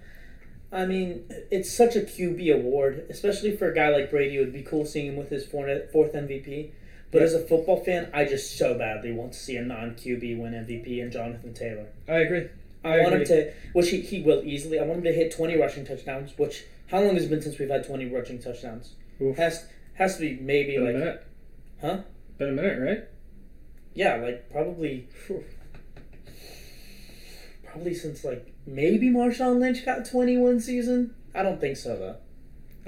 I 0.72 0.86
mean, 0.86 1.24
it's 1.52 1.72
such 1.72 1.96
a 1.96 2.02
QB 2.02 2.54
award, 2.54 3.06
especially 3.10 3.56
for 3.56 3.72
a 3.72 3.76
guy 3.76 3.90
like 3.90 4.10
Brady. 4.10 4.36
It 4.38 4.40
would 4.40 4.52
be 4.54 4.64
cool 4.64 4.84
seeing 4.86 5.08
him 5.08 5.16
with 5.16 5.30
his 5.30 5.46
fourth 5.46 5.92
fourth 5.92 6.14
MVP. 6.14 6.72
But 7.12 7.20
Yeah. 7.20 7.26
as 7.26 7.34
a 7.34 7.40
football 7.40 7.82
fan, 7.84 8.10
I 8.14 8.26
just 8.26 8.58
so 8.58 8.78
badly 8.78 9.12
want 9.14 9.32
to 9.34 9.40
see 9.40 9.56
a 9.56 9.62
non 9.62 9.96
QB 9.96 10.38
win 10.38 10.54
MVP 10.54 11.00
and 11.02 11.12
Jonathan 11.12 11.54
Taylor. 11.54 11.86
I 12.10 12.18
agree. 12.18 12.48
I, 12.86 13.00
want 13.02 13.16
him 13.16 13.26
to, 13.26 13.54
which 13.74 13.90
he, 13.90 14.02
he 14.02 14.22
will 14.22 14.44
easily. 14.44 14.80
I 14.80 14.84
want 14.84 15.00
him 15.00 15.04
to 15.06 15.14
hit 15.14 15.36
twenty 15.36 15.58
rushing 15.58 15.86
touchdowns. 15.86 16.38
Which 16.38 16.64
how 16.88 17.02
long 17.02 17.16
has 17.16 17.26
it 17.26 17.30
been 17.30 17.42
since 17.42 17.58
we've 17.60 17.70
had 17.70 17.86
twenty 17.86 18.06
rushing 18.06 18.40
touchdowns? 18.42 18.94
Oof. 19.22 19.36
Has 19.38 19.66
has 19.96 20.16
to 20.18 20.22
be 20.22 20.38
maybe 20.42 20.78
Been 20.78 20.88
a 20.88 20.94
minute. 20.94 21.28
huh? 21.82 21.98
Been 22.38 22.50
a 22.50 22.52
minute, 22.52 22.80
right? 22.82 23.04
Yeah, 23.94 24.16
like 24.18 24.50
probably 24.52 25.08
probably 27.66 27.94
since 27.94 28.24
like 28.24 28.54
maybe 28.66 29.10
Marshawn 29.10 29.60
Lynch 29.60 29.86
got 29.86 30.06
twenty 30.06 30.38
one 30.38 30.60
season. 30.60 31.16
I 31.34 31.44
don't 31.44 31.60
think 31.60 31.78
so 31.78 31.96
though. 31.98 32.16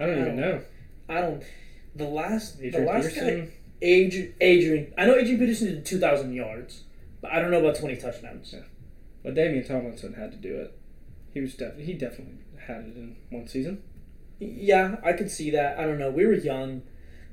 I 0.01 0.05
don't 0.05 0.15
I 0.17 0.21
even 0.21 0.25
don't- 0.37 0.39
know. 0.39 0.61
I 1.09 1.21
don't. 1.21 1.43
The 1.95 2.05
last, 2.05 2.57
Adrian 2.61 2.85
the 2.85 2.91
last 2.91 3.15
guy, 3.15 3.21
Peterson. 3.21 3.51
Adrian, 3.81 4.33
Adrian. 4.41 4.93
I 4.97 5.05
know 5.07 5.15
Adrian 5.15 5.39
Peterson 5.39 5.67
did 5.67 5.85
two 5.85 5.99
thousand 5.99 6.33
yards, 6.33 6.83
but 7.21 7.31
I 7.31 7.39
don't 7.41 7.49
know 7.51 7.59
about 7.59 7.75
twenty 7.79 7.95
touchdowns. 7.95 8.53
Yeah. 8.53 8.59
But 9.27 9.35
Damian 9.35 9.65
Tomlinson 9.67 10.13
had 10.13 10.31
to 10.31 10.37
do 10.37 10.55
it. 10.55 10.73
He 11.33 11.41
was 11.41 11.53
def- 11.55 11.77
he 11.77 11.91
definitely 11.95 12.35
had 12.65 12.77
it 12.85 12.95
in 12.95 13.17
one 13.29 13.45
season. 13.45 13.83
Yeah, 14.39 14.95
I 15.03 15.11
could 15.11 15.29
see 15.29 15.51
that. 15.51 15.77
I 15.77 15.83
don't 15.83 15.99
know. 15.99 16.09
We 16.09 16.25
were 16.25 16.33
young. 16.33 16.83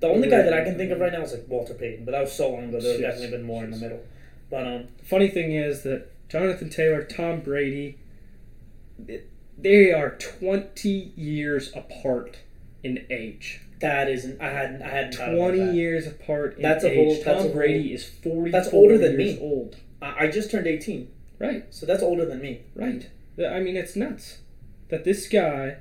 The 0.00 0.08
only 0.08 0.28
guy 0.28 0.42
that 0.42 0.52
I 0.52 0.64
can 0.64 0.76
think 0.76 0.90
of 0.90 0.98
right 0.98 1.12
now 1.12 1.22
is 1.22 1.30
like 1.32 1.44
Walter 1.48 1.72
Payton, 1.74 2.04
but 2.04 2.10
that 2.10 2.22
was 2.22 2.32
so 2.32 2.50
long 2.50 2.64
ago. 2.70 2.80
There 2.80 2.92
have 2.94 3.00
definitely 3.00 3.30
been 3.36 3.46
more 3.46 3.62
in 3.62 3.70
the 3.70 3.76
middle. 3.76 4.00
But 4.50 4.66
um, 4.66 4.88
The 4.98 5.04
funny 5.04 5.28
thing 5.28 5.52
is 5.52 5.84
that 5.84 6.10
Jonathan 6.28 6.68
Taylor, 6.68 7.04
Tom 7.04 7.42
Brady, 7.42 7.98
they 9.56 9.92
are 9.92 10.16
20 10.18 11.12
years 11.16 11.70
apart 11.76 12.38
in 12.82 13.06
age. 13.08 13.60
that 13.80 14.08
isn't. 14.10 14.40
I 14.40 14.48
hadn't. 14.50 14.82
I 14.82 14.88
hadn't. 14.88 15.12
20 15.36 15.58
that. 15.60 15.74
years 15.74 16.06
apart 16.08 16.56
in 16.56 16.62
That's 16.62 16.82
a 16.82 16.90
age. 16.90 16.96
whole- 16.96 17.14
Tom 17.16 17.24
that's 17.24 17.38
a 17.38 17.42
whole- 17.44 17.52
Brady 17.52 17.92
is 17.94 18.04
forty. 18.04 18.50
that's 18.50 18.72
older 18.72 18.98
than 18.98 19.16
me. 19.16 19.38
old. 19.40 19.76
I, 20.02 20.24
I 20.24 20.30
just 20.30 20.50
turned 20.50 20.66
eighteen, 20.66 21.08
Right, 21.46 21.74
so 21.74 21.86
that's 21.86 22.02
older 22.02 22.24
than 22.24 22.40
me. 22.40 22.62
right. 22.74 23.08
I 23.38 23.60
mean, 23.60 23.76
it's 23.76 23.96
nuts 23.96 24.38
that 24.88 25.04
this 25.04 25.26
guy 25.28 25.78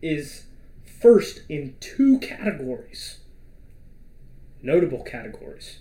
is 0.00 0.44
first 1.00 1.42
in 1.48 1.76
two 1.80 2.18
categories, 2.18 3.18
notable 4.62 5.02
categories, 5.02 5.80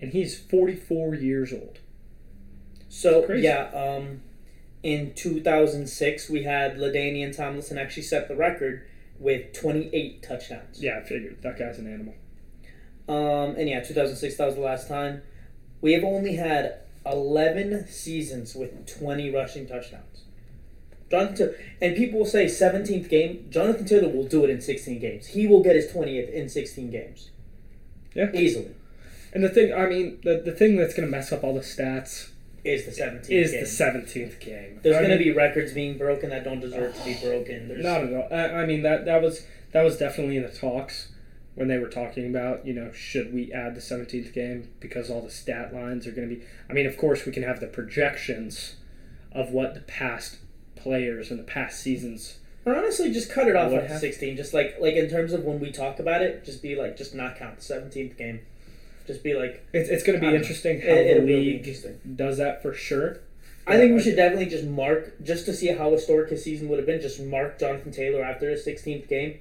and 0.00 0.12
he's 0.12 0.38
44 0.38 1.14
years 1.14 1.52
old. 1.52 1.78
So 2.88 3.32
yeah, 3.32 3.70
um, 3.74 4.22
in 4.82 5.14
2006 5.14 6.30
we 6.30 6.44
had 6.44 6.76
Ladainian 6.76 7.36
Tomlinson 7.36 7.78
actually 7.78 8.02
set 8.04 8.28
the 8.28 8.36
record 8.36 8.86
with 9.18 9.52
28 9.52 10.22
touchdowns. 10.22 10.82
Yeah, 10.82 10.98
I 10.98 11.02
figured 11.02 11.42
that 11.42 11.58
guy's 11.58 11.78
an 11.78 11.92
animal. 11.92 12.14
Um, 13.08 13.56
and 13.56 13.68
yeah, 13.68 13.80
2006 13.80 14.36
that 14.36 14.46
was 14.46 14.54
the 14.54 14.60
last 14.60 14.88
time. 14.88 15.22
We 15.80 15.92
have 15.92 16.04
only 16.04 16.36
had 16.36 16.83
11 17.06 17.88
seasons 17.88 18.54
with 18.54 18.86
20 18.98 19.30
rushing 19.30 19.66
touchdowns. 19.66 20.22
Jonathan 21.10 21.36
Taylor, 21.36 21.54
and 21.80 21.96
people 21.96 22.20
will 22.20 22.26
say 22.26 22.46
17th 22.46 23.08
game. 23.08 23.46
Jonathan 23.50 23.84
Taylor 23.84 24.08
will 24.08 24.24
do 24.24 24.44
it 24.44 24.50
in 24.50 24.60
16 24.60 24.98
games. 24.98 25.26
He 25.28 25.46
will 25.46 25.62
get 25.62 25.76
his 25.76 25.86
20th 25.92 26.32
in 26.32 26.48
16 26.48 26.90
games. 26.90 27.30
Yeah. 28.14 28.30
easily 28.32 28.70
And 29.32 29.42
the 29.42 29.48
thing, 29.48 29.74
I 29.74 29.86
mean, 29.86 30.20
the, 30.22 30.40
the 30.44 30.52
thing 30.52 30.76
that's 30.76 30.94
going 30.94 31.06
to 31.06 31.10
mess 31.10 31.32
up 31.32 31.42
all 31.42 31.54
the 31.54 31.60
stats 31.60 32.30
is 32.64 32.86
the 32.86 32.92
17th 32.92 33.28
is 33.28 33.50
game. 33.50 33.60
the 33.60 33.66
17th 33.66 34.40
game. 34.40 34.80
There's 34.82 34.96
going 34.96 35.10
to 35.10 35.22
be 35.22 35.32
records 35.32 35.72
being 35.72 35.98
broken 35.98 36.30
that 36.30 36.44
don't 36.44 36.60
deserve 36.60 36.96
to 36.96 37.04
be 37.04 37.14
broken. 37.22 37.68
There's, 37.68 37.84
not 37.84 38.04
at 38.04 38.12
all. 38.14 38.28
I, 38.30 38.62
I 38.62 38.66
mean 38.66 38.82
that 38.82 39.04
that 39.04 39.20
was 39.20 39.44
that 39.72 39.82
was 39.82 39.98
definitely 39.98 40.36
in 40.36 40.44
the 40.44 40.48
talks 40.48 41.08
when 41.54 41.68
they 41.68 41.78
were 41.78 41.88
talking 41.88 42.26
about 42.28 42.66
you 42.66 42.72
know 42.74 42.90
should 42.92 43.32
we 43.32 43.52
add 43.52 43.74
the 43.74 43.80
17th 43.80 44.32
game 44.32 44.68
because 44.80 45.08
all 45.10 45.20
the 45.22 45.30
stat 45.30 45.72
lines 45.74 46.06
are 46.06 46.12
going 46.12 46.28
to 46.28 46.34
be. 46.36 46.42
I 46.68 46.72
mean, 46.72 46.86
of 46.86 46.96
course, 46.96 47.24
we 47.26 47.32
can 47.32 47.42
have 47.44 47.60
the 47.60 47.66
projections 47.68 48.76
of 49.32 49.50
what 49.50 49.74
the 49.74 49.80
past 49.80 50.38
players 50.76 51.30
and 51.30 51.38
the 51.38 51.44
past 51.44 51.80
seasons. 51.80 52.38
Or 52.66 52.74
honestly, 52.74 53.12
just 53.12 53.30
cut 53.30 53.46
it 53.46 53.56
off 53.56 53.72
at 53.72 53.82
happened? 53.82 54.00
16. 54.00 54.36
Just 54.36 54.54
like 54.54 54.76
like 54.80 54.94
in 54.94 55.08
terms 55.10 55.32
of 55.32 55.44
when 55.44 55.60
we 55.60 55.70
talk 55.70 55.98
about 55.98 56.22
it, 56.22 56.44
just 56.44 56.62
be 56.62 56.76
like, 56.76 56.96
just 56.96 57.14
not 57.14 57.36
count 57.36 57.58
the 57.58 57.62
17th 57.74 58.16
game. 58.16 58.40
Just 59.06 59.22
be 59.22 59.34
like, 59.34 59.66
It's, 59.74 59.90
it's 59.90 60.02
going 60.02 60.18
to 60.18 60.20
be 60.20 60.26
don't 60.26 60.34
know. 60.36 60.40
interesting 60.40 60.80
how 60.80 60.86
It- 60.88 61.20
the 61.20 61.26
league 61.26 61.56
interesting. 61.58 62.00
does 62.16 62.38
that 62.38 62.62
for 62.62 62.72
sure. 62.72 63.18
I 63.66 63.76
think 63.78 63.94
we 63.94 64.00
should 64.02 64.16
definitely 64.16 64.46
just 64.46 64.64
mark, 64.64 65.22
just 65.22 65.46
to 65.46 65.52
see 65.54 65.68
how 65.68 65.90
historic 65.90 66.28
his 66.30 66.42
season 66.44 66.68
would 66.68 66.78
have 66.78 66.86
been, 66.86 67.00
just 67.00 67.18
mark 67.20 67.58
Jonathan 67.58 67.92
Taylor 67.92 68.22
after 68.22 68.48
his 68.50 68.64
16th 68.66 69.08
game. 69.08 69.38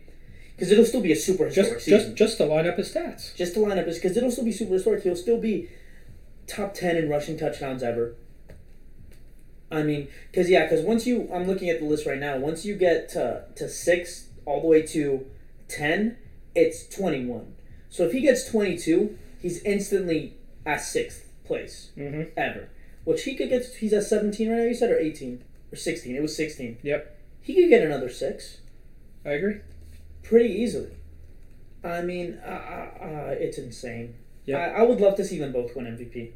Because 0.56 0.72
it'll 0.72 0.86
still 0.86 1.02
be 1.02 1.12
a 1.12 1.16
super 1.16 1.46
historic 1.46 1.74
just 1.74 1.86
season. 1.86 2.16
just 2.16 2.18
just 2.18 2.38
to 2.38 2.46
line 2.46 2.68
up 2.68 2.78
his 2.78 2.94
stats. 2.94 3.36
Just 3.36 3.54
to 3.56 3.60
line 3.60 3.78
up, 3.80 3.86
his 3.86 3.98
because 3.98 4.16
it'll 4.16 4.32
still 4.32 4.46
be 4.46 4.52
super 4.52 4.74
historic. 4.74 5.04
He'll 5.04 5.16
still 5.16 5.40
be 5.40 5.70
top 6.48 6.74
10 6.74 6.96
in 6.98 7.10
rushing 7.10 7.38
touchdowns 7.38 7.82
ever. 7.84 8.16
I 9.72 9.82
mean, 9.82 10.08
because, 10.32 10.50
yeah, 10.50 10.64
because 10.66 10.86
once 10.86 11.08
you, 11.08 11.28
I'm 11.34 11.48
looking 11.48 11.70
at 11.70 11.80
the 11.80 11.86
list 11.86 12.06
right 12.06 12.20
now, 12.20 12.38
once 12.38 12.64
you 12.64 12.76
get 12.76 13.10
to, 13.10 13.46
to 13.56 13.68
6 13.68 14.28
all 14.46 14.62
the 14.62 14.68
way 14.68 14.84
to 14.84 15.26
10, 15.70 16.16
it's 16.54 16.88
21. 16.96 17.56
So 17.90 18.04
if 18.04 18.12
he 18.12 18.22
gets 18.22 18.48
22, 18.52 19.18
he's 19.42 19.64
instantly 19.64 20.36
at 20.66 20.80
6th 20.80 21.22
place 21.46 21.90
Mm-hmm. 21.98 22.30
ever. 22.38 22.70
which 23.04 23.24
he 23.24 23.36
could 23.36 23.50
get. 23.50 23.66
He's 23.80 23.94
at 23.94 24.04
17 24.04 24.50
right 24.50 24.58
now. 24.60 24.64
You 24.64 24.76
said 24.76 24.92
or 24.92 24.98
18 25.00 25.44
or 25.72 25.76
16. 25.76 26.16
It 26.16 26.22
was 26.22 26.36
16. 26.36 26.78
Yep. 26.84 27.20
He 27.42 27.56
could 27.56 27.70
get 27.70 27.82
another 27.84 28.10
six 28.10 28.60
I 29.26 29.32
agree. 29.32 29.58
Pretty 30.24 30.50
easily. 30.50 30.96
I 31.84 32.02
mean, 32.02 32.40
uh, 32.46 32.50
uh, 32.50 33.04
uh, 33.04 33.36
it's 33.38 33.58
insane. 33.58 34.16
Yeah. 34.46 34.58
I, 34.58 34.80
I 34.80 34.82
would 34.84 35.02
love 35.02 35.16
to 35.18 35.26
see 35.26 35.38
them 35.38 35.52
both 35.52 35.76
win 35.76 35.86
MVP. 35.86 36.32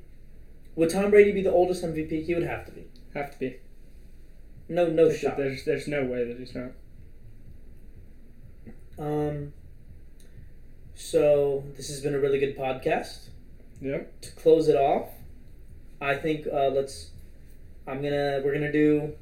Would 0.75 0.89
Tom 0.89 1.09
Brady 1.09 1.31
be 1.31 1.41
the 1.41 1.51
oldest 1.51 1.83
MVP? 1.83 2.25
He 2.25 2.33
would 2.35 2.43
have 2.43 2.65
to 2.65 2.71
be. 2.71 2.85
Have 3.13 3.31
to 3.31 3.39
be. 3.39 3.57
No, 4.69 4.87
no 4.87 5.11
shot. 5.11 5.37
There's 5.37 5.63
there's 5.63 5.87
no 5.87 6.03
way 6.03 6.25
that 6.25 6.37
he's 6.37 6.53
not. 6.53 6.71
Um. 8.99 9.53
So 10.93 11.63
this 11.75 11.87
has 11.89 12.01
been 12.01 12.13
a 12.13 12.19
really 12.19 12.39
good 12.39 12.57
podcast. 12.57 13.29
Yep. 13.81 14.21
To 14.21 14.31
close 14.33 14.67
it 14.67 14.75
off, 14.75 15.09
I 16.01 16.15
think 16.15 16.47
uh, 16.47 16.67
let's. 16.67 17.11
I'm 17.87 18.01
gonna. 18.01 18.41
We're 18.43 18.53
gonna 18.53 18.71
do. 18.71 19.13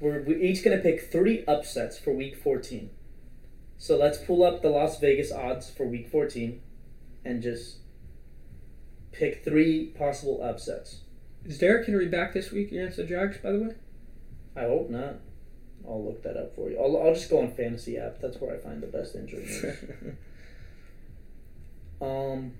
We're 0.00 0.22
we 0.22 0.42
each 0.42 0.64
gonna 0.64 0.78
pick 0.78 1.12
three 1.12 1.44
upsets 1.46 1.98
for 1.98 2.12
Week 2.12 2.36
14. 2.36 2.90
So 3.82 3.96
let's 3.96 4.16
pull 4.16 4.44
up 4.44 4.62
the 4.62 4.68
Las 4.68 5.00
Vegas 5.00 5.32
odds 5.32 5.68
for 5.68 5.84
Week 5.84 6.08
14, 6.08 6.62
and 7.24 7.42
just 7.42 7.78
pick 9.10 9.42
three 9.42 9.86
possible 9.86 10.40
upsets. 10.40 11.00
Is 11.44 11.58
Derrick 11.58 11.86
Henry 11.86 12.06
back 12.06 12.32
this 12.32 12.52
week 12.52 12.70
against 12.70 12.96
the 12.96 13.02
Jags? 13.02 13.38
By 13.38 13.50
the 13.50 13.58
way. 13.58 13.74
I 14.54 14.60
hope 14.66 14.88
not. 14.88 15.16
I'll 15.84 16.04
look 16.04 16.22
that 16.22 16.36
up 16.36 16.54
for 16.54 16.70
you. 16.70 16.78
I'll, 16.78 16.96
I'll 16.96 17.12
just 17.12 17.28
go 17.28 17.40
on 17.40 17.50
fantasy 17.54 17.98
app. 17.98 18.20
That's 18.20 18.40
where 18.40 18.54
I 18.54 18.58
find 18.58 18.80
the 18.80 18.86
best 18.86 19.16
injury 19.16 19.46
news. 19.46 19.64
Um. 22.00 22.52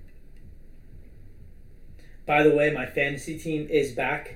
By 2.25 2.43
the 2.43 2.51
way, 2.51 2.73
my 2.73 2.85
fantasy 2.85 3.39
team 3.39 3.67
is 3.69 3.93
back. 3.93 4.35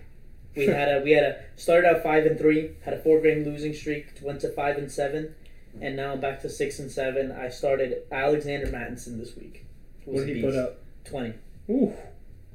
We 0.56 0.68
had 0.68 0.88
a 0.88 1.02
we 1.02 1.12
had 1.12 1.24
a 1.24 1.44
started 1.58 1.88
out 1.88 2.02
five 2.02 2.26
and 2.26 2.38
three, 2.38 2.76
had 2.86 2.94
a 2.94 3.00
four 3.02 3.20
game 3.20 3.44
losing 3.44 3.74
streak, 3.74 4.20
went 4.22 4.42
to 4.42 4.50
five 4.50 4.78
and 4.78 4.92
seven, 4.92 5.36
and 5.82 5.96
now 5.96 6.14
I'm 6.14 6.20
back 6.20 6.42
to 6.42 6.50
six 6.50 6.80
and 6.80 6.92
seven. 6.92 7.32
I 7.32 7.50
started 7.50 8.04
Alexander 8.12 8.68
Mattison 8.72 9.20
this 9.20 9.36
week. 9.36 9.66
what 10.06 10.26
did 10.26 10.36
he 10.36 10.42
put 10.42 10.56
up? 10.56 10.80
Twenty, 11.06 11.34
Ooh. 11.70 11.94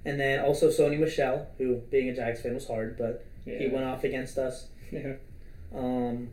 and 0.04 0.18
then 0.20 0.40
also 0.40 0.68
Sony 0.68 0.98
Michel, 0.98 1.46
who 1.58 1.76
being 1.90 2.08
a 2.08 2.14
Jags 2.14 2.40
fan 2.42 2.54
was 2.54 2.66
hard, 2.66 2.96
but 2.98 3.24
Yeah. 3.44 3.58
he 3.58 3.68
went 3.68 3.84
off 3.84 4.04
against 4.04 4.38
us. 4.38 4.68
Yeah. 4.92 5.14
Um, 5.74 6.28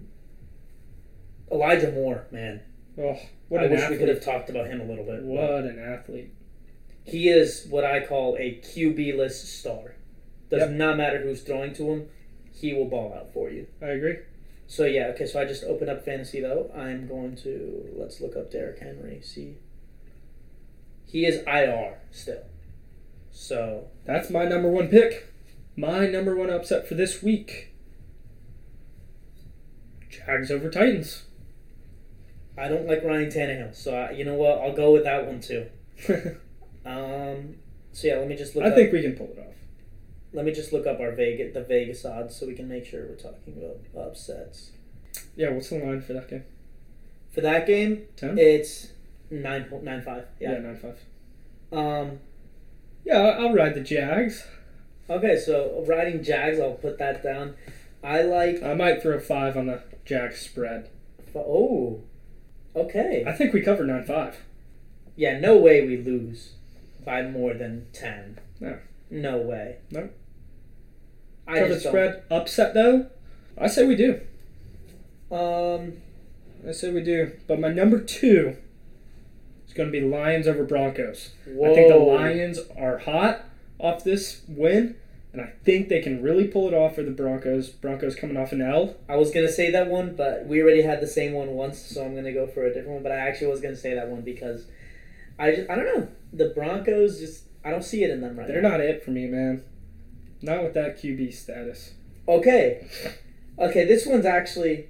Elijah 1.52 1.92
Moore, 1.92 2.26
man, 2.32 2.62
Oh, 2.98 3.18
what 3.48 3.64
I 3.64 3.68
wish 3.68 3.80
athlete! 3.80 3.92
we 4.00 4.06
could 4.06 4.14
have 4.14 4.24
talked 4.24 4.50
about 4.50 4.68
him 4.68 4.82
a 4.82 4.84
little 4.84 5.06
bit. 5.06 5.24
What 5.24 5.64
an 5.64 5.80
athlete! 5.80 6.32
He 7.06 7.30
is 7.30 7.66
what 7.70 7.86
I 7.86 8.06
call 8.06 8.36
a 8.38 8.56
QB 8.62 9.16
list 9.18 9.46
star. 9.60 9.96
Does 10.50 10.60
Yep. 10.62 10.72
not 10.72 10.98
matter 10.98 11.20
who's 11.22 11.42
throwing 11.42 11.74
to 11.76 11.84
him, 11.92 12.10
he 12.52 12.74
will 12.74 12.86
ball 12.86 13.14
out 13.14 13.32
for 13.34 13.50
you. 13.50 13.68
I 13.82 13.88
agree. 13.92 14.18
So 14.70 14.86
yeah, 14.86 15.08
okay. 15.08 15.26
So 15.26 15.42
I 15.42 15.46
just 15.46 15.64
opened 15.64 15.90
up 15.90 16.06
fantasy 16.06 16.40
though. 16.42 16.72
I'm 16.78 17.08
going 17.08 17.36
to 17.38 17.92
let's 17.98 18.22
look 18.22 18.38
up 18.38 18.52
Derrick 18.52 18.78
Henry. 18.80 19.20
See, 19.22 19.56
he 21.08 21.26
is 21.26 21.44
IR 21.48 21.98
still. 22.12 22.44
So 23.32 23.88
That's 24.06 24.30
my 24.30 24.46
number 24.46 24.70
one 24.70 24.88
pick. 24.88 25.34
My 25.76 26.06
number 26.06 26.36
one 26.36 26.52
upset 26.52 26.88
for 26.88 26.94
this 26.94 27.24
week. 27.24 27.74
Jags 30.08 30.52
over 30.52 30.70
Titans. 30.70 31.24
I 32.56 32.68
don't 32.68 32.86
like 32.86 33.04
Ryan 33.04 33.30
Tannehill. 33.30 33.76
So 33.76 33.96
I, 33.96 34.12
you 34.12 34.24
know 34.24 34.36
what? 34.36 34.60
I'll 34.60 34.76
go 34.76 34.92
with 34.92 35.04
that 35.04 35.26
one 35.26 35.42
too. 35.42 35.66
Um. 36.86 37.56
So 37.92 38.08
yeah, 38.08 38.16
let 38.16 38.28
me 38.30 38.36
just 38.38 38.56
look. 38.56 38.64
I 38.64 38.70
up, 38.70 38.76
think 38.76 38.94
we 38.94 39.02
can 39.02 39.14
pull 39.14 39.28
it 39.28 39.40
off. 39.40 39.54
Let 40.32 40.46
me 40.46 40.52
just 40.52 40.72
look 40.72 40.86
up 40.86 41.00
our 41.00 41.12
Vegas 41.12 41.54
the 41.54 41.64
Vegas 41.64 42.06
odds 42.06 42.36
so 42.36 42.46
we 42.46 42.54
can 42.54 42.68
make 42.68 42.86
sure 42.86 43.06
we're 43.08 43.16
talking 43.16 43.56
about 43.58 44.08
upsets. 44.08 44.72
Yeah, 45.36 45.50
what's 45.50 45.70
the 45.70 45.80
line 45.80 46.02
for 46.02 46.14
that 46.14 46.30
game? 46.30 46.44
For 47.34 47.42
that 47.42 47.66
game, 47.66 48.04
Ten? 48.16 48.38
it's 48.38 48.90
nine 49.32 49.66
nine 49.84 50.02
five. 50.02 50.26
yeah, 50.40 50.54
Yeah. 50.54 50.60
nine 50.60 50.78
five. 50.78 51.00
Um. 51.72 52.20
Yeah, 53.06 53.18
I'll 53.22 53.48
I'll 53.48 53.54
ride 53.54 53.74
the 53.76 53.82
Jags. 53.82 54.46
Okay, 55.10 55.38
so 55.38 55.84
riding 55.88 56.24
Jags, 56.24 56.60
I'll 56.60 56.74
put 56.74 57.00
that 57.00 57.24
down. 57.24 57.56
I 58.04 58.22
like. 58.22 58.62
I 58.62 58.76
might 58.76 59.02
throw 59.02 59.20
five 59.20 59.58
on 59.58 59.66
the 59.68 59.82
Jags 60.06 60.40
spread. 60.40 60.90
Oh. 61.36 62.02
Okay. 62.76 63.24
I 63.28 63.32
think 63.34 63.54
we 63.54 63.62
covered 63.62 63.88
nine 63.88 64.04
five. 64.04 64.38
Yeah, 65.16 65.40
no 65.40 65.58
way 65.58 65.86
we 65.86 65.98
lose 65.98 66.54
by 67.04 67.24
more 67.24 67.54
than 67.56 67.88
ten. 67.94 68.40
No. 68.60 68.78
No 69.12 69.38
way. 69.38 69.78
No. 69.92 70.10
I 71.48 71.60
Covered 71.60 71.68
just 71.74 71.84
don't- 71.84 71.92
spread. 71.92 72.24
Upset 72.30 72.74
though. 72.74 73.08
I 73.58 73.68
say 73.68 73.86
we 73.86 73.96
do. 73.96 74.22
Um. 75.32 75.94
I 76.68 76.72
say 76.72 76.92
we 76.92 77.02
do. 77.02 77.32
But 77.48 77.60
my 77.60 77.70
number 77.70 78.00
two 78.00 78.58
is 79.68 79.74
going 79.74 79.92
to 79.92 79.92
be 79.92 80.06
Lions 80.06 80.48
over 80.48 80.64
Broncos. 80.64 81.32
Whoa. 81.48 81.72
I 81.72 81.76
think 81.76 81.90
the 81.90 81.98
Lions 81.98 82.60
are 82.78 82.98
hot 82.98 83.46
off 83.80 84.04
this 84.04 84.42
win, 84.50 84.96
and 85.32 85.42
I 85.42 85.54
think 85.64 85.88
they 85.88 86.02
can 86.02 86.22
really 86.22 86.48
pull 86.48 86.68
it 86.68 86.74
off 86.74 86.96
for 86.96 87.04
the 87.04 87.12
Broncos. 87.12 87.70
Broncos 87.70 88.16
coming 88.16 88.36
off 88.36 88.52
an 88.52 88.62
L. 88.62 88.96
I 89.08 89.16
was 89.16 89.32
gonna 89.32 89.52
say 89.52 89.72
that 89.72 89.88
one, 89.88 90.16
but 90.16 90.46
we 90.48 90.62
already 90.62 90.82
had 90.82 91.00
the 91.00 91.08
same 91.08 91.32
one 91.34 91.52
once, 91.52 91.80
so 91.80 92.04
I'm 92.04 92.14
gonna 92.14 92.34
go 92.34 92.46
for 92.46 92.66
a 92.66 92.70
different 92.74 92.90
one. 92.90 93.04
But 93.04 93.14
I 93.14 93.18
actually 93.20 93.48
was 93.48 93.62
gonna 93.62 93.76
say 93.78 93.94
that 93.94 94.10
one 94.10 94.22
because 94.22 94.66
I 95.40 95.56
just, 95.56 95.70
I 95.70 95.76
don't 95.76 95.86
know 95.86 96.08
the 96.34 96.50
Broncos 96.50 97.20
just 97.20 97.44
I 97.64 97.72
don't 97.72 97.84
see 97.84 98.04
it 98.04 98.10
in 98.10 98.22
them 98.22 98.38
right 98.38 98.48
They're 98.48 98.62
now. 98.62 98.70
not 98.72 98.82
it 98.82 99.04
for 99.04 99.12
me, 99.12 99.28
man. 99.28 99.64
Not 100.42 100.64
with 100.64 100.74
that 100.76 100.98
QB 101.02 101.34
status. 101.34 101.94
Okay, 102.28 102.88
okay. 103.58 103.86
This 103.86 104.06
one's 104.06 104.26
actually, 104.26 104.88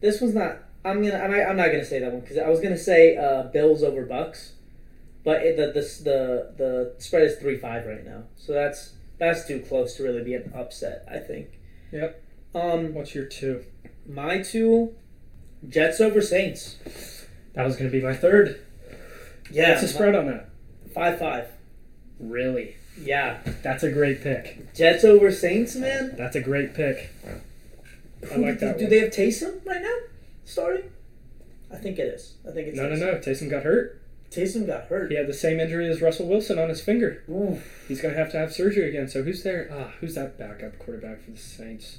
this 0.00 0.20
one's 0.20 0.34
not. 0.34 0.58
I'm 0.84 1.02
gonna. 1.02 1.18
I'm, 1.22 1.32
I'm 1.32 1.56
not 1.56 1.66
gonna 1.66 1.84
say 1.84 1.98
that 2.00 2.10
one 2.10 2.20
because 2.22 2.38
I 2.38 2.48
was 2.48 2.60
gonna 2.60 2.78
say 2.78 3.16
uh, 3.16 3.44
Bills 3.44 3.82
over 3.82 4.04
Bucks, 4.06 4.54
but 5.24 5.42
it, 5.42 5.56
the, 5.56 5.66
the 5.66 5.80
the 6.02 6.54
the 6.56 6.94
spread 6.98 7.22
is 7.24 7.36
three 7.36 7.56
five 7.58 7.86
right 7.86 8.04
now, 8.04 8.24
so 8.36 8.52
that's 8.52 8.94
that's 9.18 9.46
too 9.46 9.60
close 9.60 9.96
to 9.96 10.02
really 10.02 10.24
be 10.24 10.34
an 10.34 10.52
upset. 10.56 11.06
I 11.08 11.18
think. 11.18 11.48
Yep. 11.92 12.22
Um, 12.54 12.94
What's 12.94 13.14
your 13.14 13.26
two? 13.26 13.64
my 14.06 14.42
two, 14.42 14.94
Jets 15.68 16.00
over 16.00 16.20
Saints. 16.20 16.76
That 17.52 17.64
was 17.64 17.76
going 17.76 17.90
to 17.90 17.96
be 17.96 18.02
my 18.02 18.14
third. 18.14 18.60
Yeah, 19.52 19.70
What's 19.70 19.82
the 19.82 19.88
spread 19.88 20.14
on 20.14 20.26
that? 20.26 20.48
Five 20.94 21.18
five. 21.18 21.48
Really? 22.20 22.76
Yeah, 23.00 23.38
That's 23.62 23.82
a 23.82 23.90
great 23.90 24.20
pick. 24.22 24.74
Jets 24.74 25.04
over 25.04 25.32
Saints, 25.32 25.74
man. 25.74 26.14
That's 26.16 26.36
a 26.36 26.40
great 26.40 26.74
pick. 26.74 27.10
I 28.22 28.26
Who- 28.34 28.42
like 28.42 28.58
that 28.60 28.76
Do 28.78 28.84
one. 28.84 28.90
they 28.90 28.98
have 29.00 29.10
Taysom 29.10 29.64
right 29.64 29.80
now 29.80 29.96
starting? 30.44 30.90
I 31.72 31.76
think 31.76 31.98
it 31.98 32.02
is. 32.14 32.34
I 32.46 32.50
think 32.52 32.68
it's 32.68 32.76
No, 32.76 32.88
no, 32.88 32.96
Taysom. 32.96 33.00
no. 33.00 33.14
Taysom 33.18 33.50
got 33.50 33.62
hurt. 33.62 34.00
Taysom 34.30 34.66
got 34.66 34.84
hurt. 34.86 35.10
He 35.10 35.16
had 35.16 35.26
the 35.26 35.32
same 35.32 35.58
injury 35.60 35.88
as 35.88 36.02
Russell 36.02 36.26
Wilson 36.28 36.58
on 36.58 36.68
his 36.68 36.80
finger. 36.82 37.22
Oof. 37.30 37.84
He's 37.88 38.00
going 38.02 38.14
to 38.14 38.20
have 38.20 38.30
to 38.32 38.38
have 38.38 38.52
surgery 38.52 38.88
again. 38.88 39.08
So 39.08 39.22
who's 39.22 39.42
there? 39.42 39.68
Ah, 39.72 39.92
who's 40.00 40.14
that 40.16 40.36
backup 40.38 40.78
quarterback 40.78 41.22
for 41.24 41.30
the 41.30 41.36
Saints? 41.38 41.98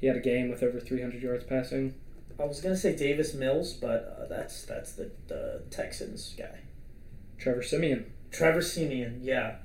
He 0.00 0.06
had 0.08 0.16
a 0.16 0.20
game 0.20 0.50
with 0.50 0.62
over 0.62 0.80
300 0.80 1.22
yards 1.22 1.44
passing. 1.44 1.94
I 2.38 2.44
was 2.44 2.60
gonna 2.60 2.76
say 2.76 2.96
Davis 2.96 3.32
Mills, 3.32 3.74
but 3.74 4.18
uh, 4.20 4.26
that's 4.26 4.64
that's 4.64 4.92
the, 4.94 5.08
the 5.28 5.62
Texans 5.70 6.34
guy. 6.36 6.58
Trevor 7.38 7.62
Siemian. 7.62 8.06
Trevor 8.34 8.60
Siemian, 8.62 9.20
yeah. 9.22 9.56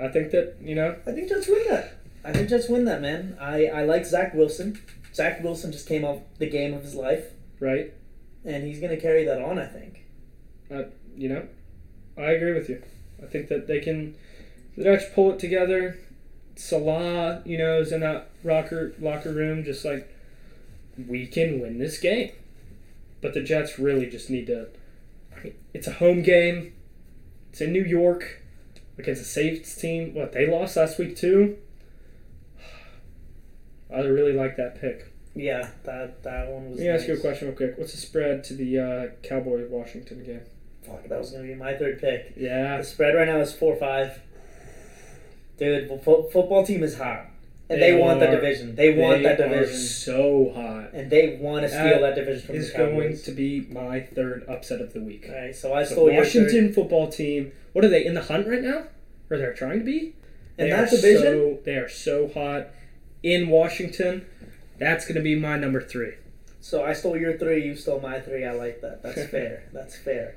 I 0.00 0.08
think 0.08 0.30
that, 0.30 0.56
you 0.60 0.74
know, 0.74 0.96
I 1.06 1.12
think 1.12 1.28
Jets 1.28 1.48
win 1.48 1.64
that. 1.68 1.94
I 2.24 2.32
think 2.32 2.48
Jets 2.48 2.68
win 2.68 2.84
that, 2.84 3.00
man. 3.00 3.36
I, 3.40 3.66
I 3.66 3.84
like 3.84 4.06
Zach 4.06 4.34
Wilson. 4.34 4.80
Zach 5.14 5.42
Wilson 5.42 5.72
just 5.72 5.88
came 5.88 6.04
off 6.04 6.20
the 6.38 6.48
game 6.48 6.74
of 6.74 6.82
his 6.82 6.94
life, 6.94 7.24
right? 7.58 7.92
and 8.44 8.64
he's 8.64 8.80
gonna 8.80 8.96
carry 8.96 9.24
that 9.24 9.42
on. 9.42 9.58
I 9.58 9.66
think. 9.66 10.04
Uh, 10.70 10.84
You 11.16 11.28
know, 11.28 11.48
I 12.16 12.30
agree 12.30 12.52
with 12.52 12.68
you. 12.68 12.82
I 13.22 13.26
think 13.26 13.48
that 13.48 13.66
they 13.66 13.80
can, 13.80 14.14
the 14.76 14.84
Dutch 14.84 15.12
pull 15.14 15.32
it 15.32 15.38
together. 15.40 15.98
Saleh, 16.54 17.42
you 17.44 17.58
know, 17.58 17.80
is 17.80 17.92
in 17.92 18.00
that 18.00 18.30
rocker 18.44 18.94
locker 19.00 19.32
room, 19.32 19.64
just 19.64 19.84
like 19.84 20.08
we 21.08 21.26
can 21.26 21.60
win 21.60 21.78
this 21.78 21.98
game. 21.98 22.30
But 23.20 23.34
the 23.34 23.42
Jets 23.42 23.78
really 23.78 24.06
just 24.06 24.30
need 24.30 24.46
to. 24.46 24.68
It's 25.74 25.86
a 25.86 25.92
home 25.94 26.22
game. 26.22 26.72
It's 27.58 27.66
in 27.66 27.72
New 27.72 27.82
York 27.82 28.40
against 28.98 29.20
a 29.20 29.24
Saints 29.24 29.74
team. 29.74 30.14
What 30.14 30.30
they 30.30 30.46
lost 30.46 30.76
last 30.76 30.96
week 30.96 31.16
too. 31.16 31.58
I 33.92 33.98
really 33.98 34.32
like 34.32 34.56
that 34.58 34.80
pick. 34.80 35.12
Yeah, 35.34 35.70
that 35.82 36.22
that 36.22 36.46
one 36.50 36.70
was. 36.70 36.78
Let 36.78 36.84
me 36.84 36.88
ask 36.88 37.08
you 37.08 37.14
a 37.14 37.16
question 37.16 37.48
real 37.48 37.56
quick. 37.56 37.76
What's 37.76 37.90
the 37.90 37.98
spread 37.98 38.44
to 38.44 38.54
the 38.54 38.78
uh, 38.78 39.06
Cowboy 39.24 39.66
Washington 39.66 40.22
game? 40.22 40.42
Fuck, 40.86 41.08
that 41.08 41.18
was 41.18 41.32
gonna 41.32 41.48
be 41.48 41.56
my 41.56 41.74
third 41.74 42.00
pick. 42.00 42.34
Yeah, 42.36 42.76
The 42.76 42.84
spread 42.84 43.16
right 43.16 43.26
now 43.26 43.38
is 43.40 43.52
four 43.52 43.74
five. 43.74 44.20
Dude, 45.56 45.88
fo- 46.04 46.28
football 46.28 46.64
team 46.64 46.84
is 46.84 46.96
hot, 46.96 47.26
and 47.70 47.82
they, 47.82 47.90
They 47.92 47.98
want 47.98 48.20
the 48.20 48.26
division. 48.26 48.74
They 48.76 48.94
want 48.94 49.22
that 49.24 49.40
are 49.40 49.48
division, 49.48 49.76
so 49.76 50.52
hot. 50.54 50.90
and 50.94 51.10
they 51.10 51.36
want 51.40 51.62
to 51.64 51.68
steal 51.68 52.00
That 52.00 52.00
that 52.00 52.14
division 52.16 52.46
from 52.46 52.56
Is 52.56 52.72
the 52.72 52.78
going 52.78 53.18
to 53.18 53.30
be 53.32 53.60
my 53.70 54.00
third 54.00 54.44
upset 54.48 54.80
of 54.80 54.92
the 54.92 55.00
week. 55.00 55.26
All 55.28 55.34
right, 55.34 55.54
so 55.54 55.72
I 55.74 55.80
The 55.84 55.90
stole. 55.90 56.12
Washington 56.14 56.72
football 56.72 57.08
team. 57.08 57.52
What 57.72 57.84
are 57.84 57.88
they 57.88 58.04
in 58.06 58.14
the 58.14 58.22
hunt 58.22 58.46
right 58.48 58.62
now? 58.62 58.84
Or 59.30 59.36
they're 59.36 59.52
trying 59.54 59.78
to 59.80 59.84
be? 59.84 60.14
In 60.56 60.64
They 60.64 60.70
that 60.70 60.88
are 60.92 60.96
division, 60.96 61.22
so, 61.22 61.58
they 61.64 61.74
are 61.76 61.88
so 61.88 62.28
hot 62.28 62.68
in 63.22 63.48
Washington. 63.48 64.26
That's 64.78 65.04
going 65.04 65.16
to 65.16 65.20
be 65.22 65.34
my 65.34 65.56
number 65.58 65.80
three. 65.80 66.14
so 66.60 66.84
I 66.84 66.92
stole 66.94 67.16
your 67.16 67.36
three, 67.36 67.64
you 67.64 67.76
stole 67.76 68.00
my 68.00 68.20
three. 68.20 68.44
I 68.44 68.52
like 68.52 68.80
that. 68.80 69.02
That's 69.02 69.26
fair. 69.30 69.64
That's 69.72 69.96
fair. 69.96 70.36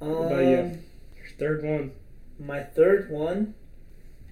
Um, 0.00 0.08
What 0.10 0.26
about 0.32 0.40
you? 0.44 0.78
Your 1.16 1.28
third 1.38 1.64
one. 1.64 1.92
My 2.38 2.62
third 2.62 3.10
one. 3.10 3.54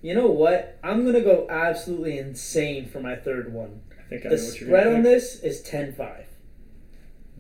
You 0.05 0.13
know 0.13 0.27
what? 0.27 0.79
I'm 0.85 1.07
gonna 1.07 1.23
go 1.23 1.47
absolutely 1.49 2.19
insane 2.19 2.87
for 2.91 3.01
my 3.01 3.17
third 3.17 3.51
one. 3.55 3.81
I 3.99 4.03
think 4.11 4.27
I 4.27 4.29
The 4.29 4.37
know 4.37 4.43
what 4.45 4.61
you're 4.61 4.69
spread 4.69 4.87
on 4.89 5.03
this 5.03 5.41
is 5.41 5.63
10-5. 5.63 6.25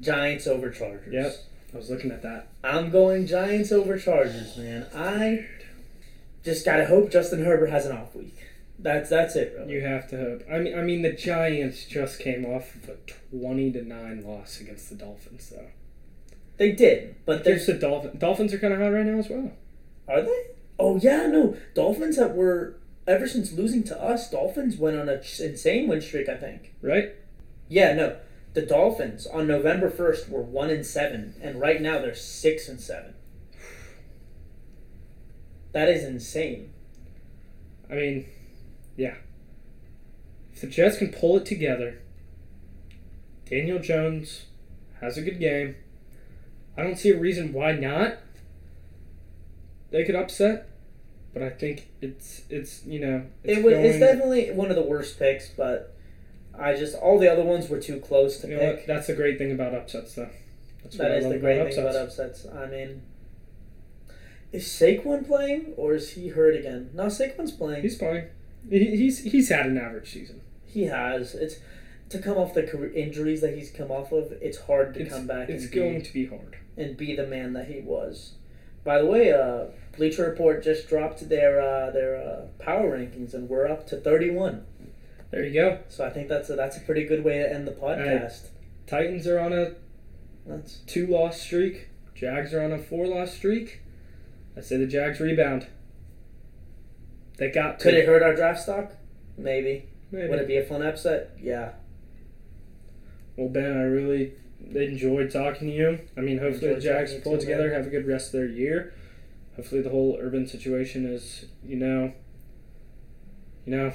Giants 0.01 0.47
over 0.47 0.71
Chargers. 0.71 1.12
Yep. 1.12 1.37
I 1.75 1.77
was 1.77 1.91
looking 1.91 2.11
at 2.11 2.23
that. 2.23 2.49
I'm 2.65 2.89
going 2.91 3.27
Giants 3.27 3.71
over 3.71 3.99
Chargers, 3.99 4.57
man. 4.57 4.87
I 4.95 5.45
just 6.43 6.65
gotta 6.65 6.87
hope 6.87 7.11
Justin 7.12 7.45
Herbert 7.45 7.67
has 7.69 7.85
an 7.85 7.99
off 7.99 8.15
week. 8.15 8.39
That's 8.79 9.11
that's 9.11 9.37
it, 9.37 9.55
really. 9.59 9.75
You 9.75 9.83
have 9.83 10.09
to 10.09 10.17
hope. 10.17 10.45
I 10.51 10.59
mean, 10.59 10.79
I 10.79 10.81
mean, 10.81 11.03
the 11.03 11.12
Giants 11.12 11.85
just 11.85 12.19
came 12.19 12.47
off 12.47 12.75
of 12.77 12.89
a 12.89 12.97
twenty 13.31 13.73
to 13.73 13.83
nine 13.83 14.25
loss 14.25 14.59
against 14.62 14.89
the 14.89 14.97
Dolphins, 14.97 15.51
though. 15.51 15.69
They 16.57 16.73
did, 16.73 17.17
but 17.27 17.45
There's 17.45 17.67
the 17.67 17.75
Dolphin. 17.75 18.17
Dolphins 18.17 18.55
are 18.55 18.59
kind 18.59 18.73
of 18.73 18.81
hot 18.81 18.89
right 18.89 19.05
now 19.05 19.19
as 19.19 19.29
well. 19.29 19.53
are 20.09 20.23
they? 20.23 20.54
Oh 20.79 20.97
yeah, 20.97 21.27
no. 21.27 21.57
Dolphins 21.75 22.16
that 22.16 22.35
were 22.35 22.77
ever 23.07 23.27
since 23.27 23.53
losing 23.53 23.85
to 23.85 24.03
us, 24.03 24.31
Dolphins 24.31 24.77
went 24.77 24.99
on 24.99 25.09
a 25.09 25.14
insane 25.14 25.89
win 25.89 26.01
streak. 26.01 26.29
I 26.29 26.37
think. 26.37 26.75
Right? 26.83 27.14
Yeah, 27.68 27.95
no. 27.95 28.16
The 28.55 28.62
Dolphins 28.62 29.27
on 29.27 29.49
November 29.49 29.91
first 29.91 30.29
were 30.29 30.43
one 30.43 30.70
and 30.70 30.87
seven, 30.87 31.35
and 31.43 31.61
right 31.61 31.81
now 31.81 31.99
they're 31.99 32.14
six 32.14 32.68
and 32.68 32.81
seven. 32.81 33.14
That 35.72 35.89
is 35.89 36.05
insane. 36.05 36.72
I 37.91 37.95
mean, 37.95 38.27
yeah. 38.97 39.16
If 40.53 40.61
the 40.61 40.66
Jets 40.68 40.99
can 40.99 41.12
pull 41.12 41.37
it 41.37 41.45
together, 41.45 42.01
Daniel 43.45 43.81
Jones 43.81 44.47
has 45.01 45.18
a 45.18 45.22
good 45.22 45.41
game. 45.41 45.75
I 46.77 46.83
don't 46.83 46.97
see 46.97 47.11
a 47.11 47.18
reason 47.18 47.53
why 47.53 47.72
not. 47.72 48.18
They 49.95 50.03
could 50.03 50.17
upset, 50.17 50.69
but 51.33 51.41
I 51.45 51.51
think 51.51 51.89
it's 52.03 52.43
it's 52.51 52.85
you 52.85 52.99
know 52.99 53.23
it's 53.45 53.59
It 53.59 53.65
was, 53.65 53.75
it's 53.75 54.01
definitely 54.01 54.51
one 54.51 54.69
of 54.71 54.75
the 54.75 54.83
worst 54.83 55.21
picks, 55.21 55.51
but 55.51 55.95
I 56.59 56.75
just 56.75 56.97
all 56.97 57.17
the 57.17 57.31
other 57.31 57.45
ones 57.45 57.69
were 57.69 57.79
too 57.79 58.01
close 58.01 58.39
to 58.41 58.49
You 58.49 58.59
pick. 58.59 58.77
what? 58.79 58.87
That's 58.89 59.07
the 59.07 59.15
great 59.15 59.39
thing 59.39 59.53
about 59.53 59.73
upsets, 59.73 60.17
though. 60.17 60.31
That's 60.83 60.99
what 60.99 61.05
That 61.09 61.17
I 61.17 61.21
love 61.21 61.33
the 61.35 61.39
great 61.39 61.73
thing 61.73 61.79
about 61.85 61.95
upsets. 61.95 62.45
I 62.45 62.67
mean, 62.67 63.03
is 64.51 64.65
Saquon 64.67 65.25
playing 65.25 65.75
or 65.77 65.95
is 65.95 66.11
he 66.15 66.29
hurt 66.29 66.57
again? 66.57 66.91
No, 66.93 67.05
Saquon's 67.07 67.53
playing. 67.53 67.83
He's 67.83 67.97
fine. 67.97 68.27
He, 68.69 68.97
he's 68.97 69.21
he's 69.23 69.49
had 69.49 69.67
an 69.67 69.79
average 69.79 70.11
season. 70.13 70.41
he 70.65 70.87
has. 70.87 71.37
It's 71.37 71.57
to 72.09 72.19
come 72.19 72.37
off 72.37 72.53
the 72.53 72.93
injuries 72.95 73.41
that 73.43 73.55
he's 73.57 73.71
come 73.71 73.93
off 73.93 74.11
of. 74.11 74.33
It's 74.43 74.59
hard 74.63 74.95
to 74.95 75.01
It's, 75.03 75.13
come 75.15 75.29
back 75.29 75.49
it's 75.49 75.67
going 75.69 75.99
be, 76.01 76.05
to 76.05 76.13
be 76.13 76.27
hard. 76.27 76.57
and 76.77 76.97
be 76.97 77.15
the 77.15 77.27
man 77.29 77.53
that 77.53 77.69
he 77.69 77.81
was. 77.81 78.33
By 78.85 78.99
the 78.99 79.07
way, 79.07 79.33
uh, 79.33 79.67
Bleacher 79.97 80.29
Report 80.29 80.63
just 80.63 80.89
dropped 80.89 81.29
their 81.29 81.61
uh, 81.61 81.91
their 81.91 82.17
uh, 82.17 82.47
power 82.63 82.97
rankings, 82.99 83.35
and 83.35 83.49
we're 83.49 83.67
up 83.67 83.87
to 83.89 83.97
thirty 83.97 84.31
one. 84.31 84.65
There 85.31 85.45
you 85.45 85.53
go. 85.53 85.81
So 85.89 86.05
I 86.05 86.11
think 86.11 86.29
that's 86.29 86.49
a, 86.51 86.55
that's 86.55 86.77
a 86.77 86.81
pretty 86.81 87.05
good 87.05 87.25
way 87.25 87.39
to 87.39 87.53
end 87.53 87.67
the 87.67 87.73
podcast. 87.73 88.49
Titans 88.87 89.27
are 89.27 89.39
on 89.41 89.53
a 89.53 89.73
That's 90.47 90.77
two 90.87 91.07
loss 91.07 91.41
streak. 91.41 91.89
Jags 92.15 92.55
are 92.55 92.63
on 92.63 92.73
a 92.73 92.79
four 92.79 93.07
loss 93.07 93.35
streak. 93.35 93.81
I 94.57 94.61
say 94.61 94.77
the 94.77 94.87
Jags 94.87 95.19
rebound. 95.19 95.67
They 97.39 97.51
got 97.51 97.81
to. 97.81 97.85
could 97.85 97.95
it 97.95 98.07
hurt 98.07 98.23
our 98.23 98.35
draft 98.37 98.61
stock? 98.61 98.93
Maybe. 99.37 99.89
Maybe. 100.13 100.29
Would 100.29 100.39
it 100.39 100.47
be 100.47 100.57
a 100.57 100.65
fun 100.65 100.83
upset? 100.83 101.33
Yeah. 101.41 101.73
Well, 103.37 103.49
Ben, 103.49 103.77
I 103.77 103.83
really 103.83 104.35
enjoyed 104.73 105.33
talking 105.33 105.69
to 105.69 105.75
you. 105.75 105.99
I 106.17 106.21
mean, 106.21 106.39
hopefully 106.39 106.75
the 106.75 106.81
Jags 106.81 107.13
pull 107.15 107.33
you 107.33 107.39
it 107.39 107.41
too, 107.41 107.47
together, 107.47 107.69
man. 107.71 107.79
have 107.79 107.87
a 107.87 107.91
good 107.91 108.07
rest 108.07 108.29
of 108.29 108.33
their 108.33 108.47
year. 108.47 108.95
Hopefully 109.57 109.83
the 109.83 109.91
whole 109.91 110.19
urban 110.21 110.47
situation 110.47 111.07
is, 111.07 111.47
you 111.65 111.77
know, 111.77 112.13
you 113.67 113.77
know, 113.77 113.93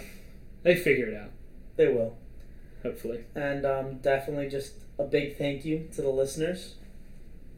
they 0.64 0.76
figure 0.76 1.07
it 1.07 1.16
out. 1.16 1.30
They 1.76 1.88
will. 1.88 2.18
Hopefully. 2.84 3.26
And 3.36 3.66
um, 3.66 3.97
definitely 3.97 4.49
just 4.49 4.74
a 4.97 5.03
big 5.03 5.38
thank 5.38 5.66
you 5.66 5.89
to 5.95 6.01
the 6.01 6.10
listeners. 6.10 6.76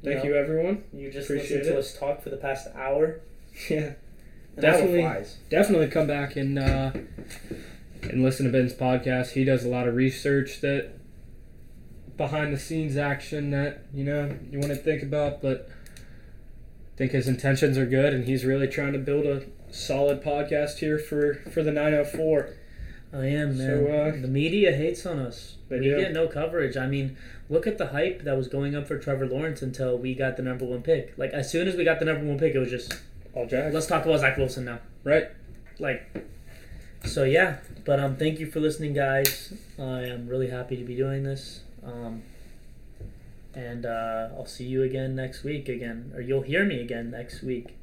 Thank 0.04 0.18
know, 0.20 0.32
you, 0.32 0.36
everyone. 0.36 0.84
You 0.92 1.12
just 1.12 1.30
Appreciate 1.30 1.60
listened 1.60 1.74
to 1.74 1.78
it. 1.78 1.80
us 1.80 1.98
talk 1.98 2.22
for 2.24 2.30
the 2.30 2.38
past 2.38 2.68
hour. 2.76 3.22
Yeah. 3.70 3.94
And 4.56 4.62
Definitely. 4.62 5.26
definitely 5.50 5.88
come 5.88 6.08
back 6.08 6.36
and 6.36 6.60
uh, 6.60 6.92
and 8.04 8.22
listen 8.24 8.46
to 8.46 8.52
Ben's 8.52 8.74
podcast. 8.74 9.32
He 9.32 9.46
does 9.46 9.64
a 9.64 9.70
lot 9.70 9.88
of 9.88 9.96
research 9.96 10.60
that 10.62 10.92
behind 12.18 12.54
the 12.54 12.60
scenes 12.60 12.98
action 12.98 13.52
that 13.52 13.86
you 13.94 14.04
know 14.04 14.38
you 14.50 14.60
want 14.60 14.72
to 14.72 14.76
think 14.76 15.04
about, 15.04 15.42
but 15.42 15.70
think 17.02 17.14
his 17.14 17.28
intentions 17.28 17.80
are 17.80 17.86
good, 17.88 18.14
and 18.14 18.26
he's 18.26 18.46
really 18.46 18.68
trying 18.68 18.94
to 18.94 19.00
build 19.00 19.26
a 19.26 19.42
solid 19.72 20.22
podcast 20.22 20.78
here 20.78 21.00
for 21.00 21.34
for 21.52 21.64
the 21.64 21.72
904. 21.72 22.50
I 23.12 23.26
am, 23.26 23.58
man. 23.58 23.58
So, 23.58 23.88
uh, 23.88 24.22
the 24.22 24.28
media 24.28 24.72
hates 24.72 25.04
on 25.08 25.18
us. 25.18 25.58
They 25.68 25.80
we 25.80 25.86
do. 25.86 25.98
get 25.98 26.14
no 26.14 26.28
coverage. 26.28 26.78
I 26.78 26.86
mean, 26.86 27.18
look 27.50 27.66
at 27.66 27.80
the 27.80 27.88
hype 27.88 28.22
that 28.22 28.38
was 28.38 28.48
going 28.48 28.76
up 28.76 28.88
for 28.88 29.00
Trevor 29.00 29.26
Lawrence 29.26 29.64
until 29.64 29.98
we 29.98 30.14
got 30.14 30.38
the 30.38 30.44
number 30.44 30.64
one 30.64 30.84
pick. 30.84 31.18
Like, 31.18 31.32
as 31.32 31.52
soon 31.52 31.68
as 31.68 31.76
we 31.76 31.84
got 31.84 31.98
the 31.98 32.06
number 32.06 32.24
one 32.24 32.38
pick, 32.38 32.54
it 32.54 32.60
was 32.60 32.70
just, 32.70 32.94
All 33.34 33.48
Jags, 33.48 33.74
let's 33.74 33.88
talk 33.88 34.06
about 34.06 34.20
Zach 34.20 34.38
Wilson 34.38 34.66
now. 34.66 34.80
right? 35.04 35.30
Like, 35.80 36.04
so 37.04 37.24
yeah. 37.24 37.58
But 37.84 38.00
um, 38.00 38.16
thank 38.16 38.40
you 38.40 38.46
for 38.46 38.60
listening, 38.60 38.94
guys. 38.94 39.54
I 39.80 40.04
am 40.04 40.28
really 40.28 40.52
happy 40.52 40.78
to 40.78 40.84
be 40.84 40.96
doing 40.96 41.24
this. 41.24 41.62
Um, 41.84 42.22
and 43.54 43.86
uh, 43.86 44.30
I'll 44.36 44.46
see 44.46 44.66
you 44.66 44.84
again 44.84 45.16
next 45.16 45.44
week 45.44 45.70
again, 45.70 46.12
or 46.16 46.22
you'll 46.22 46.42
hear 46.42 46.66
me 46.66 46.80
again 46.80 47.12
next 47.12 47.44
week. 47.44 47.78